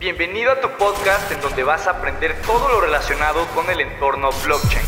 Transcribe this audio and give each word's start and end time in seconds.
Bienvenido 0.00 0.50
a 0.52 0.60
tu 0.62 0.68
podcast 0.78 1.30
en 1.30 1.42
donde 1.42 1.62
vas 1.62 1.86
a 1.86 1.90
aprender 1.90 2.34
todo 2.46 2.70
lo 2.70 2.80
relacionado 2.80 3.46
con 3.48 3.68
el 3.68 3.82
entorno 3.82 4.30
blockchain. 4.46 4.86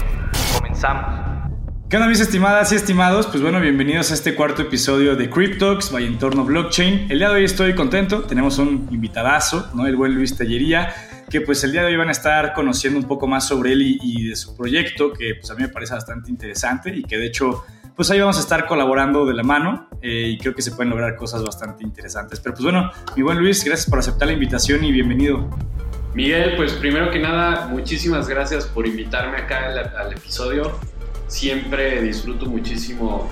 Comenzamos. 0.56 1.04
¿Qué 1.90 1.96
onda 1.96 2.08
mis 2.08 2.20
estimadas 2.20 2.72
y 2.72 2.76
estimados? 2.76 3.26
Pues 3.26 3.42
bueno, 3.42 3.60
bienvenidos 3.60 4.10
a 4.10 4.14
este 4.14 4.34
cuarto 4.34 4.62
episodio 4.62 5.14
de 5.14 5.28
Cryptox 5.28 5.92
by 5.92 6.06
Entorno 6.06 6.46
Blockchain. 6.46 7.08
El 7.10 7.18
día 7.18 7.28
de 7.28 7.34
hoy 7.34 7.44
estoy 7.44 7.74
contento, 7.74 8.22
tenemos 8.22 8.56
un 8.56 8.88
invitadazo, 8.90 9.70
¿no? 9.74 9.86
El 9.86 9.96
buen 9.96 10.14
Luis 10.14 10.34
Tallería, 10.34 10.94
que 11.28 11.42
pues 11.42 11.62
el 11.62 11.72
día 11.72 11.82
de 11.82 11.88
hoy 11.88 11.96
van 11.96 12.08
a 12.08 12.12
estar 12.12 12.54
conociendo 12.54 12.98
un 12.98 13.06
poco 13.06 13.26
más 13.26 13.46
sobre 13.46 13.72
él 13.72 13.82
y, 13.82 14.28
de 14.30 14.34
su 14.34 14.56
proyecto, 14.56 15.12
que 15.12 15.34
pues 15.34 15.50
a 15.50 15.54
mí 15.54 15.60
me 15.60 15.68
parece 15.68 15.92
bastante 15.92 16.30
interesante 16.30 16.88
y 16.88 17.02
que 17.02 17.18
de 17.18 17.26
hecho 17.26 17.66
pues 17.96 18.10
ahí 18.10 18.20
vamos 18.20 18.38
a 18.38 18.40
estar 18.40 18.66
colaborando 18.66 19.26
de 19.26 19.34
la 19.34 19.42
mano 19.42 19.88
eh, 20.00 20.28
y 20.28 20.38
creo 20.38 20.54
que 20.54 20.62
se 20.62 20.72
pueden 20.72 20.90
lograr 20.90 21.16
cosas 21.16 21.42
bastante 21.42 21.84
interesantes. 21.84 22.40
Pero 22.40 22.54
pues 22.54 22.64
bueno, 22.64 22.90
mi 23.16 23.22
buen 23.22 23.38
Luis, 23.38 23.64
gracias 23.64 23.88
por 23.88 23.98
aceptar 23.98 24.28
la 24.28 24.34
invitación 24.34 24.84
y 24.84 24.92
bienvenido. 24.92 25.48
Miguel, 26.14 26.56
pues 26.56 26.72
primero 26.74 27.10
que 27.10 27.18
nada, 27.18 27.68
muchísimas 27.68 28.28
gracias 28.28 28.66
por 28.66 28.86
invitarme 28.86 29.38
acá 29.38 29.68
al, 29.98 30.12
episodio. 30.12 30.78
Siempre 31.26 32.02
disfruto 32.02 32.46
muchísimo 32.46 33.30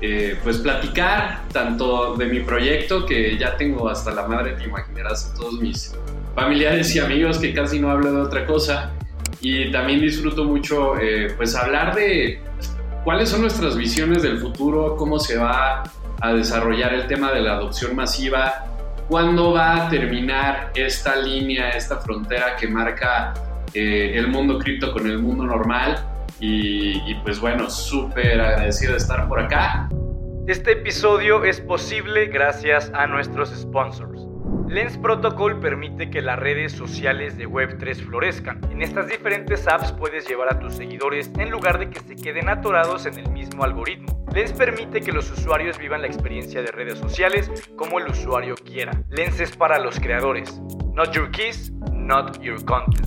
eh, 0.00 0.38
pues 0.42 0.58
platicar 0.58 1.42
tanto 1.52 2.16
de 2.16 2.26
mi 2.26 2.40
proyecto, 2.40 3.04
que 3.04 3.36
ya 3.36 3.56
tengo 3.56 3.88
hasta 3.88 4.10
la 4.10 4.26
madre, 4.26 4.52
te 4.52 4.64
imaginarás, 4.64 5.30
a 5.30 5.34
todos 5.34 5.60
mis 5.60 5.94
familiares 6.34 6.94
y 6.94 6.98
amigos 6.98 7.38
que 7.38 7.52
casi 7.52 7.78
no 7.78 7.90
hablo 7.90 8.12
de 8.12 8.20
otra 8.22 8.46
cosa. 8.46 8.92
Y 9.40 9.70
también 9.70 10.00
disfruto 10.00 10.44
mucho 10.44 10.98
eh, 10.98 11.34
pues 11.36 11.54
hablar 11.54 11.94
de 11.94 12.40
¿Cuáles 13.04 13.28
son 13.28 13.42
nuestras 13.42 13.76
visiones 13.76 14.22
del 14.22 14.38
futuro? 14.38 14.96
¿Cómo 14.96 15.18
se 15.18 15.36
va 15.36 15.82
a 16.22 16.32
desarrollar 16.32 16.94
el 16.94 17.06
tema 17.06 17.32
de 17.32 17.42
la 17.42 17.52
adopción 17.52 17.94
masiva? 17.94 18.64
¿Cuándo 19.10 19.52
va 19.52 19.76
a 19.76 19.88
terminar 19.90 20.72
esta 20.74 21.14
línea, 21.14 21.68
esta 21.68 21.98
frontera 21.98 22.56
que 22.56 22.66
marca 22.66 23.34
eh, 23.74 24.12
el 24.14 24.28
mundo 24.28 24.58
cripto 24.58 24.90
con 24.90 25.06
el 25.06 25.18
mundo 25.18 25.44
normal? 25.44 26.02
Y, 26.40 26.92
y 27.10 27.14
pues 27.22 27.38
bueno, 27.38 27.68
súper 27.68 28.40
agradecido 28.40 28.92
de 28.92 28.98
estar 28.98 29.28
por 29.28 29.38
acá. 29.38 29.86
Este 30.46 30.72
episodio 30.72 31.44
es 31.44 31.60
posible 31.60 32.28
gracias 32.28 32.90
a 32.94 33.06
nuestros 33.06 33.50
sponsors. 33.50 34.33
Lens 34.68 34.96
Protocol 34.96 35.60
permite 35.60 36.10
que 36.10 36.22
las 36.22 36.38
redes 36.38 36.72
sociales 36.72 37.36
de 37.36 37.46
Web3 37.46 38.06
florezcan. 38.06 38.60
En 38.70 38.82
estas 38.82 39.08
diferentes 39.08 39.68
apps 39.68 39.92
puedes 39.92 40.26
llevar 40.26 40.52
a 40.52 40.58
tus 40.58 40.74
seguidores 40.74 41.30
en 41.38 41.50
lugar 41.50 41.78
de 41.78 41.90
que 41.90 42.00
se 42.00 42.16
queden 42.16 42.48
atorados 42.48 43.04
en 43.06 43.18
el 43.18 43.30
mismo 43.30 43.62
algoritmo. 43.62 44.24
Lens 44.34 44.52
permite 44.52 45.00
que 45.00 45.12
los 45.12 45.30
usuarios 45.30 45.78
vivan 45.78 46.00
la 46.00 46.08
experiencia 46.08 46.62
de 46.62 46.72
redes 46.72 46.98
sociales 46.98 47.50
como 47.76 47.98
el 47.98 48.08
usuario 48.08 48.54
quiera. 48.56 48.92
Lens 49.10 49.38
es 49.38 49.54
para 49.54 49.78
los 49.78 50.00
creadores. 50.00 50.60
Not 50.94 51.12
your 51.12 51.30
keys, 51.30 51.70
not 51.92 52.40
your 52.40 52.64
content. 52.64 53.06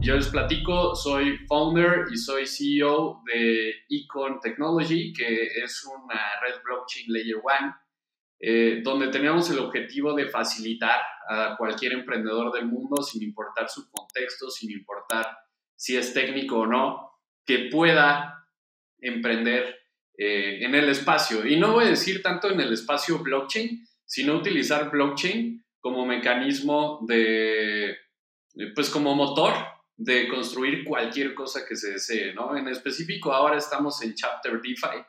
Yo 0.00 0.16
les 0.16 0.28
platico, 0.28 0.96
soy 0.96 1.38
founder 1.46 2.06
y 2.12 2.16
soy 2.16 2.44
CEO 2.44 3.22
de 3.32 3.72
Econ 3.88 4.40
Technology, 4.40 5.12
que 5.12 5.46
es 5.64 5.84
una 5.86 6.20
red 6.42 6.60
blockchain 6.64 7.06
layer 7.08 7.36
1 7.36 7.81
eh, 8.44 8.80
donde 8.82 9.06
teníamos 9.06 9.48
el 9.50 9.60
objetivo 9.60 10.14
de 10.14 10.28
facilitar 10.28 11.00
a 11.28 11.54
cualquier 11.56 11.92
emprendedor 11.92 12.52
del 12.52 12.66
mundo, 12.66 13.00
sin 13.00 13.22
importar 13.22 13.68
su 13.68 13.88
contexto, 13.88 14.50
sin 14.50 14.72
importar 14.72 15.38
si 15.76 15.96
es 15.96 16.12
técnico 16.12 16.58
o 16.58 16.66
no, 16.66 17.12
que 17.46 17.68
pueda 17.70 18.48
emprender 18.98 19.78
eh, 20.18 20.58
en 20.60 20.74
el 20.74 20.88
espacio. 20.88 21.46
Y 21.46 21.54
no 21.56 21.74
voy 21.74 21.84
a 21.84 21.90
decir 21.90 22.20
tanto 22.20 22.50
en 22.50 22.60
el 22.60 22.72
espacio 22.72 23.20
blockchain, 23.20 23.86
sino 24.04 24.36
utilizar 24.36 24.90
blockchain 24.90 25.64
como 25.78 26.04
mecanismo 26.04 26.98
de, 27.06 27.96
pues 28.74 28.90
como 28.90 29.14
motor 29.14 29.54
de 29.96 30.26
construir 30.26 30.84
cualquier 30.84 31.32
cosa 31.34 31.60
que 31.64 31.76
se 31.76 31.92
desee, 31.92 32.34
¿no? 32.34 32.56
En 32.56 32.66
específico, 32.66 33.32
ahora 33.32 33.56
estamos 33.56 34.02
en 34.02 34.14
Chapter 34.14 34.60
DeFi, 34.60 35.04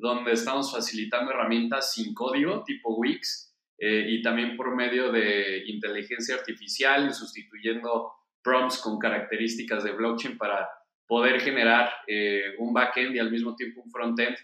donde 0.00 0.32
estamos 0.32 0.72
facilitando 0.72 1.30
herramientas 1.30 1.92
sin 1.92 2.14
código 2.14 2.64
tipo 2.64 2.96
Wix 2.96 3.54
eh, 3.78 4.06
y 4.08 4.22
también 4.22 4.56
por 4.56 4.74
medio 4.74 5.12
de 5.12 5.64
inteligencia 5.66 6.36
artificial 6.36 7.12
sustituyendo 7.12 8.12
prompts 8.42 8.78
con 8.78 8.98
características 8.98 9.84
de 9.84 9.92
blockchain 9.92 10.38
para 10.38 10.68
poder 11.06 11.40
generar 11.40 11.92
eh, 12.06 12.54
un 12.58 12.72
backend 12.72 13.14
y 13.14 13.18
al 13.18 13.30
mismo 13.30 13.54
tiempo 13.54 13.82
un 13.82 13.90
frontend 13.90 14.36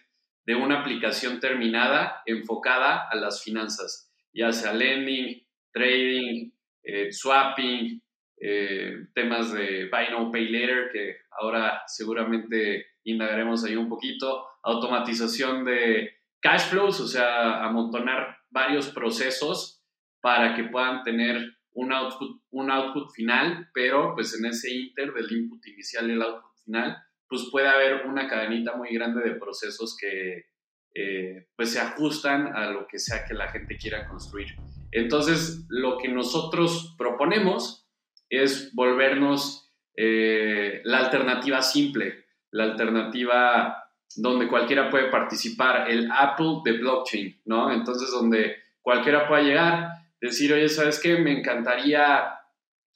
de 0.45 0.55
una 0.55 0.81
aplicación 0.81 1.41
terminada 1.41 2.22
enfocada 2.27 3.09
a 3.09 3.16
las 3.16 3.43
finanzas, 3.43 4.12
ya 4.33 4.53
sea 4.53 4.75
lending, 4.75 5.43
trading, 5.72 6.50
eh, 6.83 7.11
swapping, 7.11 8.03
temas 9.15 9.53
de 9.53 9.89
buy 9.89 10.11
now, 10.11 10.31
pay 10.31 10.49
later, 10.50 10.91
que 10.93 11.16
ahora 11.41 11.83
seguramente 11.87 12.87
indagaremos 13.05 13.65
ahí 13.65 13.77
un 13.77 13.89
poquito, 13.89 14.47
automatización 14.66 15.65
de 15.65 16.10
cash 16.41 16.69
flows, 16.71 17.00
o 17.00 17.06
sea, 17.06 17.65
amontonar 17.65 18.37
varios 18.50 18.88
procesos 18.88 19.82
para 20.21 20.54
que 20.54 20.65
puedan 20.65 21.03
tener 21.04 21.56
un 21.72 21.93
output, 21.93 22.43
un 22.50 22.71
output 22.71 23.12
final, 23.12 23.69
pero 23.72 24.15
pues 24.15 24.38
en 24.38 24.47
ese 24.47 24.75
inter 24.75 25.12
del 25.12 25.31
input 25.31 25.65
inicial 25.66 26.09
y 26.09 26.15
el 26.15 26.22
output 26.22 26.53
final, 26.65 26.97
pues 27.28 27.49
puede 27.50 27.69
haber 27.69 28.06
una 28.06 28.28
cadenita 28.28 28.77
muy 28.77 28.93
grande 28.93 29.22
de 29.22 29.37
procesos 29.37 29.97
que 30.00 30.47
eh, 30.94 31.48
pues 31.54 31.72
se 31.72 31.81
ajustan 31.81 32.56
a 32.56 32.71
lo 32.71 32.87
que 32.87 32.98
sea 32.98 33.25
que 33.25 33.34
la 33.34 33.48
gente 33.48 33.77
quiera 33.77 34.09
construir. 34.09 34.48
Entonces, 34.91 35.66
lo 35.69 35.98
que 35.98 36.09
nosotros 36.09 36.94
proponemos 36.97 37.87
es 38.31 38.75
volvernos 38.75 39.71
eh, 39.97 40.81
la 40.84 40.98
alternativa 40.98 41.60
simple, 41.62 42.25
la 42.50 42.65
alternativa 42.65 43.86
donde 44.16 44.49
cualquiera 44.49 44.91
puede 44.91 45.10
participar, 45.10 45.91
el 45.91 46.10
Apple 46.10 46.60
de 46.65 46.72
blockchain, 46.78 47.41
¿no? 47.44 47.72
Entonces, 47.72 48.10
donde 48.10 48.56
cualquiera 48.81 49.28
pueda 49.28 49.43
llegar, 49.43 49.91
decir, 50.21 50.53
oye, 50.53 50.69
¿sabes 50.69 51.00
qué? 51.00 51.19
Me 51.19 51.38
encantaría 51.38 52.32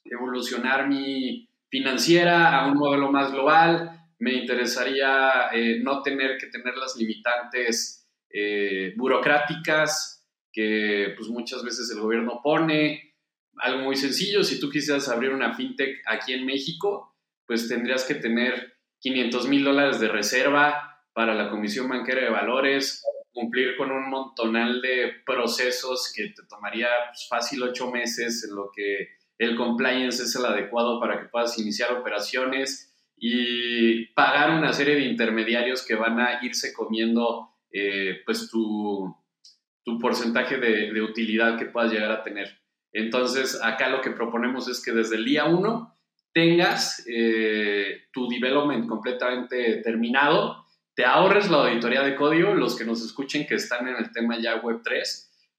evolucionar 0.03 0.87
mi 0.87 1.47
financiera 1.69 2.59
a 2.59 2.67
un 2.67 2.77
modelo 2.77 3.11
más 3.11 3.31
global, 3.31 4.01
me 4.19 4.33
interesaría 4.33 5.49
eh, 5.53 5.79
no 5.81 6.01
tener 6.01 6.37
que 6.37 6.47
tener 6.47 6.75
las 6.75 6.95
limitantes 6.95 8.07
eh, 8.29 8.93
burocráticas 8.95 10.27
que 10.51 11.13
pues 11.17 11.29
muchas 11.29 11.63
veces 11.63 11.89
el 11.91 12.01
gobierno 12.01 12.41
pone. 12.43 13.15
Algo 13.57 13.83
muy 13.83 13.95
sencillo, 13.95 14.43
si 14.43 14.59
tú 14.59 14.69
quisieras 14.69 15.07
abrir 15.09 15.31
una 15.31 15.53
fintech 15.53 16.01
aquí 16.05 16.33
en 16.33 16.45
México, 16.45 17.15
pues 17.45 17.67
tendrías 17.67 18.03
que 18.03 18.15
tener 18.15 18.73
500 18.99 19.47
mil 19.47 19.63
dólares 19.63 19.99
de 19.99 20.07
reserva, 20.07 20.90
para 21.13 21.33
la 21.33 21.49
Comisión 21.49 21.89
Bancaria 21.89 22.23
de 22.23 22.29
Valores, 22.29 23.03
cumplir 23.31 23.75
con 23.77 23.91
un 23.91 24.09
montonal 24.09 24.81
de 24.81 25.13
procesos 25.25 26.11
que 26.15 26.29
te 26.29 26.43
tomaría 26.49 26.87
pues, 27.09 27.27
fácil 27.29 27.63
ocho 27.63 27.89
meses 27.89 28.45
en 28.47 28.55
lo 28.55 28.71
que 28.75 29.09
el 29.37 29.55
compliance 29.55 30.23
es 30.23 30.35
el 30.35 30.45
adecuado 30.45 30.99
para 30.99 31.19
que 31.19 31.29
puedas 31.29 31.57
iniciar 31.57 31.93
operaciones 31.93 32.93
y 33.17 34.07
pagar 34.13 34.51
una 34.51 34.73
serie 34.73 34.95
de 34.95 35.05
intermediarios 35.05 35.85
que 35.85 35.95
van 35.95 36.19
a 36.19 36.39
irse 36.43 36.73
comiendo 36.73 37.49
eh, 37.71 38.21
pues 38.25 38.49
tu, 38.49 39.15
tu 39.83 39.99
porcentaje 39.99 40.57
de, 40.57 40.91
de, 40.91 41.01
utilidad 41.01 41.57
que 41.57 41.65
puedas 41.65 41.91
llegar 41.91 42.11
a 42.11 42.23
tener. 42.23 42.59
Entonces, 42.91 43.59
acá 43.63 43.89
lo 43.89 44.01
que 44.01 44.11
proponemos 44.11 44.67
es 44.67 44.83
que 44.83 44.91
desde 44.91 45.15
el 45.15 45.25
día 45.25 45.45
uno 45.45 45.95
tengas 46.33 47.05
eh, 47.07 48.03
tu 48.11 48.27
development 48.27 48.87
completamente 48.87 49.81
terminado 49.81 50.60
te 51.01 51.07
ahorres 51.07 51.49
la 51.49 51.65
auditoría 51.65 52.03
de 52.03 52.15
código. 52.15 52.53
Los 52.53 52.77
que 52.77 52.85
nos 52.85 53.03
escuchen 53.03 53.47
que 53.47 53.55
están 53.55 53.87
en 53.87 53.95
el 53.95 54.11
tema 54.11 54.39
ya 54.39 54.61
Web3 54.61 55.01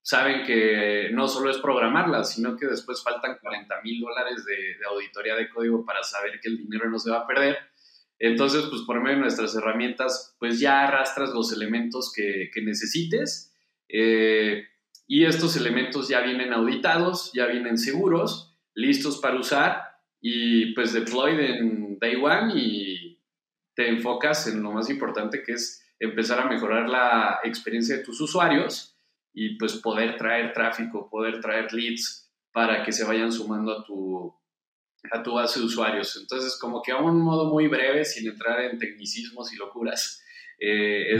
saben 0.01 0.45
que 0.45 1.09
no 1.11 1.27
solo 1.27 1.51
es 1.51 1.57
programarla, 1.57 2.23
sino 2.23 2.55
que 2.55 2.65
después 2.65 3.03
faltan 3.03 3.39
40 3.41 3.81
mil 3.83 3.99
dólares 3.99 4.45
de, 4.45 4.77
auditoría 4.89 5.35
de 5.35 5.49
código 5.49 5.83
para 5.83 6.01
saber 6.01 6.39
que 6.41 6.47
el 6.47 6.59
dinero 6.59 6.89
no 6.89 6.97
se 6.97 7.11
va 7.11 7.17
a 7.17 7.27
perder. 7.27 7.57
Entonces, 8.19 8.67
pues 8.69 8.83
por 8.83 9.01
medio 9.01 9.17
de 9.17 9.23
nuestras 9.23 9.53
herramientas, 9.53 10.33
pues 10.39 10.61
ya 10.61 10.87
arrastras 10.87 11.31
los 11.31 11.51
elementos 11.51 12.13
que, 12.15 12.49
necesites 12.63 13.53
eh, 13.89 14.63
y 15.07 15.25
estos 15.25 15.57
elementos 15.57 16.07
ya 16.07 16.21
vienen 16.21 16.53
auditados, 16.53 17.33
ya 17.33 17.47
vienen 17.47 17.77
seguros, 17.77 18.55
listos 18.75 19.17
para 19.17 19.37
usar 19.37 19.81
y 20.21 20.73
pues 20.73 20.93
deployed 20.93 21.37
en 21.37 21.99
day 21.99 22.15
one 22.15 22.53
y 22.55 22.92
te 23.75 23.89
enfocas 23.89 24.47
en 24.47 24.61
lo 24.61 24.71
más 24.71 24.89
importante 24.89 25.43
que 25.43 25.53
es 25.53 25.83
empezar 25.99 26.39
a 26.39 26.49
mejorar 26.49 26.89
la 26.89 27.39
experiencia 27.43 27.97
de 27.97 28.03
tus 28.03 28.19
usuarios 28.21 28.97
y 29.33 29.57
pues 29.57 29.73
poder 29.77 30.17
traer 30.17 30.53
tráfico, 30.53 31.09
poder 31.09 31.39
traer 31.41 31.73
leads 31.73 32.31
para 32.51 32.83
que 32.83 32.91
se 32.91 33.03
vayan 33.03 33.31
sumando 33.31 33.71
a 33.71 33.83
tu, 33.83 34.33
a 35.11 35.23
tu 35.23 35.33
base 35.33 35.59
de 35.59 35.65
usuarios. 35.65 36.17
Entonces, 36.21 36.57
como 36.59 36.81
que 36.81 36.91
a 36.91 36.97
un 36.97 37.19
modo 37.21 37.49
muy 37.49 37.67
breve, 37.67 38.05
sin 38.05 38.29
entrar 38.29 38.61
en 38.61 38.77
tecnicismos 38.77 39.51
y 39.53 39.57
locuras, 39.57 40.21
eh, 40.59 41.15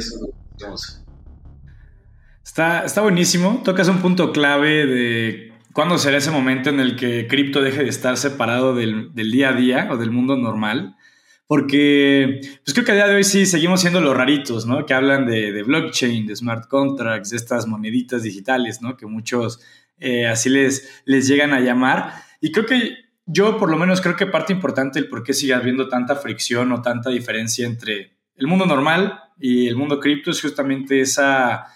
Está, 2.44 2.86
está 2.86 3.02
buenísimo. 3.02 3.62
Tocas 3.64 3.88
un 3.88 4.02
punto 4.02 4.32
clave 4.32 4.86
de 4.86 5.54
¿cuándo 5.74 5.98
será 5.98 6.18
ese 6.18 6.30
momento 6.30 6.70
en 6.70 6.80
el 6.80 6.96
que 6.96 7.28
cripto 7.28 7.62
deje 7.62 7.84
de 7.84 7.90
estar 7.90 8.18
separado 8.18 8.76
del, 8.76 9.14
del 9.14 9.32
día 9.32 9.50
a 9.50 9.54
día 9.54 9.88
o 9.92 9.98
del 9.98 10.12
mundo 10.12 10.38
normal? 10.38 10.96
Porque 11.48 12.40
pues 12.64 12.74
creo 12.74 12.86
que 12.86 12.92
a 12.94 12.96
día 12.96 13.08
de 13.08 13.16
hoy 13.16 13.24
sí 13.24 13.46
seguimos 13.46 13.82
siendo 13.82 14.02
los 14.02 14.16
raritos, 14.16 14.66
¿no? 14.66 14.86
Que 14.86 14.94
hablan 14.94 15.26
de, 15.26 15.64
blockchain, 15.64 16.26
de 16.26 16.36
smart 16.36 16.68
contracts, 16.68 17.32
de 17.32 17.38
estas 17.38 17.68
moneditas 17.68 18.24
digitales, 18.24 18.82
¿no? 18.82 18.96
Que 18.98 19.06
muchos 19.06 19.60
eh, 20.00 20.28
así 20.28 20.50
les, 20.50 21.04
les 21.06 21.28
llegan 21.28 21.54
a 21.54 21.60
llamar. 21.60 22.14
Y 22.42 22.52
creo 22.52 22.66
que 22.66 22.96
yo 23.26 23.58
por 23.58 23.70
lo 23.70 23.78
menos 23.78 24.02
creo 24.02 24.16
que 24.16 24.26
parte 24.26 24.54
importante 24.54 25.00
del 25.00 25.10
por 25.10 25.24
qué 25.24 25.34
sigue 25.34 25.54
habiendo 25.54 25.88
tanta 25.88 26.16
fricción 26.16 26.72
o 26.72 26.82
tanta 26.82 27.10
diferencia 27.10 27.66
entre 27.66 28.18
el 28.36 28.48
mundo 28.48 28.66
normal 28.66 29.20
y 29.40 29.68
el 29.68 29.76
mundo 29.76 30.00
cripto 30.00 30.32
es 30.32 30.42
justamente 30.42 31.02
esa, 31.02 31.68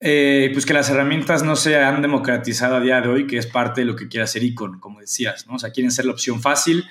eh, 0.00 0.50
pues 0.52 0.66
que 0.66 0.74
las 0.74 0.90
herramientas 0.90 1.42
no 1.42 1.56
se 1.56 1.76
han 1.76 2.02
democratizado 2.02 2.76
a 2.76 2.80
día 2.80 3.00
de 3.00 3.08
hoy, 3.08 3.26
que 3.26 3.38
es 3.38 3.46
parte 3.46 3.80
de 3.82 3.86
lo 3.86 3.96
que 3.96 4.08
quiere 4.08 4.24
hacer 4.24 4.42
Icon, 4.42 4.80
como 4.80 5.00
decías, 5.00 5.46
¿no? 5.46 5.54
O 5.54 5.58
sea, 5.58 5.70
quieren 5.70 5.90
ser 5.90 6.04
la 6.06 6.12
opción 6.12 6.40
fácil, 6.40 6.84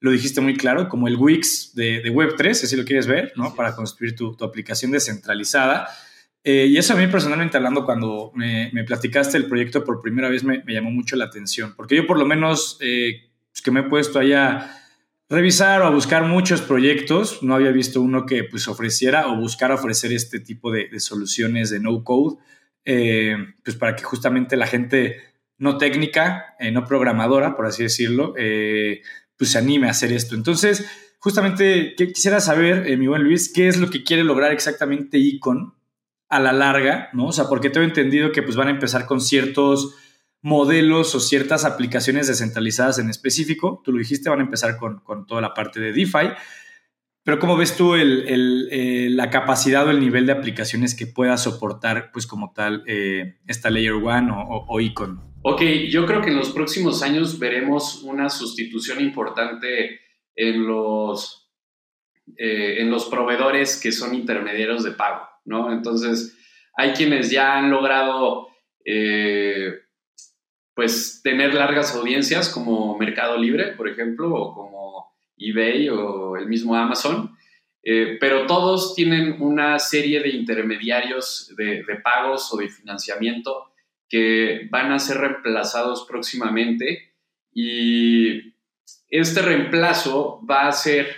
lo 0.00 0.10
dijiste 0.10 0.40
muy 0.40 0.56
claro, 0.56 0.88
como 0.88 1.08
el 1.08 1.16
Wix 1.16 1.74
de, 1.74 2.02
Web3, 2.04 2.54
si 2.54 2.76
lo 2.76 2.84
quieres 2.84 3.06
ver, 3.06 3.32
¿no? 3.36 3.54
Para 3.54 3.76
construir 3.76 4.16
tu, 4.16 4.34
aplicación 4.40 4.90
descentralizada. 4.90 5.88
Eh, 6.42 6.66
y 6.70 6.78
eso 6.78 6.94
a 6.94 6.96
mí 6.96 7.06
personalmente 7.06 7.58
hablando, 7.58 7.84
cuando 7.84 8.32
me, 8.34 8.72
platicaste 8.86 9.36
el 9.36 9.46
proyecto 9.46 9.84
por 9.84 10.00
primera 10.00 10.30
vez, 10.30 10.42
me, 10.42 10.62
llamó 10.66 10.90
mucho 10.90 11.16
la 11.16 11.26
atención, 11.26 11.74
porque 11.76 11.96
yo 11.96 12.06
por 12.06 12.18
lo 12.18 12.24
menos 12.24 12.78
eh, 12.80 13.30
pues 13.52 13.60
que 13.62 13.70
me 13.70 13.80
he 13.80 13.82
puesto 13.84 14.18
ahí 14.18 14.32
a 14.32 14.74
revisar 15.28 15.82
o 15.82 15.86
a 15.86 15.90
buscar 15.90 16.24
muchos 16.24 16.62
proyectos, 16.62 17.42
no 17.42 17.54
había 17.54 17.70
visto 17.70 18.00
uno 18.00 18.24
que 18.24 18.44
pues 18.44 18.68
ofreciera 18.68 19.28
o 19.28 19.36
buscara 19.36 19.74
ofrecer 19.74 20.12
este 20.14 20.40
tipo 20.40 20.72
de, 20.72 20.98
soluciones 20.98 21.68
de 21.68 21.78
no 21.78 22.02
code, 22.04 22.38
eh, 22.86 23.36
pues 23.62 23.76
para 23.76 23.94
que 23.94 24.02
justamente 24.02 24.56
la 24.56 24.66
gente 24.66 25.18
no 25.58 25.76
técnica, 25.76 26.56
no 26.72 26.86
programadora, 26.86 27.54
por 27.54 27.66
así 27.66 27.82
decirlo, 27.82 28.32
pues 29.40 29.52
se 29.52 29.58
anime 29.58 29.88
a 29.88 29.92
hacer 29.92 30.12
esto. 30.12 30.34
Entonces, 30.34 30.84
justamente 31.18 31.94
quisiera 31.96 32.40
saber, 32.40 32.86
eh, 32.86 32.98
mi 32.98 33.06
buen 33.06 33.22
Luis, 33.24 33.50
qué 33.50 33.68
es 33.68 33.78
lo 33.78 33.88
que 33.88 34.04
quiere 34.04 34.22
lograr 34.22 34.52
exactamente 34.52 35.16
Icon 35.16 35.72
a 36.28 36.40
la 36.40 36.52
larga, 36.52 37.08
¿no? 37.14 37.28
O 37.28 37.32
sea, 37.32 37.48
porque 37.48 37.70
tengo 37.70 37.86
entendido 37.86 38.32
que 38.32 38.42
pues 38.42 38.54
van 38.54 38.68
a 38.68 38.72
empezar 38.72 39.06
con 39.06 39.22
ciertos 39.22 39.94
modelos 40.42 41.14
o 41.14 41.20
ciertas 41.20 41.64
aplicaciones 41.64 42.26
descentralizadas 42.26 42.98
en 42.98 43.08
específico. 43.08 43.80
Tú 43.82 43.92
lo 43.92 43.98
dijiste, 43.98 44.28
van 44.28 44.40
a 44.40 44.44
empezar 44.44 44.76
con, 44.76 45.02
toda 45.26 45.40
la 45.40 45.54
parte 45.54 45.80
de 45.80 45.94
DeFi. 45.94 46.34
Pero 47.22 47.38
¿cómo 47.38 47.56
ves 47.56 47.76
tú 47.76 47.94
eh, 47.96 49.08
la 49.10 49.28
capacidad 49.28 49.86
o 49.86 49.90
el 49.90 50.00
nivel 50.00 50.24
de 50.24 50.32
aplicaciones 50.32 50.94
que 50.94 51.06
pueda 51.06 51.36
soportar, 51.36 52.10
pues 52.12 52.26
como 52.26 52.52
tal, 52.52 52.82
eh, 52.86 53.40
esta 53.46 53.68
Layer 53.68 53.92
One 53.92 54.32
o, 54.32 54.64
o 54.66 54.80
Icon? 54.80 55.20
Ok, 55.42 55.62
yo 55.90 56.06
creo 56.06 56.22
que 56.22 56.30
en 56.30 56.36
los 56.36 56.50
próximos 56.50 57.02
años 57.02 57.38
veremos 57.38 58.02
una 58.02 58.30
sustitución 58.30 59.00
importante 59.00 60.00
en 60.34 60.66
los, 60.66 61.50
eh, 62.38 62.76
en 62.78 62.90
los 62.90 63.04
proveedores 63.06 63.78
que 63.80 63.92
son 63.92 64.14
intermediarios 64.14 64.82
de 64.82 64.92
pago, 64.92 65.28
¿no? 65.44 65.72
Entonces, 65.72 66.38
hay 66.74 66.92
quienes 66.92 67.30
ya 67.30 67.58
han 67.58 67.70
logrado, 67.70 68.48
pues, 70.74 71.20
tener 71.22 71.52
largas 71.52 71.94
audiencias 71.94 72.48
como 72.48 72.96
Mercado 72.96 73.36
Libre, 73.36 73.72
por 73.76 73.88
ejemplo, 73.88 74.34
o 74.34 74.54
como 74.54 74.69
eBay 75.40 75.88
o 75.88 76.36
el 76.36 76.46
mismo 76.46 76.76
Amazon, 76.76 77.36
eh, 77.82 78.18
pero 78.20 78.46
todos 78.46 78.94
tienen 78.94 79.40
una 79.40 79.78
serie 79.78 80.20
de 80.20 80.28
intermediarios 80.30 81.54
de, 81.56 81.82
pagos 82.04 82.52
o 82.52 82.58
de 82.58 82.68
financiamiento 82.68 83.72
que 84.08 84.68
van 84.70 84.92
a 84.92 84.98
ser 84.98 85.18
reemplazados 85.18 86.04
próximamente 86.06 87.14
y 87.52 88.54
este 89.08 89.40
reemplazo 89.40 90.44
va 90.48 90.68
a 90.68 90.72
ser 90.72 91.08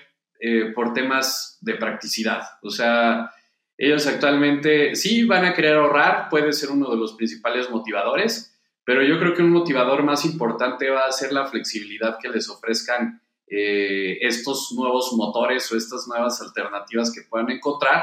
eh, 0.40 0.72
por 0.74 0.92
temas 0.92 1.58
de 1.60 1.74
practicidad. 1.74 2.42
O 2.62 2.70
sea, 2.70 3.30
ellos 3.76 4.06
actualmente 4.06 4.94
sí 4.94 5.24
van 5.24 5.44
a 5.44 5.54
querer 5.54 5.74
ahorrar, 5.74 6.28
puede 6.28 6.52
ser 6.52 6.70
uno 6.70 6.90
de 6.90 6.96
los 6.96 7.14
principales 7.14 7.70
motivadores, 7.70 8.56
pero 8.84 9.02
yo 9.02 9.18
creo 9.18 9.34
que 9.34 9.42
un 9.42 9.50
motivador 9.50 10.02
más 10.02 10.24
importante 10.24 10.90
va 10.90 11.06
a 11.06 11.12
ser 11.12 11.32
la 11.32 11.46
flexibilidad 11.46 12.18
que 12.20 12.28
les 12.28 12.48
ofrezcan 12.48 13.20
eh, 13.54 14.16
estos 14.22 14.72
nuevos 14.74 15.12
motores 15.12 15.70
o 15.70 15.76
estas 15.76 16.08
nuevas 16.08 16.40
alternativas 16.40 17.12
que 17.12 17.20
puedan 17.28 17.50
encontrar 17.50 18.02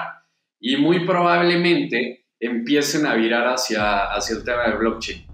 y 0.60 0.78
muy 0.78 1.08
probablemente 1.08 2.28
empiecen 2.40 3.08
a 3.08 3.16
virar 3.16 3.48
hacia, 3.48 4.14
hacia 4.14 4.36
el 4.36 4.44
tema 4.44 4.68
de 4.68 4.78
blockchain. 4.78 5.26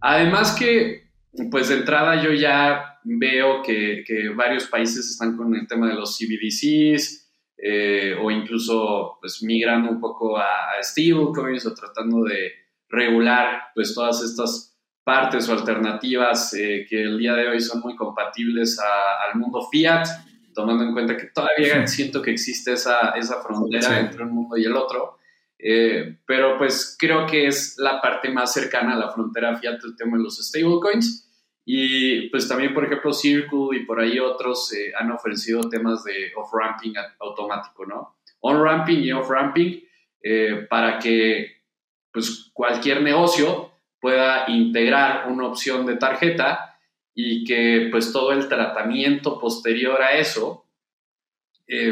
Además 0.00 0.54
que, 0.56 1.10
pues 1.50 1.68
de 1.68 1.78
entrada 1.78 2.22
yo 2.22 2.32
ya 2.32 3.00
veo 3.02 3.60
que, 3.60 4.04
varios 4.36 4.66
países 4.66 5.10
están 5.10 5.36
con 5.36 5.52
el 5.56 5.66
tema 5.66 5.88
de 5.88 5.94
los 5.94 6.16
CBDCs 6.16 7.28
eh, 7.58 8.14
o 8.22 8.30
incluso 8.30 9.18
pues 9.20 9.42
migrando 9.42 9.90
un 9.90 9.98
poco 9.98 10.38
a, 10.38 10.78
a 10.78 10.82
stablecoins 10.82 11.66
o 11.66 11.74
tratando 11.74 12.22
de 12.22 12.52
regular 12.88 13.62
pues 13.74 13.92
todas 13.92 14.22
estas 14.22 14.75
partes 15.06 15.48
o 15.48 15.52
alternativas 15.52 16.52
eh, 16.54 16.84
que 16.90 17.00
el 17.00 17.16
día 17.16 17.32
de 17.34 17.46
hoy 17.46 17.60
son 17.60 17.80
muy 17.80 17.94
compatibles 17.94 18.76
al 18.80 19.38
mundo 19.38 19.68
fiat, 19.70 20.04
tomando 20.52 20.82
en 20.82 20.92
cuenta 20.92 21.16
que 21.16 21.26
todavía 21.26 21.86
siento 21.86 22.20
que 22.20 22.32
existe 22.32 22.72
esa, 22.72 23.10
esa 23.10 23.40
frontera 23.40 24.00
entre 24.00 24.24
un 24.24 24.32
mundo 24.32 24.56
y 24.56 24.64
el 24.64 24.76
otro. 24.76 25.18
Eh, 25.60 26.18
pero 26.26 26.58
pues 26.58 26.96
creo 26.98 27.24
que 27.24 27.46
es 27.46 27.76
la 27.78 28.00
parte 28.00 28.30
más 28.30 28.52
cercana 28.52 28.94
a 28.94 28.98
la 28.98 29.12
frontera 29.12 29.56
fiat 29.56 29.78
el 29.84 29.96
tema 29.96 30.16
de 30.16 30.24
los 30.24 30.44
stablecoins. 30.44 31.22
Y 31.64 32.28
pues 32.30 32.48
también, 32.48 32.74
por 32.74 32.84
ejemplo, 32.84 33.12
Circle 33.12 33.76
y 33.76 33.84
por 33.84 34.00
ahí 34.00 34.18
otros 34.18 34.72
eh, 34.72 34.92
han 34.98 35.12
ofrecido 35.12 35.68
temas 35.68 36.02
de 36.02 36.32
off-ramping 36.34 36.94
automático, 37.20 37.86
¿no? 37.86 38.16
On-ramping 38.40 39.04
y 39.04 39.12
off-ramping 39.12 39.84
eh, 40.20 40.66
para 40.68 40.98
que 40.98 41.62
pues 42.10 42.50
cualquier 42.52 43.02
negocio 43.02 43.65
pueda 44.06 44.44
integrar 44.46 45.26
una 45.28 45.48
opción 45.48 45.84
de 45.84 45.96
tarjeta 45.96 46.78
y 47.12 47.42
que 47.44 47.88
pues 47.90 48.12
todo 48.12 48.30
el 48.30 48.46
tratamiento 48.46 49.40
posterior 49.40 50.00
a 50.00 50.12
eso 50.12 50.64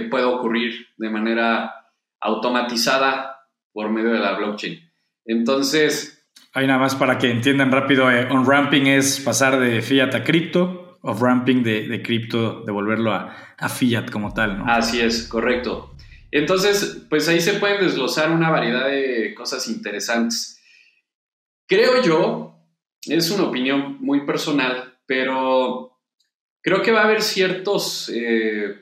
pueda 0.08 0.28
ocurrir 0.28 0.86
de 0.96 1.10
manera 1.10 1.74
automatizada 2.20 3.48
por 3.72 3.90
medio 3.90 4.12
de 4.12 4.20
la 4.20 4.34
blockchain. 4.34 4.78
Entonces... 5.24 6.24
Ahí 6.52 6.68
nada 6.68 6.78
más 6.78 6.94
para 6.94 7.18
que 7.18 7.32
entiendan 7.32 7.72
rápido, 7.72 8.08
eh, 8.12 8.28
on-ramping 8.30 8.86
es 8.86 9.18
pasar 9.18 9.58
de 9.58 9.82
fiat 9.82 10.14
a 10.14 10.22
cripto, 10.22 11.00
off-ramping 11.02 11.64
de, 11.64 11.88
de 11.88 12.00
cripto, 12.00 12.62
devolverlo 12.64 13.12
a, 13.12 13.56
a 13.58 13.68
fiat 13.68 14.08
como 14.08 14.32
tal, 14.32 14.58
¿no? 14.58 14.66
Así 14.68 15.00
es, 15.00 15.26
correcto. 15.26 15.96
Entonces, 16.30 17.06
pues 17.10 17.28
ahí 17.28 17.40
se 17.40 17.54
pueden 17.54 17.80
desglosar 17.80 18.30
una 18.30 18.50
variedad 18.50 18.86
de 18.86 19.34
cosas 19.34 19.66
interesantes. 19.66 20.53
Creo 21.66 22.02
yo, 22.02 22.58
es 23.06 23.30
una 23.30 23.44
opinión 23.44 23.98
muy 24.00 24.26
personal, 24.26 24.98
pero 25.06 25.98
creo 26.62 26.82
que 26.82 26.92
va 26.92 27.00
a 27.00 27.04
haber 27.04 27.22
ciertos 27.22 28.10
eh, 28.14 28.76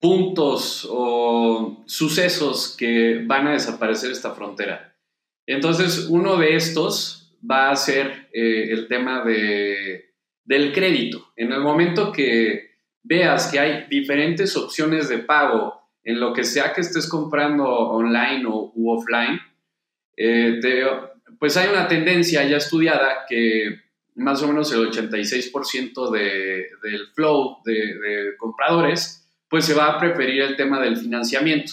puntos 0.00 0.86
o 0.90 1.82
sucesos 1.86 2.76
que 2.78 3.22
van 3.24 3.46
a 3.46 3.52
desaparecer 3.52 4.10
esta 4.10 4.34
frontera. 4.34 4.96
Entonces, 5.46 6.08
uno 6.10 6.36
de 6.36 6.56
estos 6.56 7.38
va 7.48 7.70
a 7.70 7.76
ser 7.76 8.28
eh, 8.32 8.70
el 8.70 8.88
tema 8.88 9.24
de, 9.24 10.14
del 10.44 10.72
crédito. 10.72 11.32
En 11.36 11.52
el 11.52 11.60
momento 11.60 12.12
que 12.12 12.70
veas 13.02 13.50
que 13.50 13.60
hay 13.60 13.86
diferentes 13.88 14.56
opciones 14.56 15.08
de 15.08 15.18
pago 15.18 15.80
en 16.02 16.20
lo 16.20 16.32
que 16.32 16.44
sea 16.44 16.72
que 16.72 16.80
estés 16.80 17.08
comprando 17.08 17.64
online 17.64 18.44
o 18.46 18.72
u 18.74 18.90
offline, 18.90 19.40
eh, 20.16 20.60
pues 21.38 21.56
hay 21.56 21.68
una 21.68 21.88
tendencia 21.88 22.44
ya 22.44 22.56
estudiada 22.56 23.26
que 23.28 23.82
más 24.14 24.42
o 24.42 24.48
menos 24.48 24.72
el 24.72 24.90
86% 24.90 26.10
de, 26.10 26.66
del 26.82 27.06
flow 27.14 27.58
de, 27.64 27.72
de 27.72 28.36
compradores 28.38 29.26
pues 29.48 29.64
se 29.64 29.74
va 29.74 29.92
a 29.92 29.98
preferir 29.98 30.42
el 30.42 30.56
tema 30.56 30.80
del 30.80 30.96
financiamiento. 30.96 31.72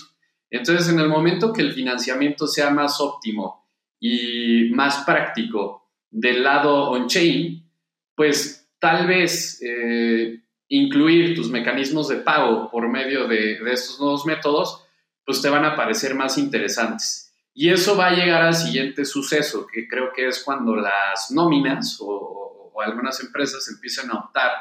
Entonces, 0.50 0.90
en 0.94 1.00
el 1.00 1.10
momento 1.10 1.52
que 1.52 1.62
el 1.62 1.74
financiamiento 1.74 2.46
sea 2.46 2.70
más 2.70 3.02
óptimo 3.02 3.68
y 4.00 4.70
más 4.72 5.04
práctico 5.06 5.90
del 6.12 6.44
lado 6.44 6.92
on-chain, 6.92 7.68
pues 8.16 8.70
tal 8.80 9.08
vez 9.08 9.60
eh, 9.64 10.44
incluir 10.68 11.36
tus 11.36 11.50
mecanismos 11.50 12.08
de 12.10 12.18
pago 12.18 12.70
por 12.70 12.88
medio 12.88 13.28
de, 13.28 13.58
estos 13.72 14.00
nuevos 14.00 14.26
métodos, 14.26 14.86
pues 15.26 15.42
te 15.42 15.50
van 15.50 15.66
a 15.66 15.76
parecer 15.76 16.14
más 16.14 16.38
interesantes. 16.38 17.33
Y 17.56 17.70
eso 17.70 17.96
va 17.96 18.08
a 18.08 18.16
llegar 18.16 18.42
al 18.42 18.56
siguiente 18.56 19.06
suceso, 19.06 19.68
que 19.72 19.88
creo 19.88 20.12
que 20.12 20.28
es 20.28 20.44
cuando 20.44 20.76
las 20.76 21.30
nóminas 21.32 21.98
o, 22.02 22.72
algunas 22.84 23.24
empresas 23.24 23.70
empiezan 23.70 24.10
a 24.10 24.20
optar 24.20 24.52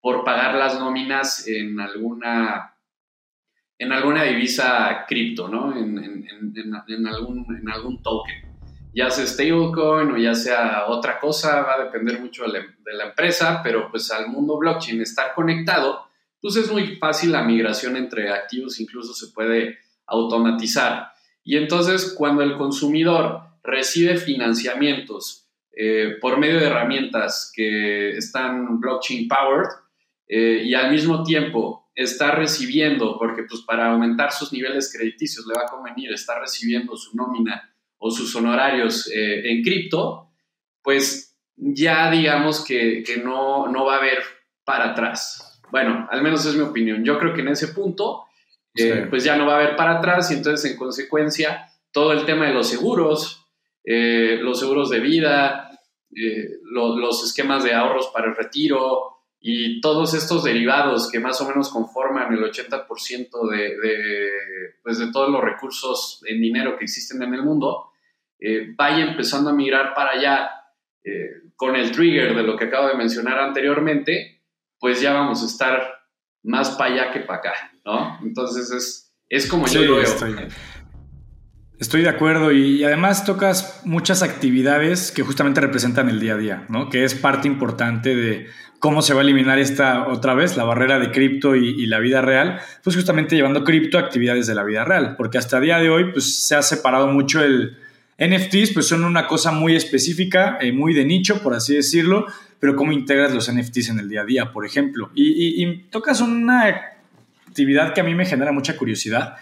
por 0.00 0.24
pagar 0.24 0.54
las 0.54 0.78
nóminas 0.78 1.46
en 1.48 1.78
alguna, 1.80 2.74
en 3.76 3.92
alguna 3.92 4.22
divisa 4.22 5.04
cripto, 5.06 5.48
¿no? 5.48 5.76
En, 5.76 7.06
algún, 7.06 7.44
en 7.60 7.68
algún 7.68 8.00
token. 8.02 8.56
ya 8.94 9.10
sea 9.10 9.26
stablecoin 9.26 10.12
o 10.12 10.16
ya 10.16 10.34
sea 10.34 10.86
otra 10.86 11.18
cosa, 11.18 11.62
va 11.62 11.74
a 11.74 11.84
depender 11.84 12.20
mucho 12.20 12.44
de 12.44 12.64
la, 12.94 13.04
empresa, 13.04 13.60
pero 13.62 13.90
pues 13.90 14.10
al 14.12 14.28
mundo 14.28 14.56
blockchain 14.56 15.02
estar 15.02 15.34
conectado, 15.34 16.06
pues 16.40 16.56
es 16.56 16.70
muy 16.70 16.96
fácil 16.96 17.32
la 17.32 17.42
migración 17.42 17.96
entre 17.96 18.30
activos, 18.32 18.80
incluso 18.80 19.12
se 19.12 19.32
puede 19.34 19.80
automatizar. 20.06 21.15
Y 21.46 21.56
entonces 21.56 22.12
cuando 22.18 22.42
el 22.42 22.56
consumidor 22.56 23.40
recibe 23.62 24.16
financiamientos 24.16 25.48
eh, 25.70 26.16
por 26.20 26.38
medio 26.38 26.58
de 26.58 26.66
herramientas 26.66 27.52
que 27.54 28.10
están 28.16 28.80
blockchain 28.80 29.28
powered 29.28 29.68
eh, 30.26 30.62
y 30.64 30.74
al 30.74 30.90
mismo 30.90 31.22
tiempo 31.22 31.88
está 31.94 32.32
recibiendo, 32.32 33.16
porque 33.16 33.44
pues 33.44 33.62
para 33.62 33.92
aumentar 33.92 34.32
sus 34.32 34.52
niveles 34.52 34.92
crediticios 34.92 35.46
le 35.46 35.54
va 35.54 35.62
a 35.66 35.70
convenir, 35.70 36.12
está 36.12 36.40
recibiendo 36.40 36.96
su 36.96 37.16
nómina 37.16 37.72
o 37.98 38.10
sus 38.10 38.34
honorarios 38.34 39.08
eh, 39.14 39.48
en 39.48 39.62
cripto, 39.62 40.32
pues 40.82 41.38
ya 41.54 42.10
digamos 42.10 42.64
que, 42.64 43.04
no, 43.22 43.68
no, 43.68 43.84
va 43.84 43.94
a 43.94 43.98
haber 43.98 44.18
para 44.64 44.90
atrás. 44.90 45.62
Bueno, 45.70 46.08
al 46.10 46.22
menos 46.22 46.44
es 46.44 46.56
mi 46.56 46.62
opinión. 46.62 47.04
Yo 47.04 47.20
creo 47.20 47.32
que 47.34 47.42
en 47.42 47.48
ese 47.48 47.68
punto, 47.68 48.24
eh, 48.76 49.06
pues 49.08 49.24
ya 49.24 49.36
no 49.36 49.46
va 49.46 49.54
a 49.54 49.56
haber 49.56 49.76
para 49.76 49.98
atrás 49.98 50.30
y 50.30 50.34
entonces 50.34 50.70
en 50.70 50.76
consecuencia 50.76 51.66
todo 51.92 52.12
el 52.12 52.24
tema 52.24 52.46
de 52.46 52.54
los 52.54 52.68
seguros, 52.68 53.46
eh, 53.84 54.38
los 54.40 54.58
seguros 54.58 54.90
de 54.90 55.00
vida, 55.00 55.70
los 56.10 57.24
esquemas 57.24 57.64
de 57.64 57.74
ahorros 57.74 58.08
para 58.08 58.28
el 58.28 58.36
retiro, 58.36 59.16
y 59.48 59.80
todos 59.80 60.14
estos 60.14 60.42
derivados 60.44 61.10
que 61.10 61.20
más 61.20 61.40
o 61.40 61.48
menos 61.48 61.68
conforman 61.68 62.32
el 62.32 62.42
80% 62.42 63.48
de, 63.48 63.76
pues 64.82 64.98
de 64.98 65.12
todos 65.12 65.30
los 65.30 65.40
recursos 65.40 66.20
en 66.26 66.40
dinero 66.40 66.76
que 66.76 66.84
existen 66.84 67.22
en 67.22 67.32
el 67.32 67.42
mundo, 67.42 67.90
eh, 68.40 68.72
vaya 68.76 69.04
empezando 69.04 69.50
a 69.50 69.52
migrar 69.52 69.94
para 69.94 70.10
allá 70.10 70.50
eh, 71.04 71.42
con 71.54 71.76
el 71.76 71.92
trigger 71.92 72.34
de 72.34 72.42
lo 72.42 72.56
que 72.56 72.64
acabo 72.64 72.88
de 72.88 72.96
mencionar 72.96 73.38
anteriormente, 73.38 74.42
pues 74.80 75.00
ya 75.00 75.12
vamos 75.12 75.42
a 75.42 75.46
estar 75.46 75.95
más 76.46 76.70
para 76.70 76.94
allá 76.94 77.12
que 77.12 77.20
para 77.20 77.40
acá, 77.40 77.52
¿no? 77.84 78.18
Entonces 78.22 78.70
es, 78.70 79.12
es 79.28 79.46
como 79.46 79.66
yo 79.66 79.82
lo 79.82 79.96
veo. 79.96 80.48
Estoy 81.78 82.00
de 82.00 82.08
acuerdo 82.08 82.52
y, 82.52 82.82
además 82.84 83.26
tocas 83.26 83.82
muchas 83.84 84.22
actividades 84.22 85.12
que 85.12 85.22
justamente 85.22 85.60
representan 85.60 86.08
el 86.08 86.20
día 86.20 86.32
a 86.32 86.38
día, 86.38 86.66
¿no? 86.70 86.88
Que 86.88 87.04
es 87.04 87.14
parte 87.14 87.48
importante 87.48 88.16
de 88.16 88.46
cómo 88.78 89.02
se 89.02 89.12
va 89.12 89.20
a 89.20 89.24
eliminar 89.24 89.58
esta 89.58 90.08
otra 90.08 90.32
vez 90.32 90.56
la 90.56 90.64
barrera 90.64 90.98
de 90.98 91.10
cripto 91.10 91.54
y, 91.54 91.84
la 91.86 91.98
vida 91.98 92.22
real, 92.22 92.60
pues 92.82 92.96
justamente 92.96 93.36
llevando 93.36 93.62
cripto 93.62 93.98
a 93.98 94.02
actividades 94.02 94.46
de 94.46 94.54
la 94.54 94.62
vida 94.62 94.84
real, 94.84 95.16
porque 95.18 95.36
hasta 95.36 95.58
el 95.58 95.64
día 95.64 95.78
de 95.78 95.90
hoy 95.90 96.12
pues 96.12 96.46
se 96.46 96.54
ha 96.54 96.62
separado 96.62 97.08
mucho 97.08 97.42
el 97.42 97.76
NFTs, 98.18 98.72
pues 98.72 98.88
son 98.88 99.04
una 99.04 99.26
cosa 99.26 99.52
muy 99.52 99.76
específica, 99.76 100.56
eh, 100.60 100.72
muy 100.72 100.94
de 100.94 101.04
nicho, 101.04 101.42
por 101.42 101.52
así 101.52 101.74
decirlo, 101.74 102.26
pero 102.60 102.76
cómo 102.76 102.92
integras 102.92 103.34
los 103.34 103.52
NFTs 103.52 103.90
en 103.90 103.98
el 103.98 104.08
día 104.08 104.22
a 104.22 104.24
día, 104.24 104.52
por 104.52 104.66
ejemplo. 104.66 105.10
y 105.14 105.76
tocas 105.90 106.20
una 106.20 106.94
actividad 107.46 107.94
que 107.94 108.00
a 108.00 108.04
mí 108.04 108.14
me 108.14 108.26
genera 108.26 108.52
mucha 108.52 108.76
curiosidad 108.76 109.36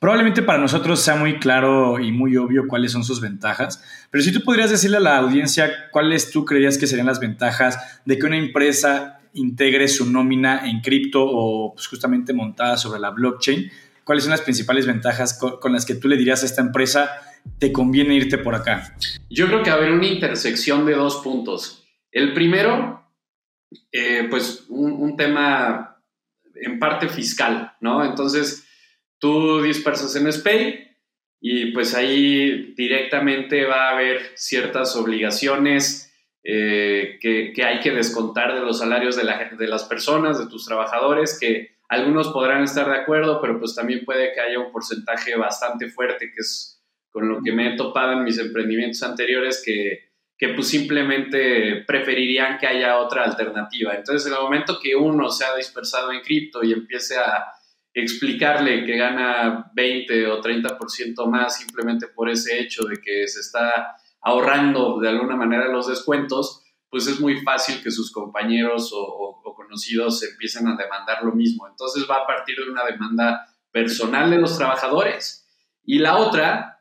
Probablemente 0.00 0.42
para 0.42 0.58
nosotros 0.58 1.00
sea 1.00 1.16
muy 1.16 1.38
claro 1.38 1.98
y 1.98 2.10
muy 2.10 2.34
obvio 2.38 2.66
cuáles 2.68 2.92
son 2.92 3.04
sus 3.04 3.20
ventajas, 3.20 3.84
pero 4.10 4.24
si 4.24 4.32
tú 4.32 4.42
podrías 4.42 4.70
decirle 4.70 4.96
a 4.96 5.00
la 5.00 5.18
audiencia 5.18 5.90
cuáles 5.90 6.30
tú 6.30 6.46
creías 6.46 6.78
que 6.78 6.86
serían 6.86 7.06
las 7.06 7.20
ventajas 7.20 8.00
de 8.06 8.18
que 8.18 8.24
una 8.24 8.38
empresa 8.38 9.20
integre 9.34 9.88
su 9.88 10.10
nómina 10.10 10.66
en 10.66 10.80
cripto 10.80 11.22
o 11.22 11.74
pues, 11.74 11.86
justamente 11.86 12.32
montada 12.32 12.78
sobre 12.78 12.98
la 12.98 13.10
blockchain, 13.10 13.70
¿cuáles 14.02 14.24
son 14.24 14.30
las 14.30 14.40
principales 14.40 14.86
ventajas 14.86 15.38
con, 15.38 15.72
las 15.72 15.84
que 15.84 15.96
tú 15.96 16.08
le 16.08 16.16
dirías 16.16 16.42
a 16.44 16.46
esta 16.46 16.62
empresa 16.62 17.10
te 17.58 17.70
conviene 17.70 18.14
irte 18.14 18.38
por 18.38 18.54
acá? 18.54 18.94
Yo 19.28 19.48
creo 19.48 19.62
que 19.62 19.70
va 19.70 19.76
a 19.76 19.78
haber 19.80 19.92
una 19.92 20.06
intersección 20.06 20.86
de 20.86 20.94
dos 20.94 21.16
puntos. 21.16 21.79
El 22.12 22.34
primero, 22.34 23.06
eh, 23.92 24.26
pues 24.28 24.66
un, 24.68 25.16
tema 25.16 26.02
en 26.54 26.78
parte 26.78 27.08
fiscal, 27.08 27.72
¿no? 27.80 28.04
Entonces, 28.04 28.66
tú 29.18 29.62
dispersas 29.62 30.16
en 30.16 30.32
SPAY 30.32 30.88
y 31.40 31.72
pues 31.72 31.94
ahí 31.94 32.74
directamente 32.76 33.64
va 33.64 33.88
a 33.88 33.92
haber 33.92 34.32
ciertas 34.34 34.96
obligaciones 34.96 36.12
eh, 36.42 37.18
que, 37.20 37.54
hay 37.64 37.80
que 37.80 37.92
descontar 37.92 38.54
de 38.54 38.60
los 38.60 38.78
salarios 38.78 39.16
de, 39.16 39.24
de 39.56 39.68
las 39.68 39.84
personas, 39.84 40.38
de 40.38 40.48
tus 40.48 40.66
trabajadores, 40.66 41.38
que 41.38 41.76
algunos 41.88 42.28
podrán 42.28 42.62
estar 42.64 42.88
de 42.88 42.98
acuerdo, 42.98 43.40
pero 43.40 43.58
pues 43.58 43.74
también 43.74 44.04
puede 44.04 44.32
que 44.32 44.40
haya 44.40 44.58
un 44.58 44.72
porcentaje 44.72 45.36
bastante 45.36 45.88
fuerte, 45.90 46.30
que 46.32 46.40
es 46.40 46.82
con 47.10 47.28
lo 47.28 47.42
que 47.42 47.52
me 47.52 47.72
he 47.74 47.76
topado 47.76 48.12
en 48.12 48.24
mis 48.24 48.38
emprendimientos 48.38 49.02
anteriores, 49.02 49.62
que, 49.64 50.09
que 50.40 50.48
pues 50.54 50.68
simplemente 50.68 51.84
preferirían 51.86 52.56
que 52.56 52.66
haya 52.66 52.96
otra 52.96 53.24
alternativa. 53.24 53.94
Entonces, 53.94 54.26
en 54.26 54.32
el 54.38 54.42
momento 54.42 54.78
que 54.82 54.96
uno 54.96 55.28
se 55.28 55.44
ha 55.44 55.54
dispersado 55.54 56.10
en 56.12 56.22
cripto 56.22 56.64
y 56.64 56.72
empiece 56.72 57.18
a 57.18 57.52
explicarle 57.92 58.86
que 58.86 58.96
gana 58.96 59.70
20 59.74 60.28
o 60.28 60.40
30% 60.40 61.26
más 61.26 61.58
simplemente 61.58 62.06
por 62.08 62.30
ese 62.30 62.58
hecho 62.58 62.84
de 62.84 63.02
que 63.02 63.28
se 63.28 63.40
está 63.40 63.96
ahorrando 64.22 64.98
de 64.98 65.10
alguna 65.10 65.36
manera 65.36 65.68
los 65.68 65.88
descuentos, 65.88 66.64
pues 66.88 67.06
es 67.06 67.20
muy 67.20 67.42
fácil 67.42 67.82
que 67.82 67.90
sus 67.90 68.10
compañeros 68.10 68.92
o, 68.94 69.42
conocidos 69.54 70.22
empiecen 70.22 70.66
a 70.68 70.74
demandar 70.74 71.22
lo 71.22 71.32
mismo. 71.32 71.68
Entonces 71.68 72.06
va 72.10 72.22
a 72.22 72.26
partir 72.26 72.56
de 72.56 72.70
una 72.70 72.84
demanda 72.84 73.46
personal 73.70 74.30
de 74.30 74.38
los 74.38 74.56
trabajadores. 74.56 75.46
Y 75.84 75.98
la 75.98 76.16
otra 76.16 76.79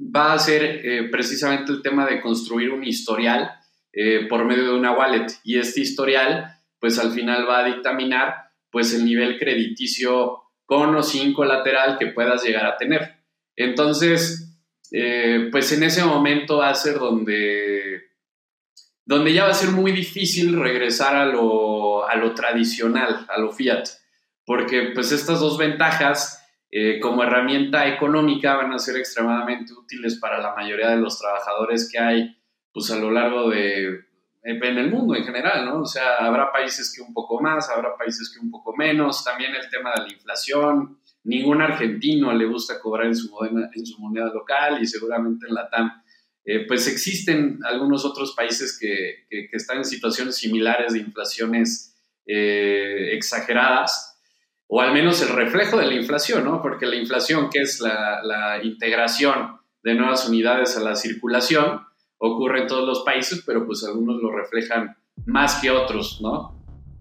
va 0.00 0.32
a 0.32 0.38
ser 0.38 0.62
eh, 0.62 1.08
precisamente 1.10 1.72
el 1.72 1.82
tema 1.82 2.06
de 2.06 2.20
construir 2.20 2.70
un 2.70 2.84
historial 2.84 3.50
eh, 3.92 4.26
por 4.28 4.44
medio 4.44 4.64
de 4.64 4.74
una 4.78 4.92
wallet. 4.92 5.26
Y 5.44 5.58
este 5.58 5.80
historial, 5.80 6.56
pues 6.78 6.98
al 6.98 7.12
final 7.12 7.46
va 7.48 7.60
a 7.60 7.64
dictaminar 7.64 8.34
pues 8.70 8.94
el 8.94 9.04
nivel 9.04 9.38
crediticio 9.38 10.38
con 10.64 10.94
o 10.94 11.02
sin 11.02 11.32
colateral 11.32 11.98
que 11.98 12.06
puedas 12.06 12.44
llegar 12.44 12.64
a 12.64 12.76
tener. 12.76 13.16
Entonces, 13.56 14.56
eh, 14.92 15.48
pues 15.50 15.72
en 15.72 15.82
ese 15.82 16.04
momento 16.04 16.58
va 16.58 16.70
a 16.70 16.74
ser 16.74 16.98
donde, 16.98 18.02
donde 19.04 19.32
ya 19.32 19.44
va 19.44 19.50
a 19.50 19.54
ser 19.54 19.70
muy 19.70 19.92
difícil 19.92 20.58
regresar 20.58 21.16
a 21.16 21.26
lo, 21.26 22.08
a 22.08 22.14
lo 22.14 22.34
tradicional, 22.34 23.26
a 23.28 23.38
lo 23.40 23.52
fiat, 23.52 23.88
porque 24.46 24.92
pues 24.94 25.12
estas 25.12 25.40
dos 25.40 25.58
ventajas 25.58 26.39
eh, 26.70 27.00
como 27.00 27.22
herramienta 27.22 27.88
económica 27.88 28.56
van 28.56 28.72
a 28.72 28.78
ser 28.78 28.96
extremadamente 28.96 29.72
útiles 29.72 30.18
para 30.20 30.38
la 30.38 30.54
mayoría 30.54 30.90
de 30.90 30.98
los 30.98 31.18
trabajadores 31.18 31.90
que 31.90 31.98
hay 31.98 32.36
pues 32.72 32.90
a 32.90 32.98
lo 32.98 33.10
largo 33.10 33.50
de 33.50 34.10
en 34.42 34.78
el 34.78 34.90
mundo 34.90 35.14
en 35.14 35.24
general, 35.24 35.66
¿no? 35.66 35.82
O 35.82 35.86
sea, 35.86 36.16
habrá 36.16 36.50
países 36.50 36.92
que 36.94 37.02
un 37.02 37.12
poco 37.12 37.40
más, 37.40 37.68
habrá 37.68 37.96
países 37.96 38.32
que 38.32 38.40
un 38.40 38.50
poco 38.50 38.74
menos, 38.74 39.22
también 39.22 39.54
el 39.54 39.68
tema 39.68 39.92
de 39.94 40.02
la 40.02 40.12
inflación, 40.12 40.98
ningún 41.24 41.60
argentino 41.60 42.32
le 42.32 42.46
gusta 42.46 42.80
cobrar 42.80 43.06
en 43.06 43.16
su 43.16 43.30
moneda, 43.30 43.70
en 43.74 43.84
su 43.84 43.98
moneda 43.98 44.26
local 44.32 44.78
y 44.80 44.86
seguramente 44.86 45.46
en 45.46 45.54
la 45.54 45.68
TAM, 45.68 46.02
eh, 46.44 46.66
pues 46.66 46.88
existen 46.88 47.60
algunos 47.64 48.04
otros 48.04 48.34
países 48.34 48.78
que, 48.78 49.26
que, 49.28 49.48
están 49.52 49.78
en 49.78 49.84
situaciones 49.84 50.36
similares 50.36 50.94
de 50.94 51.00
inflaciones 51.00 51.94
eh, 52.26 53.10
exageradas, 53.12 54.09
o 54.72 54.80
al 54.80 54.92
menos 54.92 55.20
el 55.20 55.34
reflejo 55.34 55.76
de 55.78 55.86
la 55.86 55.94
inflación, 55.94 56.44
¿no? 56.44 56.62
Porque 56.62 56.86
la 56.86 56.94
inflación, 56.94 57.50
que 57.50 57.62
es 57.62 57.80
la, 57.80 58.20
la 58.22 58.62
integración 58.62 59.58
de 59.82 59.94
nuevas 59.94 60.28
unidades 60.28 60.76
a 60.76 60.80
la 60.80 60.94
circulación, 60.94 61.80
ocurre 62.18 62.62
en 62.62 62.66
todos 62.68 62.86
los 62.86 63.00
países, 63.00 63.42
pero 63.44 63.66
pues 63.66 63.82
algunos 63.82 64.22
lo 64.22 64.30
reflejan 64.30 64.96
más 65.26 65.56
que 65.56 65.72
otros, 65.72 66.20
¿no? 66.22 66.56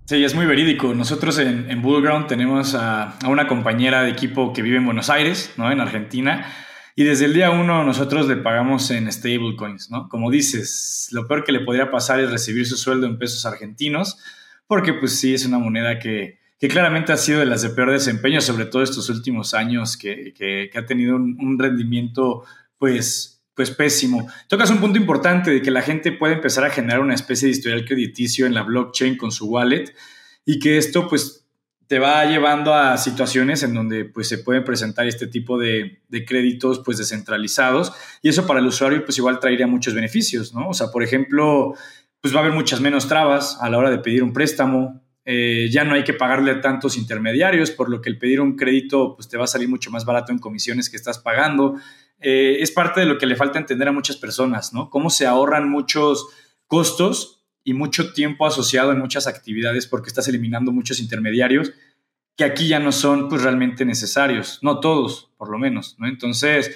Sí, 0.05 0.23
es 0.23 0.33
muy 0.33 0.47
verídico. 0.47 0.95
Nosotros 0.95 1.37
en, 1.37 1.81
Bullground 1.83 2.25
tenemos 2.25 2.73
a, 2.73 3.19
una 3.27 3.47
compañera 3.47 4.01
de 4.01 4.09
equipo 4.09 4.51
que 4.51 4.63
vive 4.63 4.77
en 4.77 4.85
Buenos 4.85 5.11
Aires, 5.11 5.53
¿no? 5.55 5.71
En 5.71 5.79
Argentina. 5.79 6.51
Y 6.95 7.03
desde 7.03 7.25
el 7.25 7.35
día 7.35 7.51
uno 7.51 7.83
nosotros 7.83 8.27
le 8.27 8.37
pagamos 8.37 8.89
en 8.89 9.11
stablecoins, 9.11 9.91
¿no? 9.91 10.09
Como 10.09 10.31
dices, 10.31 11.09
lo 11.11 11.27
peor 11.27 11.43
que 11.43 11.51
le 11.51 11.59
podría 11.59 11.91
pasar 11.91 12.19
es 12.19 12.31
recibir 12.31 12.65
su 12.65 12.77
sueldo 12.77 13.05
en 13.05 13.19
pesos 13.19 13.45
argentinos, 13.45 14.17
porque 14.65 14.93
pues 14.93 15.19
sí 15.19 15.35
es 15.35 15.45
una 15.45 15.59
moneda 15.59 15.99
que, 15.99 16.38
claramente 16.67 17.13
ha 17.13 17.17
sido 17.17 17.39
de 17.39 17.45
las 17.45 17.61
de 17.61 17.69
peor 17.69 17.91
desempeño, 17.91 18.41
sobre 18.41 18.65
todo 18.65 18.83
estos 18.83 19.09
últimos 19.09 19.53
años, 19.53 19.95
que, 19.95 20.69
ha 20.75 20.85
tenido 20.85 21.15
un, 21.15 21.37
un 21.39 21.57
rendimiento 21.57 22.43
pues 22.77 23.39
pues 23.59 23.71
pésimo. 23.71 24.25
Tocas 24.47 24.69
un 24.69 24.79
punto 24.79 24.97
importante 24.97 25.51
de 25.51 25.61
que 25.61 25.69
la 25.69 25.81
gente 25.81 26.13
puede 26.13 26.35
empezar 26.35 26.63
a 26.63 26.69
generar 26.69 27.01
una 27.01 27.13
especie 27.13 27.47
de 27.47 27.51
historial 27.51 27.83
crediticio 27.83 28.45
en 28.45 28.53
la 28.53 28.63
blockchain 28.63 29.17
con 29.17 29.33
su 29.33 29.49
wallet 29.49 29.93
y 30.45 30.59
que 30.59 30.77
esto 30.77 31.09
pues 31.09 31.45
te 31.89 31.99
va 31.99 32.23
llevando 32.23 32.73
a 32.73 32.97
situaciones 32.97 33.61
en 33.63 33.73
donde 33.73 34.05
pues 34.05 34.29
se 34.29 34.37
pueden 34.37 34.63
presentar 34.63 35.07
este 35.07 35.27
tipo 35.27 35.57
de, 35.57 36.03
créditos 36.25 36.79
pues 36.85 36.99
descentralizados 36.99 37.91
y 38.21 38.29
eso 38.29 38.47
para 38.47 38.61
el 38.61 38.67
usuario 38.67 39.03
pues 39.03 39.17
igual 39.17 39.41
traería 39.41 39.67
muchos 39.67 39.93
beneficios, 39.93 40.53
¿no? 40.53 40.69
O 40.69 40.73
sea, 40.73 40.87
por 40.87 41.03
ejemplo, 41.03 41.73
pues 42.21 42.33
va 42.33 42.37
a 42.37 42.43
haber 42.43 42.53
muchas 42.53 42.79
menos 42.79 43.09
trabas 43.09 43.57
a 43.59 43.69
la 43.69 43.77
hora 43.77 43.91
de 43.91 43.97
pedir 43.97 44.23
un 44.23 44.31
préstamo, 44.31 45.01
eh, 45.31 45.69
ya 45.69 45.83
no 45.83 45.93
hay 45.93 46.03
que 46.03 46.15
pagarle 46.15 46.55
tantos 46.55 46.97
intermediarios, 46.97 47.69
por 47.69 47.87
lo 47.87 48.01
que 48.01 48.09
el 48.09 48.17
pedir 48.17 48.41
un 48.41 48.55
crédito 48.55 49.13
pues 49.15 49.29
te 49.29 49.37
va 49.37 49.43
a 49.43 49.47
salir 49.47 49.69
mucho 49.69 49.91
más 49.91 50.03
barato 50.03 50.31
en 50.31 50.39
comisiones 50.39 50.89
que 50.89 50.97
estás 50.97 51.19
pagando. 51.19 51.75
eh, 52.19 52.57
es 52.61 52.71
parte 52.71 53.01
de 53.01 53.05
lo 53.05 53.19
que 53.19 53.27
le 53.27 53.35
falta 53.35 53.59
entender 53.59 53.87
a 53.87 53.91
muchas 53.91 54.17
personas, 54.17 54.73
¿no? 54.73 54.89
Cómo 54.89 55.11
se 55.11 55.27
ahorran 55.27 55.69
muchos 55.69 56.25
costos 56.65 57.43
y 57.63 57.75
mucho 57.75 58.11
tiempo 58.11 58.47
asociado 58.47 58.91
en 58.91 58.97
muchas 58.97 59.27
actividades 59.27 59.85
porque 59.85 60.07
estás 60.07 60.27
eliminando 60.27 60.71
muchos 60.71 60.99
intermediarios 60.99 61.73
que 62.35 62.43
aquí 62.43 62.67
ya 62.67 62.79
no 62.79 62.91
son 62.91 63.29
pues 63.29 63.43
realmente 63.43 63.85
necesarios, 63.85 64.57
no 64.63 64.79
todos, 64.79 65.29
por 65.37 65.51
lo 65.51 65.59
menos, 65.59 65.95
¿no? 65.99 66.07
Entonces, 66.07 66.75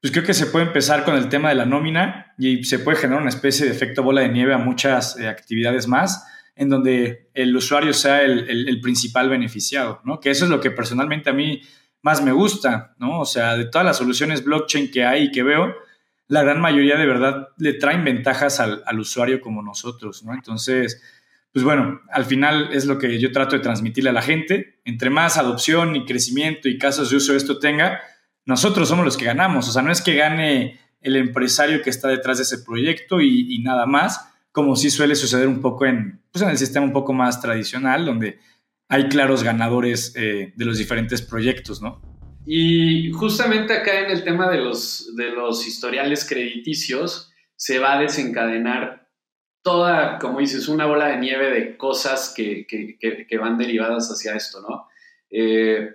pues 0.00 0.10
creo 0.10 0.24
que 0.24 0.32
se 0.32 0.46
puede 0.46 0.64
empezar 0.64 1.04
con 1.04 1.16
el 1.16 1.28
tema 1.28 1.50
de 1.50 1.56
la 1.56 1.66
nómina 1.66 2.32
y 2.38 2.64
se 2.64 2.78
puede 2.78 2.96
generar 2.96 3.20
una 3.20 3.30
especie 3.30 3.66
de 3.66 3.72
efecto 3.72 4.02
bola 4.02 4.22
de 4.22 4.30
nieve 4.30 4.54
a 4.54 4.58
muchas 4.58 5.18
eh, 5.18 5.28
actividades 5.28 5.86
más 5.86 6.24
en 6.56 6.68
donde 6.68 7.30
el 7.34 7.54
usuario 7.56 7.92
sea 7.92 8.22
el, 8.22 8.80
principal 8.80 9.28
beneficiado, 9.28 10.00
¿no? 10.04 10.20
Que 10.20 10.30
eso 10.30 10.44
es 10.44 10.50
lo 10.50 10.60
que 10.60 10.70
personalmente 10.70 11.30
a 11.30 11.32
mí 11.32 11.60
más 12.02 12.22
me 12.22 12.32
gusta, 12.32 12.94
¿no? 12.98 13.20
O 13.20 13.24
sea, 13.24 13.56
de 13.56 13.64
todas 13.64 13.84
las 13.84 13.96
soluciones 13.96 14.44
blockchain 14.44 14.90
que 14.90 15.04
hay 15.04 15.24
y 15.24 15.30
que 15.30 15.42
veo, 15.42 15.74
la 16.28 16.42
gran 16.42 16.60
mayoría 16.60 16.96
de 16.96 17.06
verdad 17.06 17.48
le 17.58 17.74
traen 17.74 18.04
ventajas 18.04 18.60
al, 18.60 19.00
usuario 19.00 19.40
como 19.40 19.62
nosotros, 19.62 20.22
¿no? 20.24 20.32
Entonces, 20.34 21.02
pues 21.52 21.64
bueno, 21.64 22.00
al 22.10 22.24
final 22.24 22.70
es 22.72 22.86
lo 22.86 22.98
que 22.98 23.18
yo 23.18 23.32
trato 23.32 23.56
de 23.56 23.62
transmitirle 23.62 24.10
a 24.10 24.14
la 24.14 24.22
gente. 24.22 24.80
Entre 24.84 25.10
más 25.10 25.36
adopción 25.38 25.96
y 25.96 26.04
crecimiento 26.04 26.68
y 26.68 26.78
casos 26.78 27.10
de 27.10 27.16
uso 27.16 27.34
esto 27.36 27.58
tenga, 27.58 28.00
nosotros 28.44 28.88
somos 28.88 29.04
los 29.04 29.16
que 29.16 29.24
ganamos. 29.24 29.68
O 29.68 29.72
sea, 29.72 29.82
no 29.82 29.92
es 29.92 30.02
que 30.02 30.14
gane 30.14 30.80
el 31.00 31.16
empresario 31.16 31.82
que 31.82 31.90
está 31.90 32.08
detrás 32.08 32.38
de 32.38 32.44
ese 32.44 32.58
proyecto 32.58 33.20
y, 33.20 33.58
nada 33.62 33.86
más, 33.86 34.33
como 34.54 34.76
sí 34.76 34.88
suele 34.88 35.16
suceder 35.16 35.48
un 35.48 35.60
poco 35.60 35.84
en, 35.84 36.22
pues 36.30 36.42
en 36.42 36.48
el 36.48 36.56
sistema 36.56 36.86
un 36.86 36.92
poco 36.92 37.12
más 37.12 37.40
tradicional, 37.42 38.06
donde 38.06 38.38
hay 38.88 39.08
claros 39.08 39.42
ganadores 39.42 40.14
eh, 40.14 40.52
de 40.54 40.64
los 40.64 40.78
diferentes 40.78 41.22
proyectos, 41.22 41.82
¿no? 41.82 42.00
Y 42.46 43.10
justamente 43.10 43.72
acá 43.72 43.98
en 43.98 44.12
el 44.12 44.22
tema 44.22 44.48
de 44.48 44.58
los, 44.58 45.16
de 45.16 45.30
los 45.30 45.66
historiales 45.66 46.24
crediticios, 46.24 47.32
se 47.56 47.80
va 47.80 47.94
a 47.94 48.00
desencadenar 48.00 49.08
toda, 49.60 50.20
como 50.20 50.38
dices, 50.38 50.68
una 50.68 50.86
bola 50.86 51.08
de 51.08 51.18
nieve 51.18 51.50
de 51.50 51.76
cosas 51.76 52.32
que, 52.36 52.64
que, 52.68 53.38
van 53.38 53.58
derivadas 53.58 54.08
hacia 54.08 54.36
esto, 54.36 54.60
¿no? 54.60 54.86
Eh, 55.30 55.88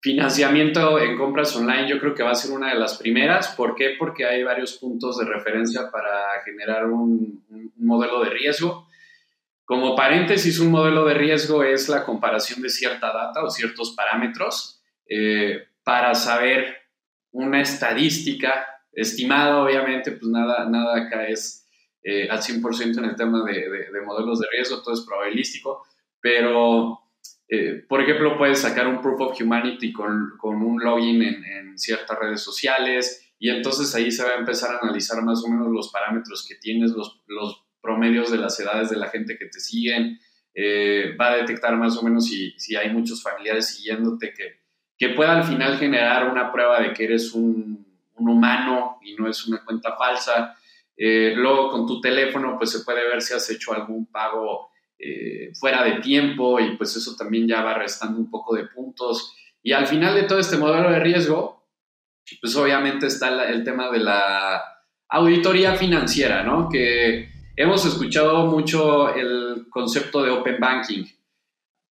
financiamiento 0.00 0.98
en 0.98 1.16
compras 1.16 1.54
online 1.56 1.88
yo 1.88 1.98
creo 1.98 2.14
que 2.14 2.22
va 2.22 2.30
a 2.30 2.36
ser 2.36 2.52
una 2.52 2.72
de 2.72 2.78
las 2.78 2.96
primeras. 2.98 3.48
¿Por 3.48 3.74
qué? 3.74 3.96
Porque 3.98 4.24
hay 4.24 4.42
varios 4.42 4.74
puntos 4.78 5.18
de 5.18 5.24
referencia 5.24 5.90
para 5.90 6.42
generar 6.44 6.86
un, 6.86 7.44
modelo 7.76 8.22
de 8.22 8.30
riesgo. 8.30 8.86
Como 9.64 9.94
paréntesis, 9.94 10.58
un 10.60 10.70
modelo 10.70 11.04
de 11.04 11.14
riesgo 11.14 11.62
es 11.62 11.88
la 11.88 12.04
comparación 12.04 12.62
de 12.62 12.70
cierta 12.70 13.12
data 13.12 13.42
o 13.42 13.50
ciertos 13.50 13.94
parámetros 13.94 14.82
eh, 15.06 15.68
para 15.82 16.14
saber 16.14 16.76
una 17.30 17.60
estadística 17.60 18.66
estimada, 18.92 19.62
obviamente, 19.62 20.12
pues 20.12 20.30
nada, 20.30 20.68
nada 20.68 21.06
acá 21.06 21.26
es 21.26 21.66
eh, 22.02 22.28
al 22.30 22.40
100% 22.40 22.98
en 22.98 23.04
el 23.04 23.16
tema 23.16 23.44
de, 23.44 24.00
modelos 24.04 24.40
de 24.40 24.46
riesgo, 24.50 24.82
todo 24.82 24.94
es 24.94 25.02
probabilístico, 25.02 25.84
pero, 26.20 27.00
eh, 27.48 27.84
por 27.88 28.02
ejemplo, 28.02 28.36
puedes 28.36 28.60
sacar 28.60 28.86
un 28.86 29.00
proof 29.00 29.20
of 29.20 29.40
humanity 29.40 29.92
con, 29.92 30.38
un 30.42 30.82
login 30.82 31.22
en, 31.22 31.78
ciertas 31.78 32.18
redes 32.18 32.40
sociales 32.40 33.32
y 33.38 33.50
entonces 33.50 33.94
ahí 33.94 34.10
se 34.10 34.24
va 34.24 34.30
a 34.30 34.38
empezar 34.38 34.74
a 34.74 34.78
analizar 34.82 35.22
más 35.22 35.44
o 35.44 35.48
menos 35.48 35.68
los 35.68 35.92
parámetros 35.92 36.44
que 36.44 36.56
tienes, 36.56 36.90
los, 36.90 37.22
los 37.28 37.64
promedios 37.80 38.32
de 38.32 38.38
las 38.38 38.58
edades 38.58 38.90
de 38.90 38.96
la 38.96 39.08
gente 39.08 39.38
que 39.38 39.46
te 39.46 39.60
siguen, 39.60 40.18
eh, 40.54 41.14
va 41.18 41.30
a 41.30 41.36
detectar 41.36 41.76
más 41.76 41.96
o 41.96 42.02
menos 42.02 42.26
si, 42.26 42.50
si 42.58 42.74
hay 42.74 42.92
muchos 42.92 43.22
familiares 43.22 43.68
siguiéndote 43.68 44.32
que, 44.32 44.60
que, 44.98 45.10
pueda 45.10 45.36
al 45.36 45.44
final 45.44 45.78
generar 45.78 46.28
una 46.28 46.50
prueba 46.50 46.80
de 46.80 46.92
que 46.92 47.04
eres 47.04 47.32
un, 47.32 47.86
un 48.16 48.28
humano 48.28 48.98
y 49.02 49.14
no 49.14 49.28
es 49.28 49.46
una 49.46 49.64
cuenta 49.64 49.96
falsa. 49.96 50.56
Eh, 50.96 51.32
luego 51.36 51.70
con 51.70 51.86
tu 51.86 52.00
teléfono 52.00 52.56
pues 52.58 52.72
se 52.72 52.80
puede 52.80 53.06
ver 53.06 53.22
si 53.22 53.34
has 53.34 53.48
hecho 53.50 53.72
algún 53.72 54.06
pago 54.06 54.70
eh, 54.98 55.52
fuera 55.58 55.84
de 55.84 56.00
tiempo 56.00 56.58
y 56.60 56.76
pues 56.76 56.96
eso 56.96 57.14
también 57.16 57.46
ya 57.46 57.62
va 57.62 57.74
restando 57.74 58.18
un 58.18 58.30
poco 58.30 58.54
de 58.54 58.66
puntos. 58.66 59.34
Y 59.62 59.72
al 59.72 59.86
final 59.86 60.14
de 60.14 60.24
todo 60.24 60.38
este 60.38 60.56
modelo 60.56 60.90
de 60.90 61.00
riesgo, 61.00 61.66
pues 62.40 62.54
obviamente 62.56 63.06
está 63.06 63.48
el 63.48 63.64
tema 63.64 63.90
de 63.90 63.98
la 63.98 64.62
auditoría 65.08 65.74
financiera, 65.74 66.42
¿no? 66.42 66.68
Que 66.68 67.28
Hemos 67.60 67.84
escuchado 67.84 68.46
mucho 68.46 69.12
el 69.12 69.66
concepto 69.68 70.22
de 70.22 70.30
Open 70.30 70.60
Banking, 70.60 71.04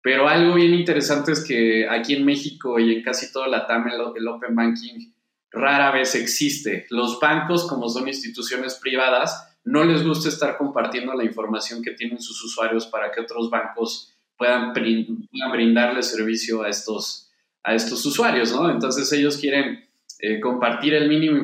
pero 0.02 0.26
algo 0.26 0.54
bien 0.54 0.74
interesante 0.74 1.34
es 1.34 1.44
que 1.44 1.86
aquí 1.90 2.14
en 2.14 2.24
México 2.24 2.80
y 2.80 2.96
en 2.96 3.04
casi 3.04 3.34
toda 3.34 3.50
la 3.50 3.68
TAM 3.68 3.90
el, 3.90 4.28
Open 4.30 4.56
Banking 4.56 5.12
rara 5.52 5.92
vez 5.92 6.16
existe. 6.16 6.86
Los 6.90 7.20
bancos, 7.20 7.68
como 7.68 7.90
son 7.90 8.08
instituciones 8.08 8.76
privadas, 8.76 9.47
no 9.68 9.84
les 9.84 10.04
gusta 10.04 10.30
estar 10.30 10.58
compartiendo 10.58 11.14
la 11.14 11.26
información 11.26 11.84
que 11.84 11.92
tienen 11.92 12.22
sus 12.22 12.42
usuarios 12.42 12.88
para 12.88 13.12
que 13.12 13.20
otros 13.20 13.50
bancos 13.50 14.14
puedan, 14.38 14.72
brindarle 14.72 16.04
servicio 16.04 16.64
a 16.64 16.70
estos, 16.70 17.30
a 17.64 17.76
estos 17.76 18.06
usuarios, 18.06 18.54
¿no? 18.54 18.70
Entonces 18.70 19.12
ellos 19.12 19.38
quieren 19.38 19.86
eh, 20.20 20.40
compartir 20.40 20.94
el 20.94 21.10
mínimo, 21.10 21.42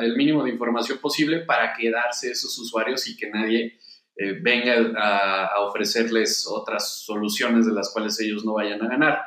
el 0.00 0.16
mínimo 0.16 0.42
de 0.42 0.50
información 0.50 0.98
posible 0.98 1.40
para 1.40 1.72
quedarse 1.74 2.32
esos 2.32 2.58
usuarios 2.58 3.06
y 3.06 3.16
que 3.16 3.30
nadie 3.30 3.78
eh, 4.16 4.38
venga 4.42 4.92
a, 4.98 5.60
ofrecerles 5.60 6.48
otras 6.48 7.04
soluciones 7.04 7.64
de 7.64 7.72
las 7.72 7.92
cuales 7.92 8.18
ellos 8.20 8.44
no 8.44 8.54
vayan 8.54 8.82
a 8.82 8.88
ganar. 8.88 9.20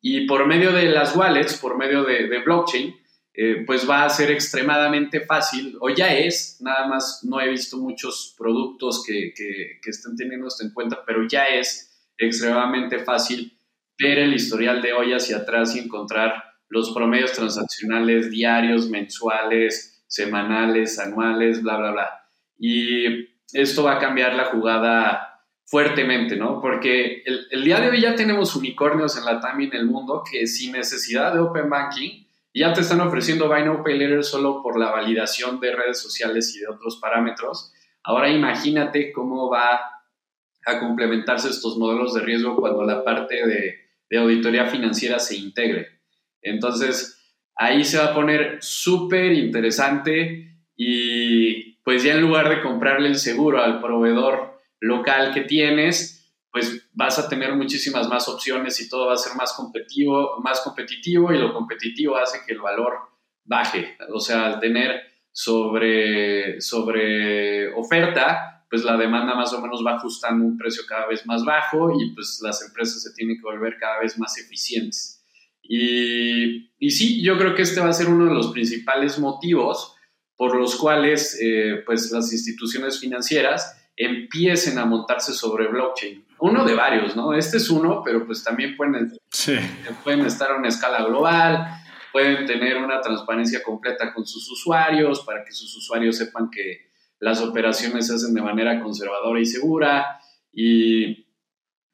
Y 0.00 0.24
por 0.26 0.46
medio 0.46 0.72
de 0.72 0.86
las 0.90 1.16
wallets, 1.16 1.56
por 1.56 1.76
medio 1.76 2.04
de, 2.04 2.42
blockchain, 2.44 2.94
eh, 3.36 3.64
pues 3.66 3.88
va 3.88 4.04
a 4.04 4.08
ser 4.08 4.30
extremadamente 4.30 5.20
fácil, 5.20 5.76
o 5.80 5.90
ya 5.90 6.14
es, 6.14 6.58
nada 6.60 6.86
más 6.86 7.20
no 7.22 7.40
he 7.40 7.48
visto 7.48 7.76
muchos 7.76 8.34
productos 8.38 9.04
que, 9.06 9.32
que, 9.36 9.78
que 9.82 9.90
estén 9.90 10.16
teniendo 10.16 10.48
esto 10.48 10.64
en 10.64 10.72
cuenta, 10.72 11.04
pero 11.06 11.26
ya 11.28 11.44
es 11.44 12.10
extremadamente 12.16 12.98
fácil 13.00 13.58
ver 13.98 14.18
el 14.18 14.34
historial 14.34 14.82
de 14.82 14.92
hoy 14.92 15.12
hacia 15.12 15.38
atrás 15.38 15.74
y 15.76 15.80
encontrar 15.80 16.44
los 16.68 16.92
promedios 16.92 17.32
transaccionales 17.32 18.30
diarios, 18.30 18.88
mensuales, 18.88 20.02
semanales, 20.06 20.98
anuales, 20.98 21.62
bla, 21.62 21.76
bla, 21.76 21.92
bla. 21.92 22.10
Y 22.58 23.28
esto 23.52 23.84
va 23.84 23.96
a 23.96 23.98
cambiar 23.98 24.34
la 24.34 24.46
jugada 24.46 25.42
fuertemente, 25.64 26.36
¿no? 26.36 26.60
Porque 26.60 27.22
el, 27.24 27.64
día 27.64 27.80
de 27.80 27.90
hoy 27.90 28.00
ya 28.00 28.14
tenemos 28.14 28.54
unicornios 28.54 29.16
en 29.18 29.24
la 29.24 29.40
TAM 29.40 29.60
y 29.60 29.64
en 29.64 29.74
el 29.74 29.86
mundo 29.86 30.22
que 30.28 30.46
sin 30.46 30.72
necesidad 30.72 31.32
de 31.32 31.40
Open 31.40 31.68
Banking 31.68 32.25
ya 32.58 32.72
te 32.72 32.80
están 32.80 33.00
ofreciendo 33.00 33.48
Buy 33.48 33.64
Now 33.64 33.82
Pay 33.84 33.98
Later 33.98 34.24
solo 34.24 34.62
por 34.62 34.78
la 34.78 34.90
validación 34.90 35.60
de 35.60 35.76
redes 35.76 36.00
sociales 36.00 36.54
y 36.56 36.60
de 36.60 36.68
otros 36.68 36.96
parámetros. 36.96 37.72
Ahora 38.02 38.30
imagínate 38.30 39.12
cómo 39.12 39.50
va 39.50 39.80
a 40.64 40.80
complementarse 40.80 41.50
estos 41.50 41.76
modelos 41.76 42.14
de 42.14 42.22
riesgo 42.22 42.56
cuando 42.56 42.84
la 42.84 43.04
parte 43.04 43.46
de, 43.46 43.74
de 44.08 44.18
auditoría 44.18 44.66
financiera 44.66 45.18
se 45.18 45.36
integre. 45.36 46.00
Entonces, 46.40 47.22
ahí 47.56 47.84
se 47.84 47.98
va 47.98 48.06
a 48.06 48.14
poner 48.14 48.58
súper 48.60 49.32
interesante 49.32 50.62
y 50.76 51.74
pues 51.82 52.02
ya 52.02 52.14
en 52.14 52.22
lugar 52.22 52.48
de 52.48 52.62
comprarle 52.62 53.08
el 53.08 53.16
seguro 53.16 53.62
al 53.62 53.80
proveedor 53.80 54.60
local 54.80 55.32
que 55.32 55.42
tienes, 55.42 56.25
pues 56.56 56.88
vas 56.94 57.18
a 57.18 57.28
tener 57.28 57.54
muchísimas 57.54 58.08
más 58.08 58.26
opciones 58.28 58.80
y 58.80 58.88
todo 58.88 59.08
va 59.08 59.12
a 59.12 59.18
ser 59.18 59.36
más 59.36 59.52
competitivo, 59.52 60.40
más 60.42 60.62
competitivo 60.62 61.30
y 61.30 61.36
lo 61.36 61.52
competitivo 61.52 62.16
hace 62.16 62.38
que 62.46 62.54
el 62.54 62.62
valor 62.62 62.94
baje. 63.44 63.94
O 64.10 64.18
sea, 64.18 64.58
tener 64.58 65.02
sobre, 65.30 66.58
sobre 66.62 67.74
oferta, 67.74 68.64
pues 68.70 68.84
la 68.84 68.96
demanda 68.96 69.34
más 69.34 69.52
o 69.52 69.60
menos 69.60 69.84
va 69.86 69.96
ajustando 69.96 70.46
un 70.46 70.56
precio 70.56 70.84
cada 70.88 71.06
vez 71.08 71.26
más 71.26 71.44
bajo 71.44 71.92
y 72.00 72.14
pues 72.14 72.40
las 72.42 72.66
empresas 72.66 73.02
se 73.02 73.12
tienen 73.12 73.36
que 73.36 73.42
volver 73.42 73.76
cada 73.78 74.00
vez 74.00 74.18
más 74.18 74.38
eficientes. 74.38 75.22
Y, 75.62 76.70
y, 76.78 76.90
sí, 76.90 77.22
yo 77.22 77.36
creo 77.36 77.54
que 77.54 77.60
este 77.60 77.80
va 77.80 77.90
a 77.90 77.92
ser 77.92 78.08
uno 78.08 78.24
de 78.24 78.34
los 78.34 78.50
principales 78.50 79.18
motivos 79.18 79.94
por 80.38 80.56
los 80.56 80.76
cuales 80.76 81.38
eh, 81.38 81.82
pues 81.84 82.10
las 82.12 82.32
instituciones 82.32 82.98
financieras 82.98 83.76
empiecen 83.96 84.78
a 84.78 84.84
montarse 84.84 85.32
sobre 85.32 85.68
blockchain. 85.68 86.24
Uno 86.38 86.64
de 86.64 86.74
varios, 86.74 87.16
¿no? 87.16 87.32
Este 87.32 87.56
es 87.56 87.70
uno, 87.70 88.02
pero 88.04 88.26
pues 88.26 88.44
también 88.44 88.76
pueden, 88.76 89.18
pueden 90.04 90.26
estar 90.26 90.50
a 90.50 90.56
una 90.56 90.68
escala 90.68 91.02
global, 91.04 91.66
pueden 92.12 92.44
tener 92.46 92.76
una 92.76 93.00
transparencia 93.00 93.62
completa 93.62 94.12
con 94.12 94.26
sus 94.26 94.50
usuarios 94.50 95.20
para 95.20 95.42
que 95.44 95.52
sus 95.52 95.74
usuarios 95.76 96.18
sepan 96.18 96.50
que 96.50 96.90
las 97.20 97.40
operaciones 97.40 98.06
se 98.06 98.14
hacen 98.14 98.34
de 98.34 98.42
manera 98.42 98.80
conservadora 98.82 99.40
y 99.40 99.46
segura. 99.46 100.20
Y, 100.52 101.26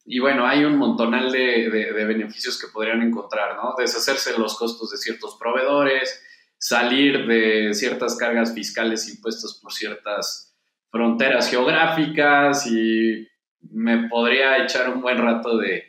y 0.04 0.18
bueno, 0.18 0.46
hay 0.46 0.64
un 0.64 0.76
montonal 0.76 1.30
de, 1.30 1.68
beneficios 2.04 2.60
que 2.60 2.66
podrían 2.68 3.02
encontrar, 3.02 3.56
¿no? 3.56 3.74
Deshacerse 3.78 4.36
los 4.38 4.56
costos 4.56 4.90
de 4.90 4.98
ciertos 4.98 5.36
proveedores, 5.38 6.20
salir 6.58 7.26
de 7.26 7.72
ciertas 7.74 8.16
cargas 8.16 8.52
fiscales 8.52 9.08
impuestas 9.08 9.58
por 9.62 9.72
ciertas 9.72 10.51
fronteras 10.92 11.50
geográficas 11.50 12.66
y 12.66 13.26
me 13.70 14.08
podría 14.08 14.62
echar 14.62 14.90
un 14.90 15.00
buen 15.00 15.16
rato 15.18 15.56
de, 15.56 15.84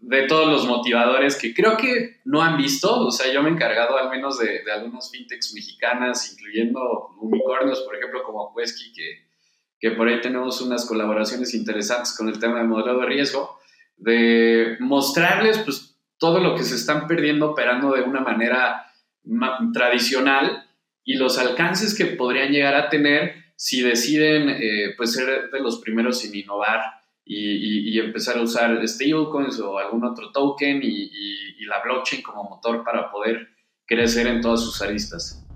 de 0.00 0.22
todos 0.22 0.48
los 0.48 0.66
motivadores 0.66 1.36
que 1.36 1.52
creo 1.52 1.76
que 1.76 2.20
no 2.24 2.42
han 2.42 2.56
visto. 2.56 3.06
O 3.06 3.10
sea, 3.10 3.32
yo 3.32 3.42
me 3.42 3.50
he 3.50 3.52
encargado 3.52 3.98
al 3.98 4.10
menos 4.10 4.38
de, 4.38 4.64
de 4.64 4.72
algunas 4.72 5.10
fintechs 5.10 5.52
mexicanas, 5.54 6.32
incluyendo 6.32 6.80
unicornios, 7.20 7.82
por 7.82 7.94
ejemplo, 7.96 8.22
como 8.22 8.54
Quesky, 8.56 8.92
que, 8.94 9.26
que 9.78 9.90
por 9.90 10.08
ahí 10.08 10.20
tenemos 10.20 10.62
unas 10.62 10.86
colaboraciones 10.86 11.52
interesantes 11.54 12.16
con 12.16 12.28
el 12.28 12.38
tema 12.38 12.58
de 12.58 12.64
modelo 12.64 12.98
de 13.00 13.06
riesgo, 13.06 13.58
de 13.96 14.76
mostrarles 14.80 15.58
pues 15.58 15.98
todo 16.18 16.40
lo 16.40 16.54
que 16.54 16.62
se 16.62 16.76
están 16.76 17.06
perdiendo 17.06 17.50
operando 17.50 17.92
de 17.92 18.02
una 18.02 18.20
manera 18.20 18.86
tradicional 19.74 20.64
y 21.04 21.16
los 21.16 21.38
alcances 21.38 21.96
que 21.96 22.06
podrían 22.06 22.50
llegar 22.52 22.74
a 22.74 22.88
tener 22.88 23.41
si 23.56 23.82
deciden 23.82 24.48
eh, 24.48 24.94
pues 24.96 25.12
ser 25.12 25.50
de 25.50 25.60
los 25.60 25.80
primeros 25.80 26.24
en 26.24 26.34
innovar 26.34 26.80
y, 27.24 27.98
empezar 27.98 28.36
a 28.36 28.42
usar 28.42 28.86
stablecoins 28.86 29.60
o 29.60 29.78
algún 29.78 30.04
otro 30.04 30.32
token 30.32 30.80
y, 30.82 31.10
la 31.66 31.80
blockchain 31.82 32.22
como 32.22 32.42
motor 32.42 32.82
para 32.84 33.10
poder 33.10 33.48
crecer 33.86 34.26
en 34.26 34.40
todas 34.40 34.60
sus 34.60 34.82
aristas. 34.82 35.46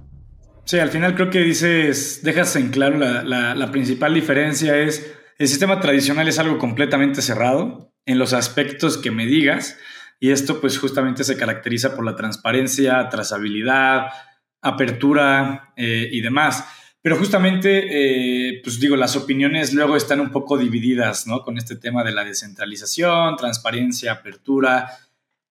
Sí, 0.64 0.78
al 0.78 0.88
final 0.88 1.14
creo 1.14 1.30
que 1.30 1.40
dices, 1.40 2.22
dejas 2.22 2.54
en 2.56 2.70
claro 2.70 2.96
la, 2.96 3.54
la 3.54 3.70
principal 3.72 4.14
diferencia 4.14 4.78
es 4.78 5.14
el 5.38 5.48
sistema 5.48 5.80
tradicional 5.80 6.28
es 6.28 6.38
algo 6.38 6.56
completamente 6.56 7.20
cerrado 7.20 7.92
en 8.06 8.18
los 8.18 8.32
aspectos 8.32 8.96
que 8.96 9.10
me 9.10 9.26
digas 9.26 9.78
y 10.18 10.30
esto 10.30 10.60
pues 10.62 10.78
justamente 10.78 11.24
se 11.24 11.36
caracteriza 11.36 11.94
por 11.94 12.06
la 12.06 12.16
transparencia, 12.16 13.08
trazabilidad, 13.10 14.06
apertura 14.62 15.74
eh, 15.76 16.08
y 16.10 16.22
demás. 16.22 16.64
Pero 17.06 17.18
justamente, 17.18 17.84
eh, 18.48 18.60
pues 18.64 18.80
digo, 18.80 18.96
las 18.96 19.14
opiniones 19.14 19.72
luego 19.72 19.94
están 19.94 20.18
un 20.18 20.32
poco 20.32 20.58
divididas, 20.58 21.28
¿no? 21.28 21.42
Con 21.42 21.56
este 21.56 21.76
tema 21.76 22.02
de 22.02 22.10
la 22.10 22.24
descentralización, 22.24 23.36
transparencia, 23.36 24.10
apertura. 24.10 24.90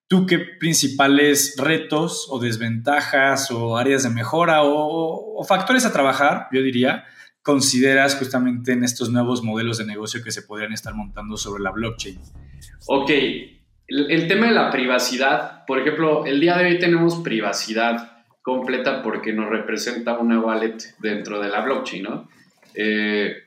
¿Tú 0.10 0.26
qué 0.26 0.38
principales 0.40 1.56
retos 1.58 2.28
o 2.30 2.40
desventajas 2.40 3.52
o 3.52 3.78
áreas 3.78 4.04
de 4.04 4.10
mejora 4.10 4.64
o, 4.64 5.42
factores 5.48 5.86
a 5.86 5.94
trabajar, 5.94 6.50
yo 6.52 6.62
diría, 6.62 7.06
consideras 7.42 8.18
justamente 8.18 8.74
en 8.74 8.84
estos 8.84 9.10
nuevos 9.10 9.42
modelos 9.42 9.78
de 9.78 9.86
negocio 9.86 10.22
que 10.22 10.32
se 10.32 10.42
podrían 10.42 10.74
estar 10.74 10.94
montando 10.94 11.38
sobre 11.38 11.64
la 11.64 11.72
blockchain? 11.72 12.20
Ok, 12.88 13.12
el, 13.88 14.28
tema 14.28 14.48
de 14.48 14.56
la 14.56 14.70
privacidad, 14.72 15.64
por 15.66 15.80
ejemplo, 15.80 16.26
el 16.26 16.42
día 16.42 16.58
de 16.58 16.66
hoy 16.66 16.80
tenemos 16.80 17.16
privacidad 17.24 18.15
completa 18.46 19.02
porque 19.02 19.34
nos 19.34 19.50
representa 19.50 20.20
una 20.20 20.40
wallet 20.40 20.78
dentro 21.00 21.42
de 21.42 21.50
la 21.50 21.62
blockchain, 21.62 22.04
¿no? 22.04 22.30
Eh, 22.76 23.38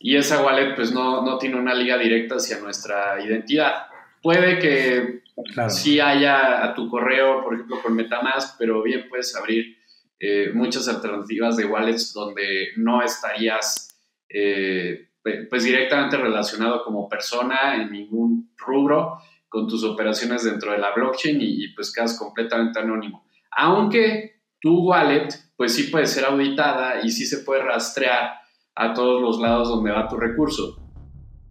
y 0.00 0.16
esa 0.16 0.44
wallet 0.44 0.74
pues 0.74 0.90
no, 0.92 1.22
no, 1.24 1.38
tiene 1.38 1.54
una 1.54 1.72
liga 1.72 1.96
directa 1.96 2.34
hacia 2.34 2.58
nuestra 2.58 3.24
identidad. 3.24 3.86
Puede 4.20 4.58
que 4.58 5.22
sí 5.68 6.00
haya 6.00 6.64
a 6.64 6.74
tu 6.74 6.90
correo, 6.90 7.44
por 7.44 7.54
ejemplo, 7.54 7.80
con 7.80 7.94
Metamask, 7.94 8.56
pero 8.58 8.82
bien 8.82 9.08
puedes 9.08 9.36
abrir 9.36 9.78
eh, 10.18 10.50
muchas 10.52 10.88
alternativas 10.88 11.56
de 11.56 11.64
wallets 11.64 12.12
donde 12.12 12.70
no 12.78 13.00
estarías 13.00 13.96
eh, 14.28 15.10
pues 15.22 15.62
directamente 15.62 16.16
relacionado 16.16 16.82
como 16.82 17.08
persona 17.08 17.76
en 17.76 17.92
ningún 17.92 18.50
rubro 18.56 19.18
con 19.48 19.68
tus 19.68 19.84
operaciones 19.84 20.42
dentro 20.42 20.72
de 20.72 20.78
la 20.78 20.92
blockchain 20.92 21.40
y, 21.40 21.64
y 21.64 21.68
pues 21.74 21.94
quedas 21.94 22.18
completamente 22.18 22.80
anónimo. 22.80 23.24
Aunque 23.52 24.37
tu 24.60 24.88
wallet, 24.88 25.28
pues 25.56 25.74
sí 25.74 25.84
puede 25.84 26.06
ser 26.06 26.24
auditada 26.24 27.00
y 27.02 27.10
sí 27.10 27.26
se 27.26 27.38
puede 27.38 27.62
rastrear 27.62 28.38
a 28.74 28.94
todos 28.94 29.20
los 29.20 29.40
lados 29.40 29.68
donde 29.68 29.90
va 29.90 30.08
tu 30.08 30.16
recurso. 30.16 30.76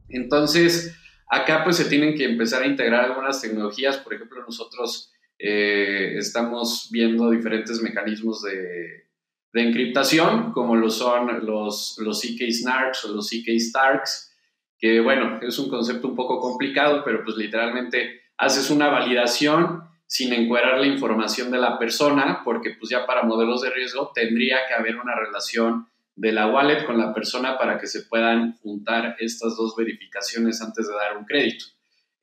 Entonces, 0.10 0.96
acá 1.30 1.64
pues 1.64 1.76
se 1.78 1.86
tienen 1.86 2.16
que 2.16 2.26
empezar 2.26 2.64
a 2.64 2.68
integrar 2.68 3.06
algunas 3.06 3.42
tecnologías. 3.42 3.98
Por 3.98 4.14
ejemplo, 4.14 4.42
nosotros 4.42 5.12
eh, 5.40 6.16
estamos 6.18 6.90
viendo 6.92 7.30
diferentes 7.30 7.82
mecanismos 7.82 8.42
de, 8.44 9.06
encriptación, 9.54 10.52
como 10.52 10.76
lo 10.76 10.88
son 10.92 11.44
los, 11.44 11.96
los 11.98 12.22
CK 12.22 12.52
Snarks 12.52 13.06
o 13.06 13.16
los 13.16 13.28
CK 13.28 13.60
Starks, 13.60 14.32
que 14.78 15.00
bueno, 15.00 15.40
es 15.42 15.58
un 15.58 15.68
concepto 15.68 16.10
un 16.10 16.16
poco 16.16 16.40
complicado, 16.40 17.02
pero 17.04 17.24
pues 17.24 17.38
literalmente 17.38 18.22
haces 18.38 18.70
una 18.70 18.90
validación 18.90 19.82
sin 20.08 20.34
encuadrar 20.34 20.80
la 20.80 20.88
información 20.88 21.52
de 21.52 21.60
la 21.60 21.78
persona, 21.78 22.42
porque 22.44 22.72
pues 22.80 22.90
ya 22.90 23.06
para 23.06 23.24
modelos 23.24 23.62
de 23.62 23.70
riesgo 23.70 24.12
tendría 24.16 24.60
que 24.68 24.74
haber 24.74 24.96
una 24.96 25.16
relación 25.16 25.88
de 26.16 26.32
la 26.32 26.48
wallet 26.48 26.86
con 26.86 26.98
la 26.98 27.14
persona 27.14 27.58
para 27.58 27.78
que 27.78 27.88
se 27.88 28.04
puedan 28.04 28.58
juntar 28.58 29.16
estas 29.20 29.56
dos 29.56 29.76
verificaciones 29.76 30.62
antes 30.62 30.88
de 30.88 30.94
dar 30.94 31.18
un 31.18 31.26
crédito. 31.26 31.66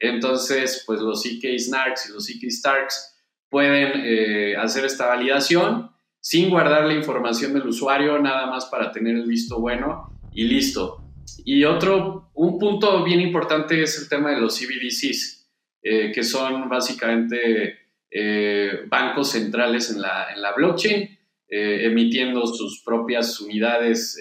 Entonces, 0.00 0.82
pues 0.86 1.00
los 1.00 1.24
EK 1.24 1.58
Snarks 1.58 2.08
y 2.08 2.12
los 2.12 2.28
EK 2.28 2.50
Starks 2.50 3.14
pueden 3.48 3.92
eh, 4.04 4.56
hacer 4.56 4.84
esta 4.84 5.06
validación 5.06 5.92
sin 6.20 6.50
guardar 6.50 6.86
la 6.86 6.94
información 6.94 7.52
del 7.52 7.68
usuario, 7.68 8.18
nada 8.18 8.46
más 8.46 8.64
para 8.66 8.90
tener 8.90 9.14
el 9.14 9.26
visto 9.26 9.60
bueno 9.60 10.10
y 10.32 10.44
listo. 10.44 11.04
Y 11.44 11.64
otro, 11.64 12.30
un 12.34 12.58
punto 12.58 13.04
bien 13.04 13.20
importante 13.20 13.82
es 13.82 14.00
el 14.00 14.08
tema 14.08 14.30
de 14.30 14.40
los 14.40 14.58
CBDCs. 14.58 15.43
Eh, 15.86 16.12
que 16.12 16.22
son 16.22 16.66
básicamente 16.66 17.76
eh, 18.10 18.84
bancos 18.86 19.32
centrales 19.32 19.90
en 19.90 20.00
la, 20.00 20.32
en 20.32 20.40
la 20.40 20.52
blockchain, 20.52 21.02
eh, 21.46 21.80
emitiendo 21.84 22.46
sus 22.46 22.82
propias 22.82 23.38
unidades 23.38 24.18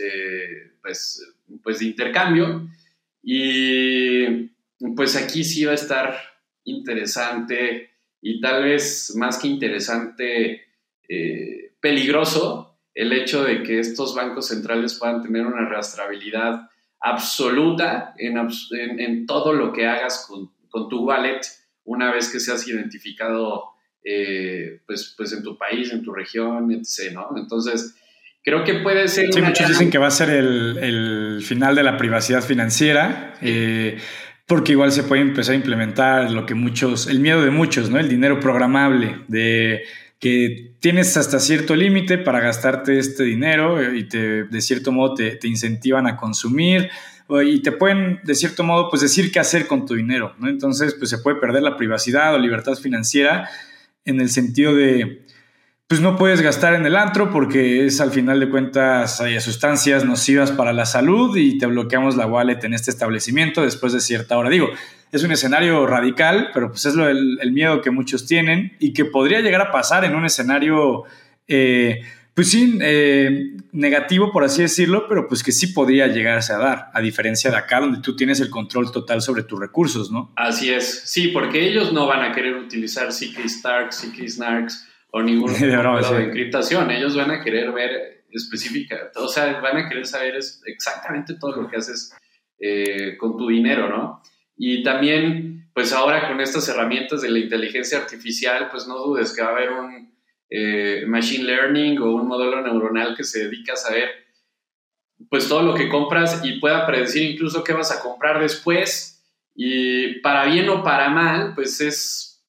pues, 0.82 1.26
pues 1.64 1.80
de 1.80 1.86
intercambio. 1.86 2.68
Y 3.24 4.50
pues 4.94 5.16
aquí 5.16 5.46
sí 5.46 5.64
va 5.64 5.72
a 5.72 5.76
estar 5.76 6.18
interesante 6.66 7.92
y 8.22 8.42
tal 8.42 8.64
vez 8.66 9.14
más 9.16 9.38
que 9.38 9.48
interesante, 9.48 10.64
peligroso 11.80 12.78
el 12.94 13.14
hecho 13.14 13.46
de 13.46 13.64
que 13.64 13.80
estos 13.80 14.14
bancos 14.14 14.50
centrales 14.50 14.96
puedan 14.96 15.22
tener 15.22 15.46
una 15.46 15.70
rastreabilidad 15.70 16.70
absoluta 17.00 18.14
en, 18.18 18.38
en, 18.38 19.00
en 19.00 19.26
todo 19.26 19.54
lo 19.54 19.72
que 19.72 19.88
hagas 19.88 20.26
con, 20.28 20.52
con 20.74 20.90
tu 20.90 21.06
wallet 21.06 21.42
una 21.86 22.12
vez 22.12 22.30
que 22.30 22.40
seas 22.40 22.68
identificado 22.68 23.66
eh, 24.04 24.82
pues, 24.88 25.14
pues 25.16 25.32
en 25.34 25.44
tu 25.44 25.56
país, 25.56 25.94
en 25.94 26.02
tu 26.02 26.12
región, 26.12 26.72
etc. 26.72 27.14
¿no? 27.14 27.30
Entonces, 27.38 27.96
creo 28.44 28.64
que 28.64 28.76
puede 28.76 29.08
ser... 29.08 29.32
Sí, 29.32 29.40
muchos 29.40 29.70
dicen 29.70 29.92
que 29.92 30.00
va 30.00 30.08
a 30.08 30.12
ser 30.12 30.32
el, 30.32 30.78
el, 30.80 31.44
final 31.44 31.76
de 31.76 31.84
la 31.84 31.96
privacidad 31.96 32.42
financiera. 32.42 33.36
Eh, 33.42 34.00
porque 34.48 34.72
igual 34.72 34.92
se 34.92 35.04
puede 35.04 35.22
empezar 35.22 35.54
a 35.54 35.58
implementar 35.58 36.32
lo 36.32 36.46
que 36.48 36.56
muchos, 36.56 37.08
el 37.08 37.20
miedo 37.20 37.44
de 37.44 37.52
muchos, 37.52 37.92
¿no? 37.92 38.00
El 38.00 38.10
dinero 38.10 38.40
programable, 38.40 39.20
de 39.28 39.84
que 40.20 40.74
tienes 40.80 41.16
hasta 41.18 41.40
cierto 41.40 41.76
límite 41.76 42.18
para 42.18 42.40
gastarte 42.40 42.98
este 42.98 43.24
dinero 43.24 43.80
eh, 43.80 43.98
y 44.00 44.04
te, 44.06 44.44
de 44.46 44.62
cierto 44.62 44.92
modo 44.92 45.14
te, 45.14 45.36
te 45.36 45.48
incentivan 45.48 46.08
a 46.08 46.18
consumir 46.18 46.90
y 47.42 47.62
te 47.62 47.72
pueden, 47.72 48.20
de 48.24 48.36
cierto 48.36 48.64
modo, 48.64 48.90
pues 48.90 49.02
decir 49.02 49.32
qué 49.32 49.40
hacer 49.40 49.66
con 49.68 49.86
tu 49.86 49.96
dinero, 49.96 50.34
¿no? 50.40 50.48
Entonces, 50.48 50.94
pues 50.94 51.10
se 51.10 51.18
puede 51.18 51.38
perder 51.38 51.64
la 51.64 51.78
privacidad 51.78 52.36
o 52.36 52.38
libertad 52.38 52.76
financiera 52.76 53.50
en 54.06 54.22
el 54.22 54.30
sentido 54.30 54.76
de, 54.76 55.24
pues 55.88 56.02
no 56.02 56.18
puedes 56.18 56.42
gastar 56.42 56.74
en 56.74 56.86
el 56.86 56.96
antro 56.96 57.32
porque 57.32 57.86
es 57.86 58.02
al 58.02 58.12
final 58.12 58.40
de 58.40 58.50
cuentas 58.50 59.22
hay 59.22 59.40
sustancias 59.40 60.06
nocivas 60.06 60.52
para 60.52 60.74
la 60.74 60.86
salud 60.86 61.36
y 61.38 61.58
te 61.58 61.66
bloqueamos 61.66 62.16
la 62.16 62.26
wallet 62.26 62.60
en 62.64 62.74
este 62.74 62.92
establecimiento 62.92 63.62
después 63.62 63.94
de 63.94 64.02
cierta 64.02 64.38
hora. 64.38 64.50
Digo, 64.50 64.70
es 65.12 65.24
un 65.24 65.32
escenario 65.32 65.86
radical, 65.86 66.50
pero 66.54 66.70
pues 66.70 66.86
es 66.86 66.96
lo, 66.96 67.08
el, 67.08 67.52
miedo 67.52 67.82
que 67.82 67.92
muchos 67.92 68.26
tienen 68.26 68.76
y 68.80 68.94
que 68.94 69.06
podría 69.06 69.42
llegar 69.42 69.62
a 69.62 69.72
pasar 69.72 70.04
en 70.06 70.16
un 70.16 70.26
escenario... 70.26 71.04
Eh, 71.48 72.02
pues 72.34 72.50
sí, 72.50 72.80
eh, 72.82 73.58
negativo 73.72 74.32
por 74.32 74.44
así 74.44 74.62
decirlo, 74.62 75.08
pero 75.08 75.28
pues 75.28 75.44
que 75.44 75.52
sí 75.52 75.68
podría 75.68 76.08
llegarse 76.08 76.54
a 76.54 76.58
dar, 76.58 76.90
a 76.94 77.02
diferencia 77.02 77.52
de 77.52 77.58
acá 77.58 77.80
donde 77.80 78.02
tú 78.02 78.16
tienes 78.16 78.40
el 78.40 78.50
control 78.50 78.92
total 78.92 79.22
sobre 79.22 79.44
tus 79.44 79.60
recursos, 79.60 80.12
¿no? 80.12 80.32
Así 80.36 80.72
es, 80.72 81.04
sí, 81.06 81.28
porque 81.28 81.68
ellos 81.68 81.94
no 81.94 82.08
van 82.08 82.24
a 82.24 82.34
querer 82.34 82.56
utilizar 82.56 83.10
CK 83.10 83.48
Starks, 83.48 84.02
CK 84.02 84.28
Snarks 84.28 84.88
o 85.12 85.22
ningún 85.22 85.54
tipo 85.54 85.66
de 86.12 86.24
encriptación, 86.24 86.90
ellos 86.90 87.16
van 87.16 87.32
a 87.32 87.44
querer 87.44 87.72
ver 87.72 88.26
específica, 88.32 89.12
o 89.16 89.28
sea, 89.28 89.60
van 89.60 89.78
a 89.78 89.88
querer 89.88 90.08
saber 90.08 90.36
exactamente 90.66 91.36
todo 91.40 91.62
lo 91.62 91.70
que 91.70 91.78
haces 91.78 92.16
eh, 92.60 93.16
con 93.18 93.38
tu 93.38 93.48
dinero, 93.48 93.90
¿no? 93.90 94.22
Y 94.58 94.84
también, 94.84 95.70
pues 95.74 95.94
ahora 95.94 96.28
con 96.28 96.40
estas 96.42 96.68
herramientas 96.70 97.22
de 97.22 97.30
la 97.30 97.40
inteligencia 97.40 98.00
artificial, 98.00 98.70
pues 98.72 98.88
no 98.88 98.98
dudes 98.98 99.36
que 99.36 99.42
va 99.42 99.50
a 99.50 99.52
haber 99.52 99.72
un 99.72 100.13
eh, 100.56 101.04
machine 101.08 101.46
learning 101.46 101.98
o 101.98 102.14
un 102.14 102.28
modelo 102.28 102.62
neuronal 102.62 103.16
que 103.16 103.24
se 103.24 103.46
dedica 103.46 103.74
a 103.74 103.76
saber 103.76 104.08
pues 105.28 105.50
todo 105.50 105.64
lo 105.64 105.74
que 105.74 105.90
compras 105.90 106.42
y 106.44 106.60
pueda 106.60 106.86
predecir 106.86 107.24
incluso 107.24 107.64
qué 107.64 107.74
vas 107.74 107.92
a 107.92 108.00
comprar 108.00 108.40
después. 108.40 109.20
Y 109.56 110.20
para 110.20 110.46
bien 110.46 110.70
o 110.70 110.84
para 110.84 111.10
mal 111.10 111.56
pues 111.56 111.82
es 111.82 112.46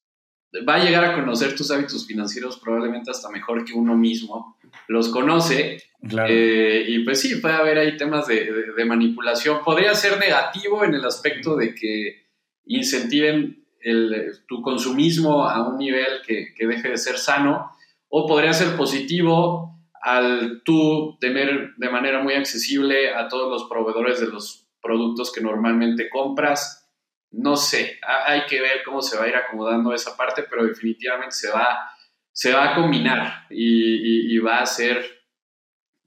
va 0.69 0.75
a 0.75 0.83
llegar 0.83 1.03
a 1.03 1.15
conocer 1.15 1.55
tus 1.55 1.71
hábitos 1.71 2.05
financieros 2.05 2.59
probablemente 2.59 3.09
hasta 3.09 3.27
mejor 3.29 3.65
que 3.65 3.73
uno 3.73 3.97
mismo. 3.97 4.55
Los 4.87 5.09
conoce 5.09 5.81
eh, 6.27 6.85
y 6.87 6.99
pues 6.99 7.21
sí 7.21 7.37
puede 7.37 7.55
haber 7.55 7.79
ahí 7.79 7.97
temas 7.97 8.27
de, 8.27 8.85
manipulación. 8.85 9.63
Podría 9.65 9.95
ser 9.95 10.19
negativo 10.19 10.83
en 10.83 10.93
el 10.93 11.05
aspecto 11.05 11.55
de 11.55 11.73
que 11.73 12.27
incentiven 12.67 13.65
tu 14.47 14.61
consumismo 14.61 15.49
a 15.49 15.67
un 15.67 15.79
nivel 15.79 16.21
que, 16.23 16.53
que 16.55 16.67
deje 16.67 16.89
de 16.89 16.97
ser 16.97 17.17
sano, 17.17 17.74
o 18.17 18.25
podría 18.25 18.53
ser 18.53 18.77
positivo 18.77 19.77
al 20.01 20.61
tú 20.63 21.17
tener 21.19 21.75
de 21.75 21.89
manera 21.89 22.23
muy 22.23 22.33
accesible 22.33 23.13
a 23.13 23.27
todos 23.27 23.51
los 23.51 23.69
proveedores 23.69 24.21
de 24.21 24.27
los 24.27 24.69
productos 24.81 25.33
que 25.33 25.41
normalmente 25.41 26.09
compras. 26.09 26.89
No 27.31 27.57
sé, 27.57 27.99
hay 28.25 28.45
que 28.45 28.61
ver 28.61 28.83
cómo 28.85 29.01
se 29.01 29.17
va 29.17 29.25
a 29.25 29.27
ir 29.27 29.35
acomodando 29.35 29.93
esa 29.93 30.15
parte, 30.15 30.43
pero 30.49 30.65
definitivamente 30.65 31.35
se 31.35 31.51
va, 31.51 31.91
se 32.31 32.53
va 32.53 32.71
a 32.71 32.75
combinar 32.75 33.47
y, 33.49 34.37
va 34.37 34.59
a 34.59 34.65
ser 34.65 35.05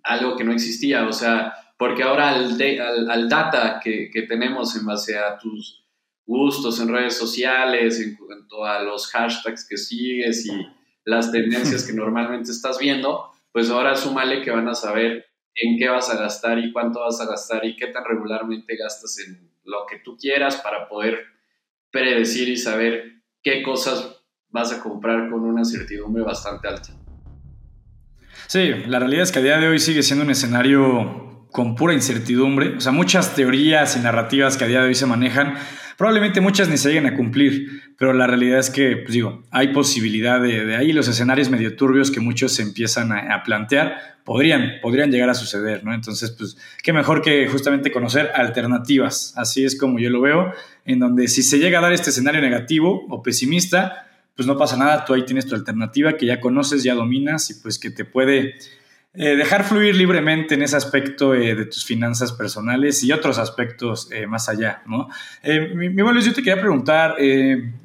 algo 0.03 0.35
que 0.35 0.45
no 0.45 0.53
existía. 0.53 1.07
O 1.07 1.13
sea, 1.13 1.53
porque 1.77 2.05
ahora 2.05 2.31
al, 2.31 3.11
al, 3.11 3.29
data 3.29 3.81
que, 3.85 4.09
que, 4.11 4.23
tenemos 4.23 4.75
en 4.77 4.87
base 4.87 5.19
a 5.19 5.37
tus 5.37 5.85
gustos 6.25 6.81
en 6.81 6.89
redes 6.89 7.19
sociales, 7.19 8.01
en 8.01 8.17
cuanto 8.17 8.65
a 8.65 8.83
los 8.83 9.09
hashtags 9.09 9.69
que 9.69 9.77
sigues 9.77 10.47
y 10.47 10.78
las 11.09 11.33
tendencias 11.33 11.85
que 11.87 11.95
normalmente 11.95 12.51
estás 12.51 12.79
viendo, 12.79 13.33
pues 13.51 13.71
ahora 13.71 13.97
súmale 13.97 14.43
que 14.43 14.51
van 14.51 14.69
a 14.69 14.75
saber 14.75 15.25
en 15.55 15.79
qué 15.79 15.89
vas 15.89 16.11
a 16.11 16.19
gastar 16.19 16.59
y 16.59 16.71
cuánto 16.71 17.01
vas 17.01 17.21
a 17.21 17.27
gastar 17.27 17.65
y 17.65 17.77
qué 17.77 17.89
tan 17.89 18.05
regularmente 18.05 18.77
gastas 18.77 19.19
en 19.27 19.51
lo 19.65 19.87
que 19.89 19.99
tú 19.99 20.17
quieras 20.17 20.57
para 20.57 20.89
poder 20.89 21.25
predecir 21.91 22.49
y 22.49 22.57
saber 22.57 23.23
qué 23.43 23.63
cosas 23.63 24.23
vas 24.51 24.73
a 24.73 24.81
comprar 24.81 25.31
con 25.31 25.45
una 25.45 25.65
certidumbre 25.65 26.23
bastante 26.23 26.69
alta. 26.69 26.91
Sí, 28.47 28.73
la 28.87 28.99
realidad 28.99 29.23
es 29.23 29.33
que 29.33 29.39
a 29.41 29.43
día 29.43 29.59
de 29.59 29.69
hoy 29.69 29.79
sigue 29.79 30.03
siendo 30.03 30.25
un 30.25 30.31
escenario 30.31 31.38
con 31.59 31.75
pura 31.75 31.93
incertidumbre. 31.93 32.77
O 32.77 32.81
sea, 32.81 32.93
muchas 32.93 33.35
teorías 33.35 33.97
y 33.97 33.99
narrativas 33.99 34.57
que 34.57 34.63
a 34.63 34.69
día 34.69 34.81
de 34.81 34.87
hoy 34.87 34.95
se 34.95 35.07
manejan 35.07 35.57
Probablemente 35.99 36.41
muchas 36.41 36.69
ni 36.69 36.77
se 36.77 36.91
lleguen 36.91 37.07
a 37.07 37.17
cumplir, 37.17 37.93
pero 37.99 38.13
la 38.13 38.29
realidad 38.29 38.61
es 38.61 38.71
que, 38.71 38.99
pues 38.99 39.15
digo, 39.15 39.43
hay 39.51 39.73
posibilidad 39.73 40.41
de, 40.41 40.77
ahí 40.77 40.93
los 40.93 41.09
escenarios 41.09 41.51
medio 41.51 41.75
turbios 41.75 42.13
que 42.13 42.21
muchos 42.21 42.53
se 42.53 42.63
empiezan 42.63 43.11
a, 43.11 43.43
plantear, 43.43 44.21
podrían, 44.25 44.75
podrían 44.81 45.11
llegar 45.11 45.29
a 45.29 45.35
suceder, 45.35 45.83
¿no? 45.83 45.93
Entonces, 45.93 46.31
pues, 46.31 46.57
qué 46.85 46.93
mejor 46.93 47.21
que 47.21 47.49
justamente 47.49 47.91
conocer 47.91 48.31
alternativas. 48.33 49.35
Así 49.37 49.65
es 49.65 49.77
como 49.77 49.99
yo 49.99 50.09
lo 50.09 50.21
veo, 50.21 50.53
en 50.85 51.01
donde 51.01 51.27
si 51.27 51.43
se 51.43 51.59
llega 51.59 51.81
a 51.81 51.83
dar 51.83 51.93
este 51.93 52.11
escenario 52.11 52.41
negativo 52.41 53.05
o 53.11 53.21
pesimista, 53.21 54.07
pues 54.37 54.47
no 54.47 54.57
pasa 54.57 54.77
nada, 54.77 55.05
tú 55.05 55.15
ahí 55.15 55.25
tienes 55.25 55.47
tu 55.47 55.57
alternativa 55.57 56.17
que 56.17 56.27
ya 56.27 56.39
conoces, 56.39 56.85
ya 56.85 56.95
dominas 56.95 57.51
y 57.51 57.55
pues 57.55 57.77
que 57.77 57.91
te 57.91 58.05
puede 58.05 58.55
eh, 59.15 59.37
dejar 59.37 59.65
fluir 59.65 59.97
libremente 59.97 60.55
en 60.55 60.63
ese 60.63 60.77
aspecto 60.77 61.35
eh, 61.35 61.55
de 61.55 61.65
tus 61.65 61.85
finanzas 61.85 62.31
personales 62.33 63.03
y 63.03 63.11
otros 63.11 63.39
aspectos 63.39 64.13
eh, 64.13 64.27
más 64.27 64.49
allá, 64.51 64.83
¿no? 64.87 65.09
mi, 65.75 65.89
mi 65.89 66.23
yo 66.23 66.33
te 66.35 66.43
quería 66.43 66.61
preguntar, 66.61 67.17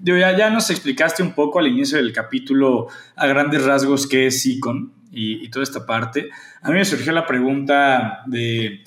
ya, 0.03 0.37
ya 0.37 0.49
nos 0.49 0.69
explicaste 0.69 1.23
un 1.23 1.33
poco 1.33 1.59
al 1.59 1.67
inicio 1.67 1.97
del 1.97 2.11
capítulo 2.11 2.87
a 3.15 3.25
grandes 3.25 3.63
rasgos 3.63 4.05
qué 4.05 4.27
es 4.27 4.45
Icon 4.45 4.91
y, 5.11 5.45
y 5.45 5.49
toda 5.49 5.63
esta 5.63 5.85
parte. 5.85 6.29
A 6.61 6.69
mí 6.69 6.75
me 6.75 6.85
surgió 6.85 7.13
la 7.13 7.25
pregunta 7.25 8.23
de 8.27 8.83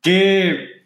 qué, 0.00 0.82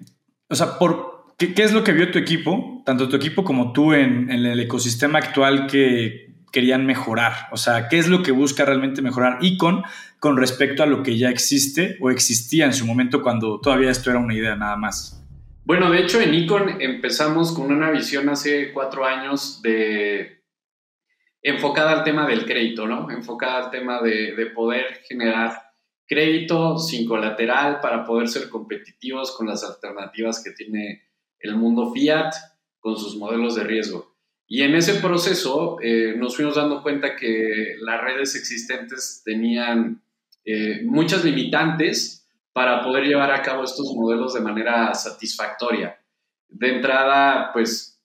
o 0.48 0.56
sea, 0.56 0.76
por, 0.76 1.28
¿qué, 1.38 1.54
qué 1.54 1.62
es 1.62 1.72
lo 1.72 1.84
que 1.84 1.92
vio 1.92 2.10
tu 2.10 2.18
equipo, 2.18 2.82
tanto 2.84 3.08
tu 3.08 3.14
equipo 3.14 3.44
como 3.44 3.72
tú 3.72 3.92
en, 3.92 4.30
en 4.30 4.44
el 4.44 4.58
ecosistema 4.58 5.20
actual 5.20 5.68
que 5.68 6.32
querían 6.50 6.84
mejorar? 6.84 7.48
O 7.52 7.56
sea, 7.56 7.88
¿qué 7.88 7.98
es 7.98 8.08
lo 8.08 8.22
que 8.22 8.32
busca 8.32 8.64
realmente 8.64 9.02
mejorar 9.02 9.38
Icon 9.40 9.84
con 10.20 10.36
respecto 10.36 10.82
a 10.82 10.86
lo 10.86 11.02
que 11.02 11.18
ya 11.18 11.30
existe 11.30 11.96
o 12.00 12.10
existía 12.10 12.66
en 12.66 12.74
su 12.74 12.86
momento 12.86 13.22
cuando 13.22 13.58
todavía 13.58 13.90
esto 13.90 14.10
era 14.10 14.20
una 14.20 14.34
idea 14.34 14.54
nada 14.54 14.76
más? 14.76 15.16
Bueno, 15.64 15.90
de 15.90 16.00
hecho 16.00 16.20
en 16.20 16.34
Icon 16.34 16.80
empezamos 16.80 17.52
con 17.52 17.72
una 17.72 17.90
visión 17.90 18.28
hace 18.28 18.72
cuatro 18.72 19.06
años 19.06 19.60
de 19.62 20.42
enfocada 21.42 21.92
al 21.92 22.04
tema 22.04 22.26
del 22.26 22.44
crédito, 22.44 22.86
¿no? 22.86 23.10
Enfocada 23.10 23.64
al 23.64 23.70
tema 23.70 24.02
de, 24.02 24.34
de 24.36 24.46
poder 24.46 25.00
generar 25.08 25.70
crédito 26.06 26.76
sin 26.76 27.06
colateral 27.06 27.80
para 27.80 28.04
poder 28.04 28.28
ser 28.28 28.50
competitivos 28.50 29.34
con 29.36 29.46
las 29.46 29.64
alternativas 29.64 30.42
que 30.44 30.50
tiene 30.50 31.04
el 31.38 31.56
mundo 31.56 31.92
fiat 31.92 32.34
con 32.78 32.96
sus 32.96 33.16
modelos 33.16 33.54
de 33.54 33.64
riesgo. 33.64 34.16
Y 34.52 34.62
en 34.62 34.74
ese 34.74 34.94
proceso 34.94 35.78
eh, 35.80 36.14
nos 36.16 36.34
fuimos 36.34 36.56
dando 36.56 36.82
cuenta 36.82 37.14
que 37.14 37.76
las 37.80 38.00
redes 38.02 38.34
existentes 38.34 39.22
tenían 39.24 40.02
eh, 40.44 40.82
muchas 40.84 41.24
limitantes 41.24 42.28
para 42.52 42.82
poder 42.82 43.04
llevar 43.04 43.30
a 43.30 43.42
cabo 43.42 43.64
estos 43.64 43.94
modelos 43.94 44.34
de 44.34 44.40
manera 44.40 44.92
satisfactoria. 44.94 45.98
De 46.48 46.76
entrada, 46.76 47.52
pues 47.52 48.02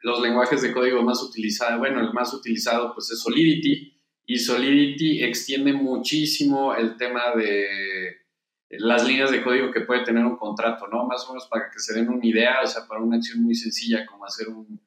los 0.00 0.20
lenguajes 0.20 0.62
de 0.62 0.72
código 0.72 1.02
más 1.02 1.22
utilizados, 1.22 1.78
bueno, 1.78 2.00
el 2.00 2.12
más 2.12 2.34
utilizado 2.34 2.92
pues 2.92 3.10
es 3.10 3.20
Solidity 3.20 3.92
y 4.26 4.38
Solidity 4.38 5.22
extiende 5.22 5.72
muchísimo 5.72 6.74
el 6.74 6.96
tema 6.96 7.34
de 7.36 8.22
las 8.70 9.06
líneas 9.06 9.30
de 9.30 9.42
código 9.42 9.70
que 9.70 9.82
puede 9.82 10.04
tener 10.04 10.24
un 10.24 10.36
contrato, 10.36 10.86
¿no? 10.88 11.04
Más 11.06 11.24
o 11.26 11.32
menos 11.32 11.46
para 11.48 11.70
que 11.70 11.78
se 11.78 11.94
den 11.94 12.08
una 12.08 12.26
idea, 12.26 12.60
o 12.62 12.66
sea, 12.66 12.86
para 12.86 13.02
una 13.02 13.16
acción 13.16 13.42
muy 13.42 13.54
sencilla 13.54 14.06
como 14.06 14.24
hacer 14.24 14.48
un, 14.48 14.80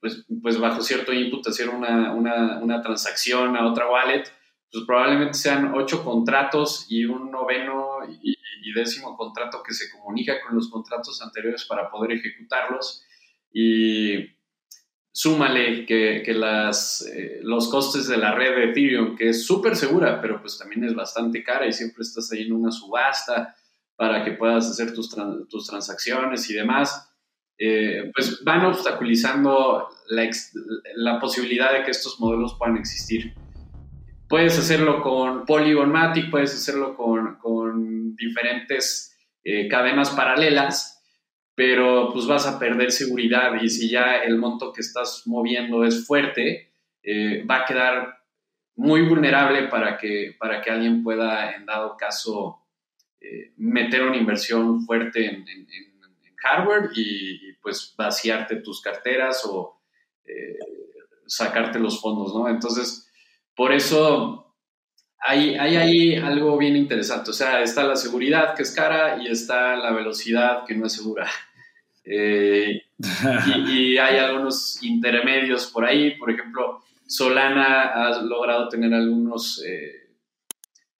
pues, 0.00 0.24
pues, 0.40 0.58
bajo 0.58 0.82
cierto 0.82 1.12
input 1.12 1.46
hacer 1.46 1.68
una, 1.68 2.14
una, 2.14 2.60
una, 2.60 2.80
transacción 2.80 3.56
a 3.56 3.66
otra 3.66 3.90
wallet, 3.90 4.24
pues 4.70 4.84
probablemente 4.86 5.34
sean 5.34 5.74
ocho 5.74 6.04
contratos 6.04 6.86
y 6.88 7.04
un 7.04 7.30
noveno 7.30 7.98
y, 8.22 8.36
décimo 8.74 9.16
contrato 9.16 9.62
que 9.66 9.72
se 9.72 9.90
comunica 9.90 10.34
con 10.44 10.54
los 10.54 10.68
contratos 10.68 11.22
anteriores 11.22 11.64
para 11.64 11.88
poder 11.88 12.12
ejecutarlos. 12.12 13.02
Y 13.50 14.36
súmale 15.12 15.86
que, 15.86 16.22
que 16.22 16.34
las, 16.34 17.06
eh, 17.06 17.38
los 17.42 17.68
costes 17.68 18.06
de 18.06 18.18
la 18.18 18.34
red 18.34 18.54
de 18.54 18.64
Ethereum, 18.70 19.16
que 19.16 19.30
es 19.30 19.46
súper 19.46 19.76
segura, 19.76 20.20
pero 20.20 20.42
pues 20.42 20.58
también 20.58 20.84
es 20.84 20.94
bastante 20.94 21.42
cara 21.42 21.66
y 21.66 21.72
siempre 21.72 22.02
estás 22.02 22.30
ahí 22.32 22.42
en 22.42 22.52
una 22.52 22.70
subasta 22.70 23.54
para 23.94 24.24
que 24.24 24.32
puedas 24.32 24.68
hacer 24.68 24.92
tus, 24.92 25.16
tus 25.48 25.66
transacciones 25.66 26.50
y 26.50 26.54
demás 26.54 27.08
eh, 27.58 28.10
pues 28.14 28.44
van 28.44 28.66
obstaculizando 28.66 29.88
la, 30.08 31.18
posibilidad 31.18 31.72
de 31.72 31.84
que 31.84 31.90
estos 31.90 32.20
modelos 32.20 32.54
puedan 32.58 32.76
existir. 32.76 33.34
Puedes 34.28 34.58
hacerlo 34.58 35.02
con 35.02 35.44
Polygon 35.44 35.90
Matic, 35.90 36.30
puedes 36.30 36.54
hacerlo 36.54 36.96
con, 36.96 38.16
diferentes 38.16 39.14
eh, 39.44 39.68
cadenas 39.68 40.10
paralelas, 40.10 41.04
pero 41.54 42.10
pues 42.12 42.26
vas 42.26 42.46
a 42.46 42.58
perder 42.58 42.90
seguridad 42.90 43.52
y 43.60 43.68
si 43.68 43.90
ya 43.90 44.16
el 44.16 44.38
monto 44.38 44.72
que 44.72 44.80
estás 44.80 45.22
moviendo 45.26 45.84
es 45.84 46.06
fuerte, 46.06 46.72
eh, 47.02 47.44
va 47.44 47.58
a 47.58 47.64
quedar 47.66 48.24
muy 48.74 49.02
vulnerable 49.02 49.68
para 49.68 49.98
que, 49.98 50.34
para 50.38 50.62
que 50.62 50.70
alguien 50.70 51.02
pueda, 51.02 51.54
en 51.54 51.66
dado 51.66 51.96
caso, 51.96 52.62
meter 53.56 54.02
una 54.02 54.16
inversión 54.16 54.82
fuerte 54.82 55.26
en 55.26 55.44
hardware 56.46 56.90
y, 56.94 57.52
pues 57.62 57.94
vaciarte 57.96 58.56
tus 58.56 58.80
carteras 58.80 59.44
o 59.44 59.80
eh, 60.24 60.56
sacarte 61.26 61.78
los 61.78 62.00
fondos, 62.00 62.34
¿no? 62.34 62.48
Entonces, 62.48 63.05
por 63.56 63.72
eso 63.72 64.54
hay, 65.18 65.54
hay 65.54 65.76
ahí 65.76 66.14
algo 66.16 66.56
bien 66.56 66.76
interesante. 66.76 67.30
O 67.30 67.32
sea, 67.32 67.62
está 67.62 67.82
la 67.82 67.96
seguridad 67.96 68.54
que 68.54 68.62
es 68.62 68.70
cara 68.70 69.20
y 69.20 69.26
está 69.26 69.74
la 69.76 69.90
velocidad 69.90 70.64
que 70.64 70.74
no 70.74 70.86
es 70.86 70.92
segura. 70.92 71.28
Eh, 72.08 72.84
y, 73.66 73.98
hay 73.98 74.18
algunos 74.18 74.80
intermedios 74.80 75.66
por 75.66 75.84
ahí. 75.84 76.16
Por 76.16 76.30
ejemplo, 76.30 76.84
Solana 77.04 77.88
ha 77.88 78.22
logrado 78.22 78.68
tener 78.68 78.94
algunos... 78.94 79.60
Eh, 79.66 80.14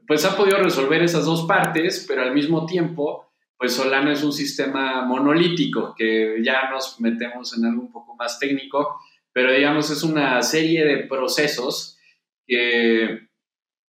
pues 0.04 0.24
ha 0.24 0.36
podido 0.36 0.58
resolver 0.58 1.04
esas 1.04 1.24
dos 1.24 1.46
partes, 1.46 2.04
pero 2.08 2.22
al 2.22 2.34
mismo 2.34 2.66
tiempo 2.66 3.26
pues 3.58 3.74
Solana 3.74 4.12
es 4.12 4.22
un 4.22 4.32
sistema 4.32 5.02
monolítico, 5.04 5.94
que 5.96 6.36
ya 6.42 6.70
nos 6.70 7.00
metemos 7.00 7.56
en 7.56 7.64
algo 7.64 7.82
un 7.82 7.92
poco 7.92 8.14
más 8.14 8.38
técnico, 8.38 9.00
pero 9.32 9.52
digamos 9.52 9.90
es 9.90 10.02
una 10.02 10.42
serie 10.42 10.84
de 10.84 10.98
procesos 11.04 11.95
que 12.46 13.28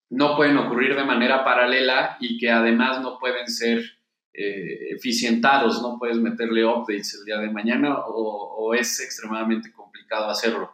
no 0.10 0.36
pueden 0.36 0.58
ocurrir 0.58 0.96
de 0.96 1.04
manera 1.04 1.44
paralela 1.44 2.18
y 2.20 2.38
que 2.38 2.50
además 2.50 3.02
no 3.02 3.18
pueden 3.20 3.48
ser 3.48 3.84
eh, 4.34 4.90
eficientados, 4.92 5.82
no 5.82 5.98
puedes 6.00 6.18
meterle 6.18 6.66
updates 6.66 7.16
el 7.16 7.26
día 7.26 7.38
de 7.40 7.50
mañana 7.50 7.98
o, 8.06 8.74
es 8.74 9.00
extremadamente 9.00 9.72
complicado 9.72 10.30
hacerlo. 10.30 10.74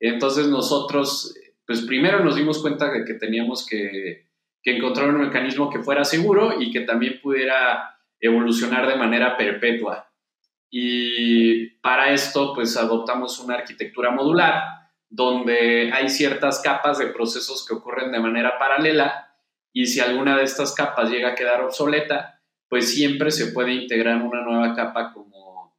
Entonces 0.00 0.48
nosotros, 0.48 1.34
pues 1.66 1.82
primero 1.82 2.24
nos 2.24 2.36
dimos 2.36 2.60
cuenta 2.60 2.90
de 2.90 3.04
que 3.04 3.14
teníamos 3.14 3.66
que, 3.66 4.26
que 4.62 4.76
encontrar 4.76 5.10
un 5.10 5.20
mecanismo 5.20 5.70
que 5.70 5.82
fuera 5.82 6.04
seguro 6.04 6.60
y 6.60 6.70
que 6.72 6.80
también 6.80 7.20
pudiera 7.22 7.96
evolucionar 8.18 8.88
de 8.88 8.96
manera 8.96 9.36
perpetua. 9.36 10.10
Y 10.70 11.66
para 11.80 12.12
esto, 12.12 12.54
pues 12.54 12.76
adoptamos 12.76 13.38
una 13.38 13.56
arquitectura 13.56 14.10
modular 14.10 14.83
donde 15.14 15.92
hay 15.92 16.08
ciertas 16.08 16.60
capas 16.60 16.98
de 16.98 17.06
procesos 17.06 17.64
que 17.64 17.74
ocurren 17.74 18.10
de 18.10 18.18
manera 18.18 18.58
paralela 18.58 19.32
y 19.72 19.86
si 19.86 20.00
alguna 20.00 20.36
de 20.36 20.42
estas 20.42 20.74
capas 20.74 21.08
llega 21.08 21.30
a 21.30 21.34
quedar 21.36 21.62
obsoleta, 21.62 22.42
pues 22.68 22.92
siempre 22.92 23.30
se 23.30 23.52
puede 23.52 23.74
integrar 23.74 24.20
una 24.20 24.42
nueva 24.42 24.74
capa 24.74 25.12
como, 25.12 25.78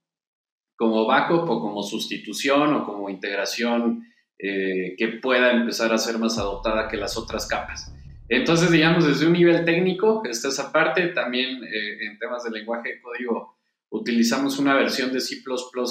como 0.78 1.06
backup 1.06 1.50
o 1.50 1.60
como 1.60 1.84
sustitución 1.84 2.76
o 2.76 2.86
como 2.86 3.10
integración 3.10 4.06
eh, 4.40 4.96
que 4.98 5.10
pueda 5.22 5.52
empezar 5.52 5.92
a 5.92 5.98
ser 5.98 6.18
más 6.18 6.38
adoptada 6.38 6.88
que 6.88 6.96
las 6.96 7.18
otras 7.18 7.46
capas. 7.46 7.94
Entonces, 8.30 8.72
digamos, 8.72 9.06
desde 9.06 9.28
un 9.28 9.34
nivel 9.34 9.66
técnico, 9.66 10.24
está 10.24 10.48
esa 10.48 10.72
parte, 10.72 11.10
también 11.10 11.62
eh, 11.62 12.06
en 12.06 12.18
temas 12.20 12.46
de 12.46 12.52
lenguaje 12.52 12.94
de 12.94 13.02
código 13.02 13.55
utilizamos 13.96 14.60
una 14.60 14.74
versión 14.76 15.12
de 15.12 15.22
C++ 15.22 15.42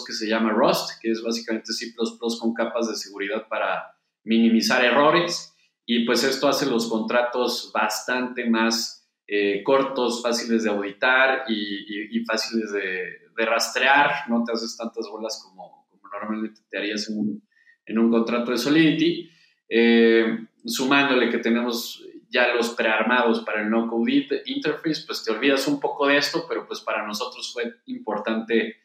que 0.06 0.12
se 0.12 0.28
llama 0.28 0.50
Rust, 0.50 1.00
que 1.00 1.10
es 1.10 1.22
básicamente 1.22 1.72
C++ 1.72 1.94
con 2.40 2.54
capas 2.54 2.88
de 2.88 2.96
seguridad 2.96 3.48
para 3.48 3.96
minimizar 4.24 4.84
errores. 4.84 5.54
Y 5.86 6.04
pues 6.04 6.24
esto 6.24 6.48
hace 6.48 6.66
los 6.66 6.88
contratos 6.88 7.70
bastante 7.72 8.48
más 8.48 9.06
eh, 9.26 9.62
cortos, 9.62 10.22
fáciles 10.22 10.64
de 10.64 10.70
auditar 10.70 11.44
y, 11.48 12.24
fáciles 12.24 12.72
de, 12.72 13.44
rastrear, 13.44 14.28
no 14.28 14.44
te 14.44 14.52
haces 14.52 14.76
tantas 14.76 15.08
bolas 15.08 15.42
como, 15.42 15.86
como 15.90 16.08
normalmente 16.08 16.60
te 16.70 16.78
harías 16.78 17.08
en 17.10 17.18
un, 17.18 17.42
en 17.84 17.98
un 17.98 18.10
contrato 18.10 18.52
de 18.52 18.58
Solidity, 18.58 19.28
eh, 19.68 20.38
sumándole 20.64 21.30
que 21.30 21.38
tenemos 21.38 22.06
ya 22.34 22.52
los 22.52 22.70
prearmados 22.70 23.44
para 23.44 23.62
el 23.62 23.70
no-code 23.70 24.42
interface, 24.46 25.04
pues 25.06 25.22
te 25.22 25.30
olvidas 25.30 25.68
un 25.68 25.78
poco 25.78 26.08
de 26.08 26.16
esto, 26.16 26.46
pero 26.48 26.66
pues 26.66 26.80
para 26.80 27.06
nosotros 27.06 27.52
fue 27.52 27.76
importante 27.86 28.78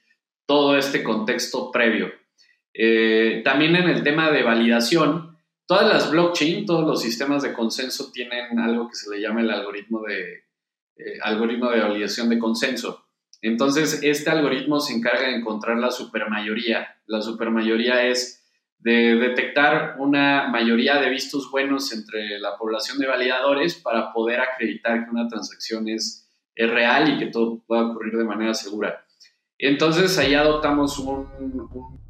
todo 0.46 0.78
este 0.78 1.04
contexto 1.04 1.72
previo. 1.72 2.12
Eh, 2.72 3.42
también 3.44 3.76
en 3.76 3.90
el 3.90 4.04
tema 4.04 4.30
de 4.30 4.44
validación, 4.44 5.36
todas 5.66 5.92
las 5.92 6.12
blockchain, 6.12 6.68
todos 6.68 6.86
los 6.86 7.02
sistemas 7.02 7.42
de 7.42 7.52
consenso 7.52 8.12
tienen 8.12 8.60
algo 8.60 8.88
que 8.88 8.96
se 8.96 9.10
le 9.10 9.20
llama 9.20 9.42
el 9.42 9.50
algoritmo 9.50 10.04
de, 10.04 10.44
eh, 10.98 11.18
algoritmo 11.24 11.72
de 11.72 11.82
validación 11.82 12.30
de 12.30 12.38
consenso. 12.38 13.08
Entonces, 13.42 14.02
este 14.04 14.30
algoritmo 14.30 14.80
se 14.80 14.94
encarga 14.94 15.28
de 15.28 15.38
encontrar 15.38 15.80
la 15.80 15.90
supermayoría. 15.90 17.02
La 17.08 17.22
supermayoría 17.24 18.06
es 18.06 18.38
de 18.80 19.15
detectar 19.15 19.96
una 20.00 20.48
mayoría 20.48 21.00
de 21.00 21.10
vistos 21.10 21.52
buenos 21.52 21.94
entre 21.94 22.39
la 22.39 22.58
población 22.58 22.98
de 22.98 23.08
validadores 23.08 23.76
para 23.76 24.13
poder 24.13 24.39
acreditar 24.39 25.04
que 25.04 25.12
una 25.12 25.28
transacción 25.28 25.88
es, 25.89 26.26
real 26.56 27.13
y 27.13 27.18
que 27.18 27.28
todo 27.28 27.63
pueda 27.65 27.84
ocurrir 27.84 28.18
de 28.18 28.26
manera 28.26 28.54
segura. 28.54 29.06
Entonces 29.58 30.18
ahí 30.18 30.36
adoptamos 30.36 31.00
un, 31.00 31.26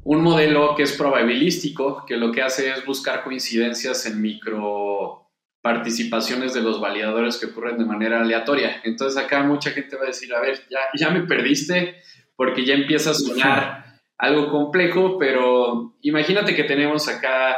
un, 0.02 0.22
modelo 0.22 0.74
que 0.74 0.82
es 0.82 0.90
probabilístico, 0.90 2.04
que 2.04 2.16
lo 2.16 2.32
que 2.32 2.42
hace 2.42 2.68
es 2.68 2.84
buscar 2.84 3.22
coincidencias 3.22 4.06
en 4.06 4.20
micro 4.20 5.30
participaciones 5.62 6.52
de 6.52 6.62
los 6.62 6.80
validadores 6.80 7.36
que 7.38 7.46
ocurren 7.46 7.78
de 7.78 7.84
manera 7.84 8.22
aleatoria. 8.22 8.80
Entonces 8.82 9.22
acá 9.22 9.44
mucha 9.44 9.70
gente 9.70 9.94
va 9.94 10.02
a 10.02 10.06
decir, 10.06 10.34
a 10.34 10.40
ver, 10.40 10.58
ya, 10.68 10.80
ya 10.98 11.10
me 11.10 11.20
perdiste 11.20 12.02
porque 12.34 12.64
ya 12.64 12.74
empieza 12.74 13.10
a 13.10 13.14
sonar 13.14 13.89
algo 14.20 14.50
complejo, 14.50 15.18
pero 15.18 15.96
imagínate 16.02 16.54
que 16.54 16.64
tenemos 16.64 17.08
acá 17.08 17.56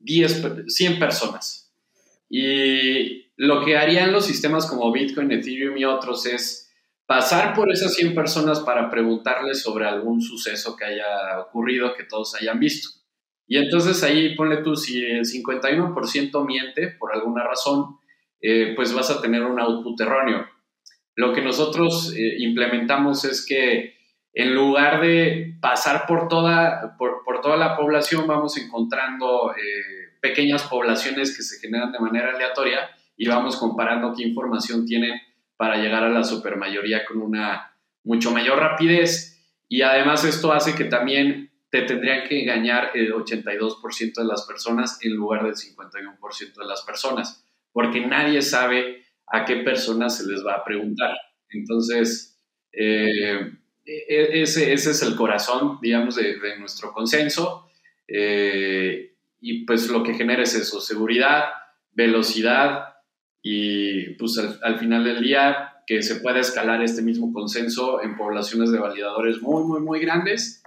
10, 0.00 0.66
100 0.66 0.98
personas. 0.98 1.72
Y 2.28 3.30
lo 3.36 3.64
que 3.64 3.76
harían 3.76 4.12
los 4.12 4.26
sistemas 4.26 4.66
como 4.66 4.90
Bitcoin, 4.90 5.30
Ethereum 5.30 5.76
y 5.76 5.84
otros 5.84 6.26
es 6.26 6.68
pasar 7.06 7.54
por 7.54 7.70
esas 7.70 7.94
100 7.94 8.14
personas 8.14 8.58
para 8.60 8.90
preguntarles 8.90 9.62
sobre 9.62 9.86
algún 9.86 10.20
suceso 10.20 10.76
que 10.76 10.84
haya 10.84 11.40
ocurrido, 11.40 11.94
que 11.94 12.04
todos 12.04 12.34
hayan 12.34 12.58
visto. 12.58 12.88
Y 13.46 13.58
entonces 13.58 14.02
ahí 14.02 14.34
ponle 14.34 14.58
tú, 14.58 14.74
si 14.74 15.04
el 15.04 15.24
51% 15.24 16.44
miente 16.44 16.88
por 16.98 17.14
alguna 17.14 17.44
razón, 17.44 17.98
eh, 18.40 18.72
pues 18.74 18.92
vas 18.92 19.10
a 19.10 19.20
tener 19.20 19.44
un 19.44 19.60
output 19.60 20.00
erróneo. 20.00 20.46
Lo 21.14 21.32
que 21.32 21.42
nosotros 21.42 22.12
eh, 22.16 22.36
implementamos 22.38 23.24
es 23.24 23.46
que 23.46 23.99
en 24.32 24.54
lugar 24.54 25.00
de 25.00 25.56
pasar 25.60 26.06
por 26.06 26.28
toda, 26.28 26.96
por, 26.96 27.40
toda 27.42 27.56
la 27.56 27.76
población, 27.76 28.26
vamos 28.26 28.56
encontrando 28.58 29.52
eh, 29.52 30.16
pequeñas 30.20 30.64
poblaciones 30.64 31.36
que 31.36 31.42
se 31.42 31.58
generan 31.58 31.92
de 31.92 31.98
manera 31.98 32.30
aleatoria 32.30 32.90
y 33.16 33.26
vamos 33.26 33.56
comparando 33.56 34.14
qué 34.16 34.22
información 34.22 34.86
tienen 34.86 35.20
para 35.56 35.76
llegar 35.76 36.04
a 36.04 36.08
la 36.08 36.24
supermayoría 36.24 37.04
con 37.04 37.20
una 37.20 37.76
mucho 38.04 38.30
mayor 38.30 38.58
rapidez. 38.58 39.44
Y 39.68 39.82
además 39.82 40.24
esto 40.24 40.52
hace 40.52 40.74
que 40.74 40.84
también 40.84 41.50
te 41.70 41.82
tendrían 41.82 42.26
que 42.26 42.40
engañar 42.42 42.90
el 42.94 43.12
82% 43.12 44.14
de 44.14 44.24
las 44.24 44.46
personas 44.46 44.98
en 45.02 45.14
lugar 45.14 45.44
del 45.44 45.54
51% 45.54 46.54
de 46.56 46.64
las 46.64 46.82
personas, 46.82 47.46
porque 47.72 48.04
nadie 48.04 48.42
sabe 48.42 49.04
a 49.26 49.44
qué 49.44 49.56
personas 49.56 50.16
se 50.16 50.26
les 50.26 50.44
va 50.44 50.54
a 50.54 50.64
preguntar. 50.64 51.14
Entonces, 51.48 52.40
eh, 52.72 53.52
ese, 53.84 54.72
ese 54.72 54.90
es 54.90 55.02
el 55.02 55.16
corazón, 55.16 55.78
digamos, 55.80 56.16
de, 56.16 56.58
nuestro 56.58 56.92
consenso. 56.92 57.70
Eh, 58.06 59.14
y 59.40 59.64
pues 59.64 59.88
lo 59.88 60.02
que 60.02 60.14
genera 60.14 60.42
es 60.42 60.54
eso, 60.54 60.80
seguridad, 60.80 61.44
velocidad 61.92 62.96
y 63.42 64.14
pues 64.14 64.38
al, 64.38 64.78
final 64.78 65.04
del 65.04 65.22
día 65.22 65.82
que 65.86 66.02
se 66.02 66.16
pueda 66.16 66.40
escalar 66.40 66.82
este 66.82 67.02
mismo 67.02 67.32
consenso 67.32 68.02
en 68.02 68.16
poblaciones 68.16 68.70
de 68.70 68.78
validadores 68.78 69.40
muy, 69.40 69.64
muy, 69.64 69.80
muy 69.80 70.00
grandes, 70.00 70.62